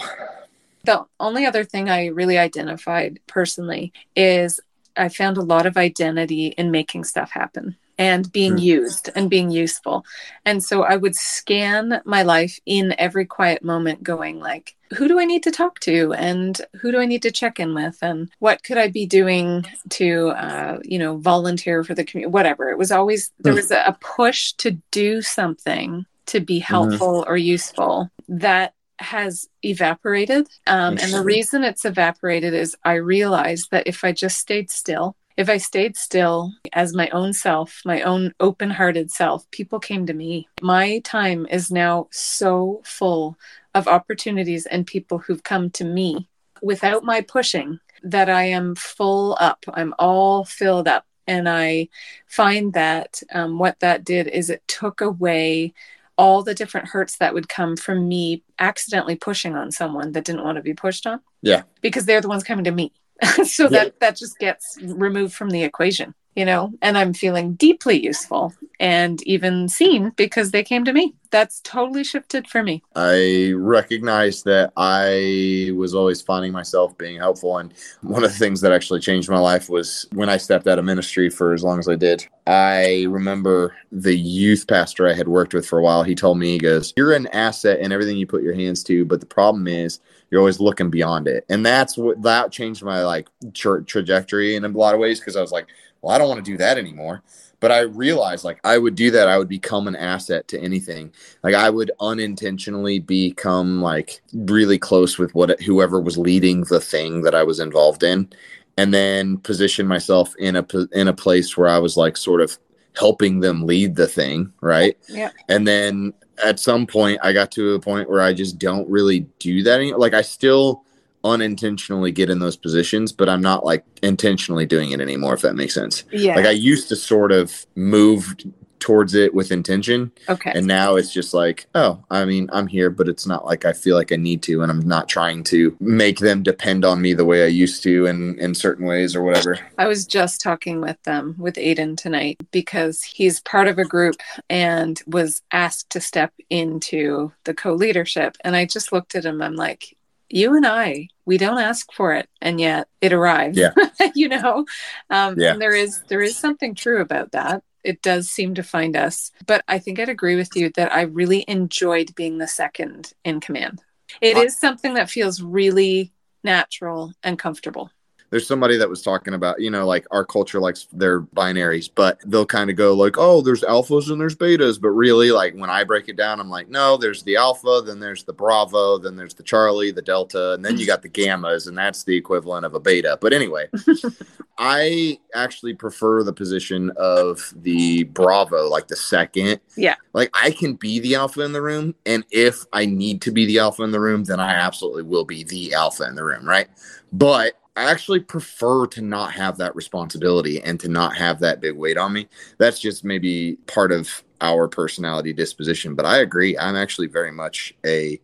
the 0.83 1.05
only 1.19 1.45
other 1.45 1.63
thing 1.63 1.89
I 1.89 2.07
really 2.07 2.37
identified 2.37 3.19
personally 3.27 3.91
is 4.15 4.59
I 4.95 5.09
found 5.09 5.37
a 5.37 5.41
lot 5.41 5.65
of 5.65 5.77
identity 5.77 6.47
in 6.57 6.71
making 6.71 7.03
stuff 7.05 7.31
happen 7.31 7.75
and 7.99 8.31
being 8.31 8.55
mm. 8.55 8.61
used 8.61 9.09
and 9.13 9.29
being 9.29 9.51
useful. 9.51 10.05
And 10.45 10.63
so 10.63 10.83
I 10.83 10.95
would 10.95 11.15
scan 11.15 12.01
my 12.05 12.23
life 12.23 12.57
in 12.65 12.95
every 12.97 13.25
quiet 13.25 13.61
moment, 13.61 14.01
going 14.01 14.39
like, 14.39 14.75
who 14.95 15.07
do 15.09 15.19
I 15.19 15.25
need 15.25 15.43
to 15.43 15.51
talk 15.51 15.79
to, 15.81 16.13
and 16.13 16.59
who 16.79 16.91
do 16.91 16.99
I 16.99 17.05
need 17.05 17.21
to 17.23 17.31
check 17.31 17.59
in 17.59 17.75
with, 17.75 17.99
and 18.01 18.31
what 18.39 18.63
could 18.63 18.77
I 18.77 18.87
be 18.87 19.05
doing 19.05 19.65
to, 19.89 20.29
uh, 20.29 20.79
you 20.83 20.97
know, 20.97 21.17
volunteer 21.17 21.83
for 21.83 21.93
the 21.93 22.05
community, 22.05 22.31
whatever. 22.31 22.69
It 22.69 22.77
was 22.77 22.91
always 22.91 23.31
there 23.39 23.53
hmm. 23.53 23.57
was 23.57 23.69
a 23.69 23.95
push 23.99 24.53
to 24.53 24.71
do 24.91 25.21
something 25.21 26.05
to 26.27 26.39
be 26.39 26.59
mm-hmm. 26.59 26.73
helpful 26.73 27.21
mm-hmm. 27.21 27.31
or 27.31 27.37
useful 27.37 28.09
that 28.29 28.73
has 28.97 29.47
evaporated. 29.63 30.47
Um, 30.67 30.97
and 30.97 31.13
the 31.13 31.23
reason 31.23 31.63
it's 31.63 31.85
evaporated 31.85 32.53
is 32.53 32.75
I 32.83 32.95
realized 32.95 33.71
that 33.71 33.87
if 33.87 34.03
I 34.03 34.11
just 34.11 34.37
stayed 34.39 34.69
still 34.71 35.15
if 35.39 35.47
I 35.47 35.55
stayed 35.55 35.95
still 35.95 36.51
as 36.73 36.93
my 36.93 37.07
own 37.11 37.31
self, 37.31 37.81
my 37.85 38.01
own 38.01 38.33
open 38.41 38.69
hearted 38.69 39.09
self, 39.09 39.49
people 39.51 39.79
came 39.79 40.05
to 40.05 40.13
me. 40.13 40.49
My 40.61 40.99
time 40.99 41.47
is 41.49 41.71
now 41.71 42.09
so 42.11 42.81
full 42.83 43.37
of 43.73 43.87
opportunities 43.87 44.65
and 44.65 44.85
people 44.85 45.17
who've 45.17 45.41
come 45.41 45.69
to 45.69 45.85
me 45.85 46.27
without 46.61 47.05
my 47.05 47.21
pushing 47.21 47.79
that 48.03 48.29
I 48.29 48.49
am 48.49 48.75
full 48.75 49.37
up. 49.39 49.63
I'm 49.73 49.93
all 49.97 50.43
filled 50.43 50.89
up. 50.89 51.05
And 51.25 51.47
I 51.47 51.87
find 52.27 52.73
that 52.73 53.23
um, 53.31 53.59
what 53.59 53.79
that 53.79 54.03
did 54.03 54.27
is 54.27 54.49
it 54.49 54.67
took 54.67 54.99
away 54.99 55.73
all 56.17 56.43
the 56.43 56.53
different 56.53 56.89
hurts 56.89 57.15
that 57.19 57.33
would 57.33 57.47
come 57.47 57.77
from 57.77 58.09
me 58.09 58.43
accidentally 58.59 59.15
pushing 59.15 59.55
on 59.55 59.71
someone 59.71 60.11
that 60.11 60.25
didn't 60.25 60.43
want 60.43 60.57
to 60.57 60.61
be 60.61 60.73
pushed 60.73 61.07
on. 61.07 61.21
Yeah. 61.41 61.61
Because 61.79 62.05
they're 62.05 62.19
the 62.19 62.27
ones 62.27 62.43
coming 62.43 62.65
to 62.65 62.71
me. 62.71 62.91
so 63.43 63.63
yeah. 63.63 63.69
that 63.69 63.99
that 63.99 64.15
just 64.15 64.37
gets 64.39 64.77
removed 64.81 65.33
from 65.33 65.49
the 65.49 65.63
equation 65.63 66.13
you 66.35 66.45
know? 66.45 66.71
And 66.81 66.97
i'm 66.97 67.13
feeling 67.13 67.53
deeply 67.55 68.01
useful 68.01 68.53
and 68.79 69.21
even 69.23 69.67
seen 69.67 70.11
because 70.11 70.51
they 70.51 70.63
came 70.63 70.85
to 70.85 70.93
me. 70.93 71.13
That's 71.31 71.59
totally 71.61 72.05
shifted 72.05 72.47
for 72.47 72.63
me. 72.63 72.81
I 72.95 73.51
recognize 73.55 74.43
that 74.43 74.71
i 74.77 75.71
was 75.75 75.93
always 75.93 76.21
finding 76.21 76.53
myself 76.53 76.97
being 76.97 77.17
helpful. 77.17 77.57
And 77.57 77.73
one 78.01 78.23
of 78.23 78.31
the 78.31 78.37
things 78.37 78.61
that 78.61 78.71
actually 78.71 79.01
changed 79.01 79.29
my 79.29 79.37
life 79.39 79.69
was 79.69 80.05
when 80.13 80.29
i 80.29 80.37
stepped 80.37 80.67
out 80.67 80.79
of 80.79 80.85
ministry 80.85 81.29
for 81.29 81.53
as 81.53 81.63
long 81.63 81.77
as 81.77 81.89
i 81.89 81.95
did 81.95 82.25
i 82.47 83.05
remember 83.09 83.75
the 83.91 84.15
youth 84.15 84.65
pastor 84.67 85.07
i 85.09 85.13
had 85.13 85.27
worked 85.27 85.53
with 85.53 85.67
for 85.67 85.79
a 85.79 85.83
while. 85.83 86.03
He 86.03 86.15
told 86.15 86.37
me 86.39 86.53
he 86.53 86.57
goes 86.57 86.93
you're 86.95 87.13
an 87.13 87.27
asset 87.27 87.79
in 87.79 87.91
everything 87.91 88.17
you 88.17 88.27
put 88.27 88.43
your 88.43 88.55
hands 88.55 88.83
to 88.85 89.03
but 89.03 89.19
the 89.19 89.25
problem 89.25 89.67
is 89.67 89.99
you're 90.29 90.39
always 90.39 90.59
looking 90.59 90.89
beyond 90.89 91.27
it 91.27 91.45
and 91.49 91.65
that's 91.65 91.97
what 91.97 92.21
that 92.21 92.51
changed 92.51 92.83
my 92.83 93.03
like 93.03 93.27
tra- 93.53 93.83
trajectory 93.83 94.55
in 94.55 94.65
a 94.65 94.69
lot 94.69 94.93
of 94.93 94.99
ways 94.99 95.19
because 95.19 95.35
i 95.35 95.41
was 95.41 95.51
like 95.51 95.67
well, 96.01 96.15
I 96.15 96.17
don't 96.17 96.29
want 96.29 96.43
to 96.43 96.51
do 96.51 96.57
that 96.57 96.77
anymore. 96.77 97.23
But 97.61 97.73
I 97.73 97.81
realized 97.81 98.45
like 98.45 98.59
I 98.63 98.77
would 98.77 98.95
do 98.95 99.11
that, 99.11 99.27
I 99.27 99.37
would 99.37 99.49
become 99.49 99.89
an 99.89 99.95
asset 99.95 100.47
to 100.49 100.59
anything. 100.59 101.11
Like 101.43 101.55
I 101.55 101.69
would 101.69 101.91
unintentionally 101.99 102.99
become 102.99 103.81
like 103.81 104.21
really 104.33 104.77
close 104.77 105.17
with 105.17 105.35
what 105.35 105.61
whoever 105.61 105.99
was 105.99 106.17
leading 106.17 106.63
the 106.63 106.79
thing 106.79 107.21
that 107.23 107.35
I 107.35 107.43
was 107.43 107.59
involved 107.59 108.03
in, 108.03 108.29
and 108.77 108.93
then 108.93 109.39
position 109.39 109.87
myself 109.87 110.33
in 110.39 110.55
a 110.55 110.65
in 110.93 111.09
a 111.09 111.13
place 111.13 111.57
where 111.57 111.67
I 111.67 111.79
was 111.79 111.97
like 111.97 112.15
sort 112.15 112.39
of 112.39 112.57
helping 112.97 113.41
them 113.41 113.65
lead 113.65 113.97
the 113.97 114.07
thing, 114.07 114.53
right? 114.61 114.97
Yeah. 115.09 115.31
And 115.49 115.67
then 115.67 116.13
at 116.43 116.59
some 116.59 116.85
point, 116.85 117.19
I 117.23 117.33
got 117.33 117.51
to 117.51 117.73
a 117.73 117.79
point 117.79 118.09
where 118.09 118.21
I 118.21 118.33
just 118.33 118.57
don't 118.59 118.89
really 118.89 119.21
do 119.39 119.63
that 119.63 119.79
anymore. 119.79 119.99
Like 119.99 120.13
I 120.13 120.21
still 120.21 120.83
unintentionally 121.23 122.11
get 122.11 122.29
in 122.29 122.39
those 122.39 122.55
positions, 122.55 123.11
but 123.11 123.27
I'm 123.27 123.41
not 123.41 123.65
like 123.65 123.83
intentionally 124.01 124.65
doing 124.65 124.91
it 124.91 125.01
anymore, 125.01 125.33
if 125.33 125.41
that 125.41 125.55
makes 125.55 125.73
sense. 125.73 126.03
Yeah. 126.11 126.35
Like 126.35 126.45
I 126.45 126.51
used 126.51 126.89
to 126.89 126.95
sort 126.95 127.31
of 127.31 127.65
move 127.75 128.35
towards 128.79 129.13
it 129.13 129.33
with 129.33 129.51
intention. 129.51 130.11
Okay. 130.27 130.51
And 130.53 130.65
now 130.67 130.95
it's 130.95 131.13
just 131.13 131.33
like, 131.33 131.67
oh, 131.75 132.03
I 132.09 132.25
mean, 132.25 132.49
I'm 132.51 132.67
here, 132.67 132.89
but 132.89 133.07
it's 133.07 133.25
not 133.25 133.45
like 133.45 133.65
I 133.65 133.73
feel 133.73 133.95
like 133.95 134.11
I 134.11 134.15
need 134.15 134.41
to, 134.43 134.61
and 134.61 134.71
I'm 134.71 134.87
not 134.87 135.07
trying 135.07 135.43
to 135.45 135.75
make 135.79 136.19
them 136.19 136.43
depend 136.43 136.85
on 136.85 137.01
me 137.01 137.13
the 137.13 137.25
way 137.25 137.43
I 137.43 137.47
used 137.47 137.83
to 137.83 138.05
in 138.05 138.37
in 138.39 138.55
certain 138.55 138.85
ways 138.85 139.15
or 139.15 139.23
whatever. 139.23 139.59
I 139.77 139.87
was 139.87 140.05
just 140.05 140.41
talking 140.41 140.81
with 140.81 141.01
them 141.03 141.35
with 141.37 141.55
Aiden 141.55 141.97
tonight 141.97 142.37
because 142.51 143.03
he's 143.03 143.39
part 143.41 143.67
of 143.67 143.77
a 143.77 143.85
group 143.85 144.15
and 144.49 145.01
was 145.07 145.41
asked 145.51 145.89
to 145.91 146.01
step 146.01 146.33
into 146.49 147.31
the 147.43 147.53
co-leadership. 147.53 148.37
And 148.43 148.55
I 148.55 148.65
just 148.65 148.91
looked 148.91 149.15
at 149.15 149.25
him, 149.25 149.41
I'm 149.41 149.55
like, 149.55 149.95
you 150.29 150.55
and 150.55 150.65
I, 150.65 151.07
we 151.25 151.37
don't 151.37 151.59
ask 151.59 151.91
for 151.91 152.13
it, 152.13 152.29
and 152.41 152.59
yet 152.59 152.87
it 153.01 153.13
arrives. 153.13 153.57
Yeah. 153.57 153.73
you 154.15 154.29
know, 154.29 154.65
um, 155.09 155.35
yeah. 155.37 155.53
and 155.53 155.61
there 155.61 155.73
is 155.73 156.01
there 156.07 156.21
is 156.21 156.37
something 156.37 156.75
true 156.75 157.01
about 157.01 157.31
that. 157.31 157.63
It 157.89 158.03
does 158.03 158.29
seem 158.29 158.53
to 158.53 158.61
find 158.61 158.95
us, 158.95 159.31
but 159.47 159.63
I 159.67 159.79
think 159.79 159.99
I'd 159.99 160.09
agree 160.09 160.35
with 160.35 160.55
you 160.55 160.69
that 160.75 160.93
I 160.93 161.01
really 161.01 161.43
enjoyed 161.47 162.13
being 162.13 162.37
the 162.37 162.47
second 162.47 163.13
in 163.25 163.39
command. 163.39 163.81
It 164.21 164.37
uh, 164.37 164.41
something 164.59 164.93
that 164.93 165.09
feels 165.09 165.41
really 165.41 166.13
natural 166.43 167.13
and 167.23 167.39
comfortable 167.39 167.89
there's 168.29 168.47
somebody 168.47 168.77
that 168.77 168.89
was 168.89 169.01
talking 169.01 169.33
about, 169.33 169.59
you 169.59 169.71
know, 169.71 169.87
like 169.87 170.05
our 170.11 170.23
culture 170.23 170.59
likes 170.59 170.87
their 170.91 171.21
binaries, 171.21 171.89
but 171.93 172.19
they'll 172.25 172.45
kind 172.45 172.69
of 172.69 172.75
go 172.75 172.93
like, 172.93 173.17
oh, 173.17 173.41
there's 173.41 173.61
alphas 173.61 174.11
and 174.11 174.21
there's 174.21 174.35
betas. 174.35 174.79
But 174.79 174.89
really, 174.89 175.31
like 175.31 175.55
when 175.55 175.69
I 175.69 175.83
break 175.83 176.09
it 176.09 176.15
down, 176.15 176.39
I'm 176.39 176.49
like, 176.49 176.69
no, 176.69 176.97
there's 176.97 177.23
the 177.23 177.37
alpha, 177.37 177.81
then 177.85 177.99
there's 177.99 178.23
the 178.23 178.33
bravo, 178.33 178.97
then 178.97 179.15
there's 179.15 179.33
the 179.33 179.43
Charlie, 179.43 179.91
the 179.91 180.01
delta, 180.01 180.53
and 180.53 180.63
then 180.63 180.77
you 180.77 180.85
got 180.85 181.01
the 181.01 181.09
gammas, 181.09 181.67
and 181.67 181.77
that's 181.77 182.03
the 182.03 182.15
equivalent 182.15 182.65
of 182.65 182.75
a 182.75 182.79
beta. 182.79 183.17
But 183.19 183.33
anyway, 183.33 183.67
I 184.59 185.19
actually 185.33 185.73
prefer 185.73 186.21
the 186.21 186.33
position 186.33 186.91
of 186.97 187.53
the 187.55 188.03
bravo, 188.03 188.67
like 188.67 188.89
the 188.89 188.95
second. 188.95 189.61
Yeah. 189.77 189.95
Like 190.13 190.29
I 190.33 190.51
can 190.51 190.73
be 190.73 190.99
the 190.99 191.15
alpha 191.15 191.41
in 191.41 191.53
the 191.53 191.61
room. 191.61 191.95
And 192.05 192.25
if 192.29 192.65
I 192.73 192.85
need 192.85 193.21
to 193.23 193.31
be 193.31 193.45
the 193.45 193.59
alpha 193.59 193.83
in 193.83 193.91
the 193.91 194.01
room, 194.01 194.25
then 194.25 194.39
I 194.39 194.51
absolutely 194.51 195.03
will 195.03 195.25
be 195.25 195.43
the 195.43 195.73
alpha 195.73 196.03
in 196.03 196.15
the 196.15 196.25
room. 196.25 196.47
Right. 196.47 196.67
But 197.13 197.53
I 197.79 197.89
actually 197.89 198.19
prefer 198.19 198.87
to 198.87 199.01
not 199.01 199.31
have 199.31 199.57
that 199.57 199.73
responsibility 199.73 200.61
and 200.61 200.77
to 200.81 200.89
not 200.89 201.15
have 201.15 201.39
that 201.39 201.61
big 201.61 201.77
weight 201.77 201.97
on 201.97 202.11
me. 202.11 202.27
That's 202.57 202.77
just 202.77 203.05
maybe 203.05 203.55
part 203.67 203.93
of 203.93 204.21
our 204.41 204.67
personality 204.67 205.31
disposition. 205.31 205.95
But 205.95 206.05
I 206.05 206.17
agree. 206.17 206.57
I'm 206.57 206.75
actually 206.75 207.07
very 207.07 207.31
much 207.31 207.73
a 207.85 208.19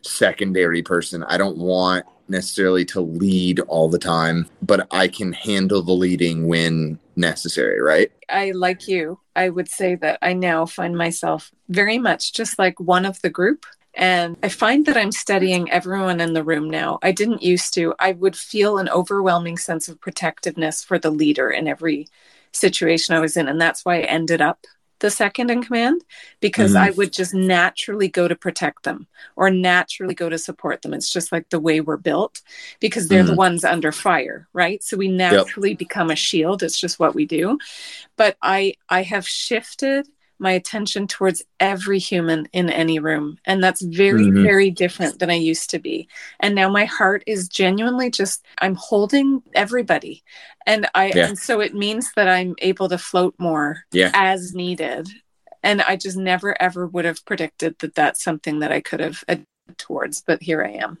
secondary 0.00 0.82
person. 0.82 1.22
I 1.24 1.36
don't 1.36 1.58
want 1.58 2.06
necessarily 2.28 2.86
to 2.86 3.02
lead 3.02 3.60
all 3.60 3.90
the 3.90 3.98
time, 3.98 4.48
but 4.62 4.86
I 4.90 5.08
can 5.08 5.34
handle 5.34 5.82
the 5.82 5.92
leading 5.92 6.48
when 6.48 6.98
necessary, 7.14 7.82
right? 7.82 8.10
I, 8.30 8.52
like 8.52 8.88
you, 8.88 9.20
I 9.36 9.50
would 9.50 9.68
say 9.68 9.96
that 9.96 10.18
I 10.22 10.32
now 10.32 10.64
find 10.64 10.96
myself 10.96 11.50
very 11.68 11.98
much 11.98 12.32
just 12.32 12.58
like 12.58 12.80
one 12.80 13.04
of 13.04 13.20
the 13.20 13.30
group. 13.30 13.66
And 13.94 14.36
I 14.42 14.48
find 14.48 14.86
that 14.86 14.96
I'm 14.96 15.12
studying 15.12 15.70
everyone 15.70 16.20
in 16.20 16.32
the 16.32 16.44
room 16.44 16.70
now. 16.70 16.98
I 17.02 17.12
didn't 17.12 17.42
used 17.42 17.74
to. 17.74 17.94
I 17.98 18.12
would 18.12 18.36
feel 18.36 18.78
an 18.78 18.88
overwhelming 18.88 19.58
sense 19.58 19.88
of 19.88 20.00
protectiveness 20.00 20.84
for 20.84 20.98
the 20.98 21.10
leader 21.10 21.50
in 21.50 21.66
every 21.66 22.06
situation 22.52 23.14
I 23.14 23.20
was 23.20 23.36
in. 23.36 23.48
And 23.48 23.60
that's 23.60 23.84
why 23.84 23.96
I 23.96 24.02
ended 24.02 24.40
up 24.40 24.66
the 25.00 25.10
second 25.10 25.50
in 25.50 25.62
command 25.62 26.02
because 26.40 26.72
mm-hmm. 26.72 26.84
I 26.84 26.90
would 26.90 27.12
just 27.12 27.34
naturally 27.34 28.08
go 28.08 28.26
to 28.26 28.34
protect 28.34 28.82
them 28.82 29.06
or 29.36 29.50
naturally 29.50 30.14
go 30.14 30.28
to 30.28 30.38
support 30.38 30.82
them. 30.82 30.92
It's 30.92 31.10
just 31.10 31.30
like 31.30 31.48
the 31.50 31.60
way 31.60 31.80
we're 31.80 31.96
built 31.96 32.42
because 32.80 33.08
they're 33.08 33.22
mm-hmm. 33.22 33.30
the 33.30 33.36
ones 33.36 33.64
under 33.64 33.92
fire, 33.92 34.48
right? 34.52 34.82
So 34.82 34.96
we 34.96 35.08
naturally 35.08 35.70
yep. 35.70 35.78
become 35.78 36.10
a 36.10 36.16
shield. 36.16 36.62
It's 36.62 36.80
just 36.80 36.98
what 36.98 37.14
we 37.14 37.26
do. 37.26 37.58
But 38.16 38.36
I 38.42 38.74
I 38.88 39.02
have 39.02 39.26
shifted 39.26 40.08
my 40.38 40.52
attention 40.52 41.06
towards 41.06 41.42
every 41.60 41.98
human 41.98 42.48
in 42.52 42.70
any 42.70 42.98
room. 42.98 43.38
And 43.44 43.62
that's 43.62 43.82
very, 43.82 44.24
mm-hmm. 44.24 44.42
very 44.42 44.70
different 44.70 45.18
than 45.18 45.30
I 45.30 45.34
used 45.34 45.70
to 45.70 45.78
be. 45.78 46.08
And 46.40 46.54
now 46.54 46.68
my 46.68 46.84
heart 46.84 47.24
is 47.26 47.48
genuinely 47.48 48.10
just, 48.10 48.44
I'm 48.58 48.74
holding 48.74 49.42
everybody. 49.54 50.22
And 50.66 50.88
I, 50.94 51.12
yeah. 51.14 51.28
and 51.28 51.38
so 51.38 51.60
it 51.60 51.74
means 51.74 52.12
that 52.14 52.28
I'm 52.28 52.54
able 52.58 52.88
to 52.88 52.98
float 52.98 53.34
more 53.38 53.84
yeah. 53.92 54.10
as 54.14 54.54
needed. 54.54 55.08
And 55.62 55.82
I 55.82 55.96
just 55.96 56.16
never, 56.16 56.60
ever 56.60 56.86
would 56.86 57.04
have 57.04 57.24
predicted 57.24 57.78
that 57.80 57.94
that's 57.94 58.22
something 58.22 58.60
that 58.60 58.70
I 58.70 58.80
could 58.80 59.00
have 59.00 59.24
towards, 59.76 60.22
but 60.22 60.42
here 60.42 60.62
I 60.62 60.70
am. 60.70 60.98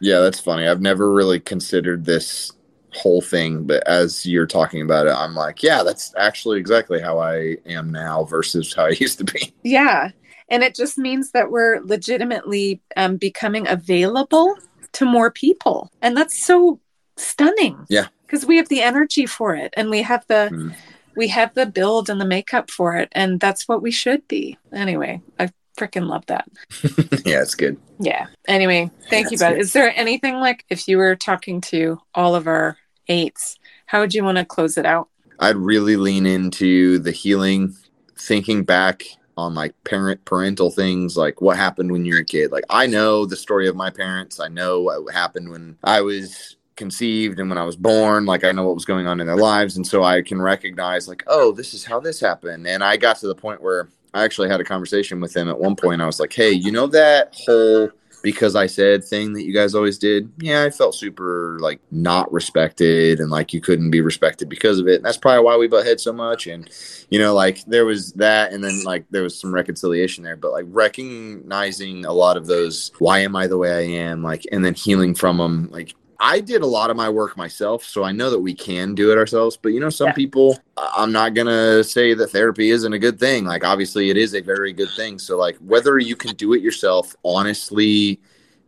Yeah, 0.00 0.20
that's 0.20 0.40
funny. 0.40 0.66
I've 0.66 0.80
never 0.80 1.12
really 1.12 1.38
considered 1.38 2.04
this 2.04 2.52
whole 2.94 3.22
thing 3.22 3.64
but 3.64 3.86
as 3.88 4.26
you're 4.26 4.46
talking 4.46 4.82
about 4.82 5.06
it 5.06 5.14
i'm 5.14 5.34
like 5.34 5.62
yeah 5.62 5.82
that's 5.82 6.14
actually 6.18 6.58
exactly 6.58 7.00
how 7.00 7.18
i 7.18 7.56
am 7.66 7.90
now 7.90 8.24
versus 8.24 8.74
how 8.74 8.84
i 8.84 8.90
used 9.00 9.18
to 9.18 9.24
be. 9.24 9.54
Yeah. 9.62 10.10
And 10.48 10.62
it 10.62 10.74
just 10.74 10.98
means 10.98 11.30
that 11.32 11.50
we're 11.50 11.80
legitimately 11.80 12.80
um, 12.96 13.16
becoming 13.16 13.66
available 13.66 14.56
to 14.92 15.04
more 15.04 15.30
people. 15.30 15.90
And 16.02 16.16
that's 16.16 16.44
so 16.44 16.80
stunning. 17.16 17.86
Yeah. 17.88 18.08
Because 18.26 18.44
we 18.46 18.56
have 18.56 18.68
the 18.68 18.82
energy 18.82 19.26
for 19.26 19.54
it 19.54 19.72
and 19.76 19.90
we 19.90 20.02
have 20.02 20.26
the 20.26 20.50
mm. 20.52 20.74
we 21.16 21.28
have 21.28 21.54
the 21.54 21.66
build 21.66 22.08
and 22.08 22.20
the 22.20 22.26
makeup 22.26 22.70
for 22.70 22.96
it. 22.96 23.08
And 23.12 23.40
that's 23.40 23.68
what 23.68 23.82
we 23.82 23.90
should 23.90 24.26
be. 24.28 24.58
Anyway 24.72 25.20
i 25.38 25.50
freaking 25.78 26.06
love 26.06 26.24
that. 26.26 26.46
Yeah 27.24 27.42
it's 27.42 27.54
good. 27.54 27.78
Yeah. 27.98 28.26
Anyway 28.46 28.90
thank 29.10 29.26
yeah, 29.26 29.30
you 29.32 29.38
bud 29.38 29.58
is 29.58 29.72
there 29.72 29.92
anything 29.96 30.36
like 30.36 30.64
if 30.68 30.88
you 30.88 30.98
were 30.98 31.16
talking 31.16 31.60
to 31.62 31.98
all 32.14 32.34
of 32.34 32.46
our 32.46 32.76
eights. 33.08 33.58
How 33.86 34.00
would 34.00 34.14
you 34.14 34.24
want 34.24 34.38
to 34.38 34.44
close 34.44 34.76
it 34.78 34.86
out? 34.86 35.08
I'd 35.38 35.56
really 35.56 35.96
lean 35.96 36.26
into 36.26 36.98
the 36.98 37.10
healing, 37.10 37.74
thinking 38.16 38.62
back 38.62 39.04
on 39.36 39.54
like 39.54 39.74
parent 39.84 40.24
parental 40.24 40.70
things 40.70 41.16
like 41.16 41.40
what 41.40 41.56
happened 41.56 41.90
when 41.90 42.04
you 42.04 42.14
were 42.14 42.20
a 42.20 42.24
kid. 42.24 42.52
Like 42.52 42.64
i 42.70 42.86
know 42.86 43.24
the 43.24 43.36
story 43.36 43.68
of 43.68 43.76
my 43.76 43.90
parents. 43.90 44.40
I 44.40 44.48
know 44.48 44.80
what 44.80 45.12
happened 45.12 45.48
when 45.48 45.76
i 45.84 46.00
was 46.00 46.56
conceived 46.76 47.38
and 47.38 47.48
when 47.48 47.58
i 47.58 47.64
was 47.64 47.76
born. 47.76 48.26
Like 48.26 48.44
i 48.44 48.52
know 48.52 48.64
what 48.64 48.74
was 48.74 48.84
going 48.84 49.06
on 49.06 49.20
in 49.20 49.26
their 49.26 49.36
lives. 49.36 49.76
And 49.76 49.86
so 49.86 50.02
i 50.04 50.22
can 50.22 50.40
recognize 50.40 51.08
like 51.08 51.22
oh 51.26 51.52
this 51.52 51.74
is 51.74 51.84
how 51.84 52.00
this 52.00 52.20
happened. 52.20 52.66
And 52.66 52.84
i 52.84 52.96
got 52.96 53.16
to 53.18 53.26
the 53.26 53.34
point 53.34 53.62
where 53.62 53.88
i 54.14 54.22
actually 54.22 54.48
had 54.48 54.60
a 54.60 54.64
conversation 54.64 55.20
with 55.20 55.32
them 55.32 55.48
at 55.48 55.58
one 55.58 55.76
point. 55.76 56.02
I 56.02 56.06
was 56.06 56.20
like 56.20 56.32
hey 56.32 56.52
you 56.52 56.70
know 56.70 56.86
that 56.88 57.34
whole 57.34 57.90
because 58.22 58.54
I 58.54 58.66
said 58.66 59.04
thing 59.04 59.32
that 59.34 59.44
you 59.44 59.52
guys 59.52 59.74
always 59.74 59.98
did, 59.98 60.30
yeah, 60.38 60.62
I 60.62 60.70
felt 60.70 60.94
super 60.94 61.58
like 61.60 61.80
not 61.90 62.32
respected 62.32 63.18
and 63.18 63.30
like 63.30 63.52
you 63.52 63.60
couldn't 63.60 63.90
be 63.90 64.00
respected 64.00 64.48
because 64.48 64.78
of 64.78 64.88
it. 64.88 64.96
And 64.96 65.04
that's 65.04 65.16
probably 65.16 65.44
why 65.44 65.56
we 65.56 65.68
butt 65.68 65.84
heads 65.84 66.02
so 66.02 66.12
much. 66.12 66.46
And 66.46 66.68
you 67.10 67.18
know, 67.18 67.34
like 67.34 67.64
there 67.66 67.84
was 67.84 68.12
that, 68.14 68.52
and 68.52 68.62
then 68.62 68.82
like 68.84 69.04
there 69.10 69.22
was 69.22 69.38
some 69.38 69.52
reconciliation 69.52 70.24
there, 70.24 70.36
but 70.36 70.52
like 70.52 70.66
recognizing 70.68 72.04
a 72.04 72.12
lot 72.12 72.36
of 72.36 72.46
those, 72.46 72.92
why 72.98 73.18
am 73.18 73.36
I 73.36 73.46
the 73.46 73.58
way 73.58 73.72
I 73.72 74.02
am, 74.02 74.22
like, 74.22 74.46
and 74.52 74.64
then 74.64 74.74
healing 74.74 75.14
from 75.14 75.38
them, 75.38 75.68
like 75.70 75.94
I 76.24 76.38
did 76.38 76.62
a 76.62 76.66
lot 76.66 76.88
of 76.88 76.96
my 76.96 77.08
work 77.08 77.36
myself, 77.36 77.82
so 77.82 78.04
I 78.04 78.12
know 78.12 78.30
that 78.30 78.38
we 78.38 78.54
can 78.54 78.94
do 78.94 79.10
it 79.10 79.18
ourselves. 79.18 79.58
But 79.60 79.70
you 79.70 79.80
know, 79.80 79.90
some 79.90 80.06
yeah. 80.08 80.12
people, 80.12 80.56
I'm 80.76 81.10
not 81.10 81.34
gonna 81.34 81.82
say 81.82 82.14
that 82.14 82.28
therapy 82.28 82.70
isn't 82.70 82.92
a 82.92 82.98
good 82.98 83.18
thing. 83.18 83.44
Like, 83.44 83.64
obviously, 83.64 84.08
it 84.08 84.16
is 84.16 84.32
a 84.34 84.40
very 84.40 84.72
good 84.72 84.90
thing. 84.90 85.18
So, 85.18 85.36
like, 85.36 85.56
whether 85.58 85.98
you 85.98 86.14
can 86.14 86.36
do 86.36 86.52
it 86.54 86.62
yourself, 86.62 87.16
honestly, 87.24 88.20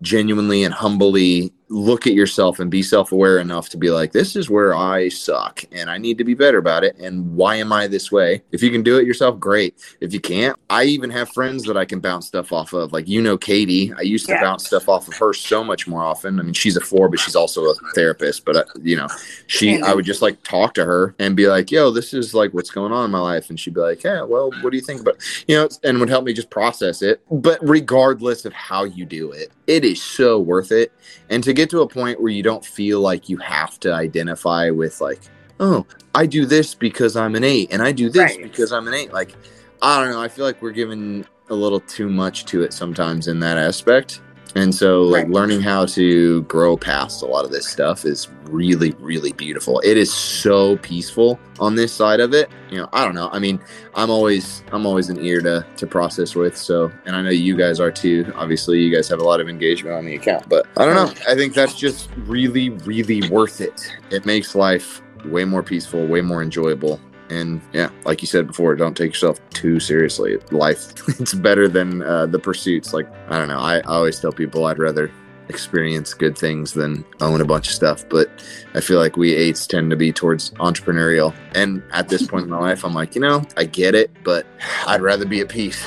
genuinely, 0.03 0.65
and 0.65 0.75
humbly 0.75 1.53
look 1.75 2.07
at 2.07 2.15
yourself 2.15 2.61
and 2.61 2.71
be 2.71 2.83
self-aware 2.83 3.39
enough 3.39 3.69
to 3.69 3.77
be 3.77 3.91
like 3.91 4.13
this 4.13 4.37
is 4.37 4.49
where 4.49 4.75
i 4.75 5.09
suck 5.09 5.65
and 5.73 5.91
i 5.91 5.99
need 5.99 6.17
to 6.17 6.25
be 6.25 6.35
better 6.35 6.59
about 6.59 6.85
it 6.85 6.97
and 6.99 7.35
why 7.35 7.57
am 7.57 7.73
i 7.73 7.87
this 7.87 8.11
way? 8.11 8.43
If 8.53 8.63
you 8.63 8.71
can 8.71 8.83
do 8.83 8.99
it 8.99 9.07
yourself 9.07 9.39
great. 9.39 9.75
If 10.01 10.13
you 10.13 10.21
can't 10.21 10.59
i 10.71 10.85
even 10.85 11.11
have 11.11 11.29
friends 11.31 11.65
that 11.65 11.77
i 11.77 11.85
can 11.85 12.01
bounce 12.01 12.27
stuff 12.27 12.53
off 12.53 12.73
of. 12.73 12.93
Like 12.93 13.09
you 13.09 13.21
know 13.21 13.37
katie. 13.37 13.93
I 13.95 14.03
used 14.03 14.27
to 14.27 14.33
yeah. 14.33 14.43
bounce 14.43 14.67
stuff 14.67 14.89
off 14.89 15.09
of 15.09 15.15
her 15.15 15.33
so 15.33 15.65
much 15.65 15.87
more 15.87 16.03
often. 16.03 16.39
I 16.39 16.43
mean 16.43 16.53
she's 16.53 16.77
a 16.77 16.81
four 16.81 17.09
but 17.09 17.21
she's 17.21 17.37
also 17.37 17.65
a 17.65 17.75
therapist 17.95 18.45
but 18.45 18.57
uh, 18.57 18.65
you 18.81 18.97
know 18.97 19.09
she 19.47 19.81
i 19.83 19.93
would 19.93 20.05
just 20.05 20.23
like 20.23 20.43
talk 20.43 20.75
to 20.75 20.85
her 20.85 21.15
and 21.19 21.37
be 21.37 21.47
like 21.47 21.71
yo 21.71 21.91
this 21.91 22.15
is 22.15 22.35
like 22.35 22.53
what's 22.55 22.71
going 22.71 22.93
on 22.93 23.05
in 23.05 23.11
my 23.11 23.21
life 23.21 23.51
and 23.51 23.59
she'd 23.59 23.75
be 23.75 23.81
like 23.81 24.03
yeah 24.03 24.23
well 24.23 24.51
what 24.63 24.71
do 24.71 24.77
you 24.77 24.83
think? 24.83 25.01
About 25.01 25.17
you 25.49 25.57
know 25.57 25.69
and 25.83 25.99
would 25.99 26.09
help 26.09 26.25
me 26.25 26.33
just 26.33 26.51
process 26.51 27.03
it 27.03 27.21
but 27.31 27.59
regardless 27.63 28.45
of 28.45 28.53
how 28.53 28.85
you 28.85 29.05
do 29.05 29.33
it 29.33 29.51
it 29.67 29.85
is 29.85 30.03
so 30.03 30.39
worth 30.39 30.73
it 30.73 30.93
and 31.31 31.43
to 31.43 31.53
get 31.53 31.71
to 31.71 31.81
a 31.81 31.89
point 31.89 32.21
where 32.21 32.33
you 32.33 32.43
don't 32.43 32.65
feel 32.65 33.01
like 33.01 33.29
you 33.29 33.37
have 33.39 33.79
to 33.81 33.93
identify 33.93 34.71
with 34.71 35.01
like 35.01 35.21
oh 35.61 35.87
i 36.15 36.27
do 36.27 36.47
this 36.47 36.75
because 36.75 37.17
i'm 37.17 37.35
an 37.35 37.45
eight 37.45 37.73
and 37.73 37.83
i 37.83 37.93
do 37.93 38.09
this 38.09 38.37
right. 38.37 38.43
because 38.43 38.73
i'm 38.73 38.89
an 38.89 38.95
eight 38.95 39.13
like 39.13 39.35
i 39.83 40.01
don't 40.01 40.11
know 40.11 40.21
i 40.21 40.29
feel 40.29 40.45
like 40.45 40.61
we're 40.61 40.71
giving 40.71 41.25
a 41.51 41.55
little 41.55 41.81
too 41.81 42.09
much 42.09 42.45
to 42.47 42.63
it 42.63 42.73
sometimes 42.73 43.29
in 43.29 43.39
that 43.39 43.59
aspect 43.59 44.21
and 44.55 44.75
so, 44.75 45.03
like, 45.03 45.27
learning 45.29 45.61
how 45.61 45.87
to 45.87 46.43
grow 46.43 46.77
past 46.77 47.23
a 47.23 47.27
lot 47.27 47.45
of 47.45 47.51
this 47.51 47.67
stuff 47.67 48.05
is 48.05 48.29
really, 48.45 48.93
really 49.01 49.33
beautiful. 49.33 49.81
It 49.81 49.97
is 49.97 50.13
so 50.13 50.77
peaceful 50.77 51.41
on 51.59 51.75
this 51.75 51.93
side 51.93 52.21
of 52.21 52.33
it. 52.35 52.49
You 52.71 52.79
know, 52.79 52.89
I 52.93 53.05
don't 53.05 53.15
know. 53.15 53.31
I 53.33 53.41
mean, 53.41 53.61
I'm 53.95 54.11
always, 54.11 54.63
I'm 54.71 54.87
always 54.87 55.09
an 55.09 55.19
ear 55.25 55.41
to 55.41 55.67
to 55.77 55.87
process 55.87 56.37
with. 56.37 56.57
So, 56.57 56.93
and 57.05 57.17
I 57.17 57.23
know 57.23 57.31
you 57.31 57.57
guys 57.57 57.81
are 57.81 57.91
too. 57.91 58.33
Obviously, 58.37 58.81
you 58.81 58.95
guys 58.95 59.09
have 59.09 59.21
a 59.21 59.25
lot 59.25 59.41
of 59.41 59.49
engagement 59.49 59.97
on 59.97 60.05
the 60.05 60.15
account, 60.15 60.49
but 60.49 60.67
I 60.77 60.85
don't 60.85 60.95
know. 60.95 61.13
I 61.29 61.35
think 61.35 61.55
that's 61.55 61.75
just 61.75 62.11
really, 62.19 62.71
really 62.71 63.29
worth 63.29 63.61
it. 63.61 63.93
It 64.11 64.25
makes 64.25 64.55
life 64.55 65.03
way 65.25 65.45
more 65.45 65.63
peaceful, 65.63 66.07
way 66.07 66.21
more 66.21 66.43
enjoyable, 66.43 67.01
and 67.31 67.61
yeah 67.73 67.91
like 68.05 68.21
you 68.23 68.29
said 68.29 68.47
before 68.47 68.75
don't 68.77 68.97
take 68.97 69.13
yourself 69.13 69.41
too 69.51 69.81
seriously. 69.81 70.37
Life 70.51 70.93
it's 71.21 71.35
better 71.35 71.69
than 71.69 72.03
uh, 72.03 72.27
the 72.27 72.39
pursuits. 72.39 72.93
Like 72.93 73.09
i 73.29 73.39
don't 73.39 73.49
know. 73.49 73.61
I, 73.61 73.79
I 73.79 73.83
always 73.83 74.19
tell 74.21 74.33
people 74.33 74.67
i'd 74.67 74.79
rather 74.79 75.11
experience 75.51 76.15
good 76.15 76.39
things 76.39 76.73
than 76.73 77.05
own 77.21 77.43
a 77.43 77.45
bunch 77.45 77.69
of 77.69 77.75
stuff. 77.75 78.09
But 78.09 78.31
i 78.75 78.81
feel 78.81 78.99
like 78.99 79.17
we 79.17 79.35
eights 79.35 79.67
tend 79.67 79.91
to 79.91 79.97
be 79.97 80.13
towards 80.13 80.51
entrepreneurial. 80.53 81.35
And 81.55 81.83
at 81.93 82.09
this 82.09 82.27
point 82.27 82.45
in 82.45 82.51
my 82.51 82.59
life 82.59 82.85
i'm 82.85 82.95
like 82.95 83.15
you 83.15 83.21
know 83.21 83.45
i 83.57 83.65
get 83.65 83.95
it 83.95 84.11
but 84.25 84.47
i'd 84.87 85.03
rather 85.03 85.25
be 85.25 85.41
at 85.41 85.49
peace. 85.49 85.83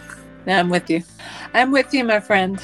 Yeah, 0.46 0.60
i'm 0.60 0.68
with 0.68 0.90
you. 0.90 1.02
I'm 1.54 1.70
with 1.70 1.92
you 1.94 2.04
my 2.04 2.20
friend. 2.20 2.60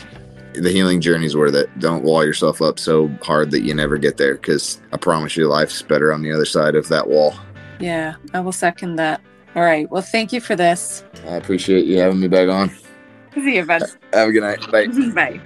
The 0.55 0.71
healing 0.71 1.01
journey 1.01 1.27
is 1.27 1.37
worth 1.37 1.55
it. 1.55 1.71
Don't 1.79 2.03
wall 2.03 2.25
yourself 2.25 2.61
up 2.61 2.79
so 2.79 3.09
hard 3.23 3.51
that 3.53 3.63
you 3.63 3.73
never 3.73 3.99
get 3.99 4.17
there 4.17 4.35
because 4.35 4.81
I 4.93 4.97
promise 4.97 5.37
you 5.37 5.49
life's 5.49 5.81
better 5.81 6.13
on 6.13 6.23
the 6.23 6.33
other 6.33 6.45
side 6.45 6.75
of 6.75 6.89
that 6.89 7.09
wall. 7.09 7.35
Yeah, 7.81 8.17
I 8.35 8.41
will 8.41 8.53
second 8.53 8.97
that. 8.97 9.21
All 9.57 9.63
right. 9.63 9.91
Well, 9.91 10.03
thank 10.03 10.33
you 10.33 10.41
for 10.41 10.55
this. 10.55 11.03
I 11.27 11.37
appreciate 11.37 11.87
you 11.87 11.99
having 11.99 12.21
me 12.21 12.29
back 12.29 12.49
on. 12.49 12.71
See 13.35 13.57
you, 13.57 13.65
bud. 13.65 13.83
Have 14.13 14.29
a 14.29 14.33
good 14.33 14.43
night. 14.43 14.71
Bye. 14.71 14.87
Bye. 15.15 15.41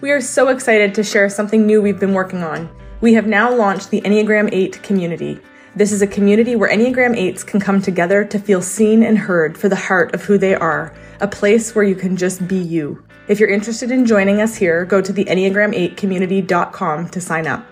We 0.00 0.10
are 0.10 0.20
so 0.20 0.48
excited 0.48 0.94
to 0.94 1.04
share 1.04 1.28
something 1.28 1.64
new 1.64 1.80
we've 1.80 2.00
been 2.00 2.14
working 2.14 2.42
on. 2.42 2.68
We 3.00 3.14
have 3.14 3.26
now 3.26 3.54
launched 3.54 3.90
the 3.90 4.00
Enneagram 4.00 4.48
8 4.52 4.82
community. 4.82 5.40
This 5.74 5.92
is 5.92 6.02
a 6.02 6.06
community 6.06 6.56
where 6.56 6.70
Enneagram 6.70 7.16
8s 7.16 7.46
can 7.46 7.60
come 7.60 7.80
together 7.80 8.24
to 8.24 8.38
feel 8.38 8.60
seen 8.60 9.02
and 9.02 9.16
heard 9.16 9.56
for 9.56 9.68
the 9.68 9.76
heart 9.76 10.14
of 10.14 10.22
who 10.22 10.38
they 10.38 10.54
are, 10.54 10.94
a 11.20 11.28
place 11.28 11.74
where 11.74 11.84
you 11.84 11.94
can 11.94 12.16
just 12.16 12.46
be 12.46 12.58
you. 12.58 13.02
If 13.28 13.40
you're 13.40 13.48
interested 13.48 13.90
in 13.90 14.04
joining 14.04 14.40
us 14.40 14.56
here, 14.56 14.84
go 14.84 15.00
to 15.00 15.12
the 15.12 15.24
Enneagram8community.com 15.24 17.08
to 17.08 17.20
sign 17.20 17.46
up. 17.46 17.64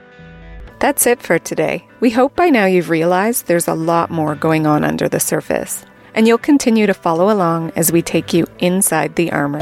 That's 0.81 1.07
it 1.07 1.21
for 1.21 1.39
today. 1.39 1.87
We 2.01 2.09
hope 2.09 2.35
by 2.35 2.49
now 2.49 2.65
you've 2.65 2.89
realized 2.89 3.47
there's 3.47 3.69
a 3.69 3.75
lot 3.75 4.11
more 4.11 4.35
going 4.35 4.67
on 4.67 4.83
under 4.83 5.11
the 5.11 5.21
surface, 5.21 5.85
and 6.15 6.27
you'll 6.27 6.39
continue 6.39 6.87
to 6.87 6.95
follow 6.95 7.31
along 7.31 7.73
as 7.77 7.93
we 7.93 8.01
take 8.01 8.33
you 8.33 8.47
inside 8.61 9.17
the 9.17 9.31
armor. 9.31 9.61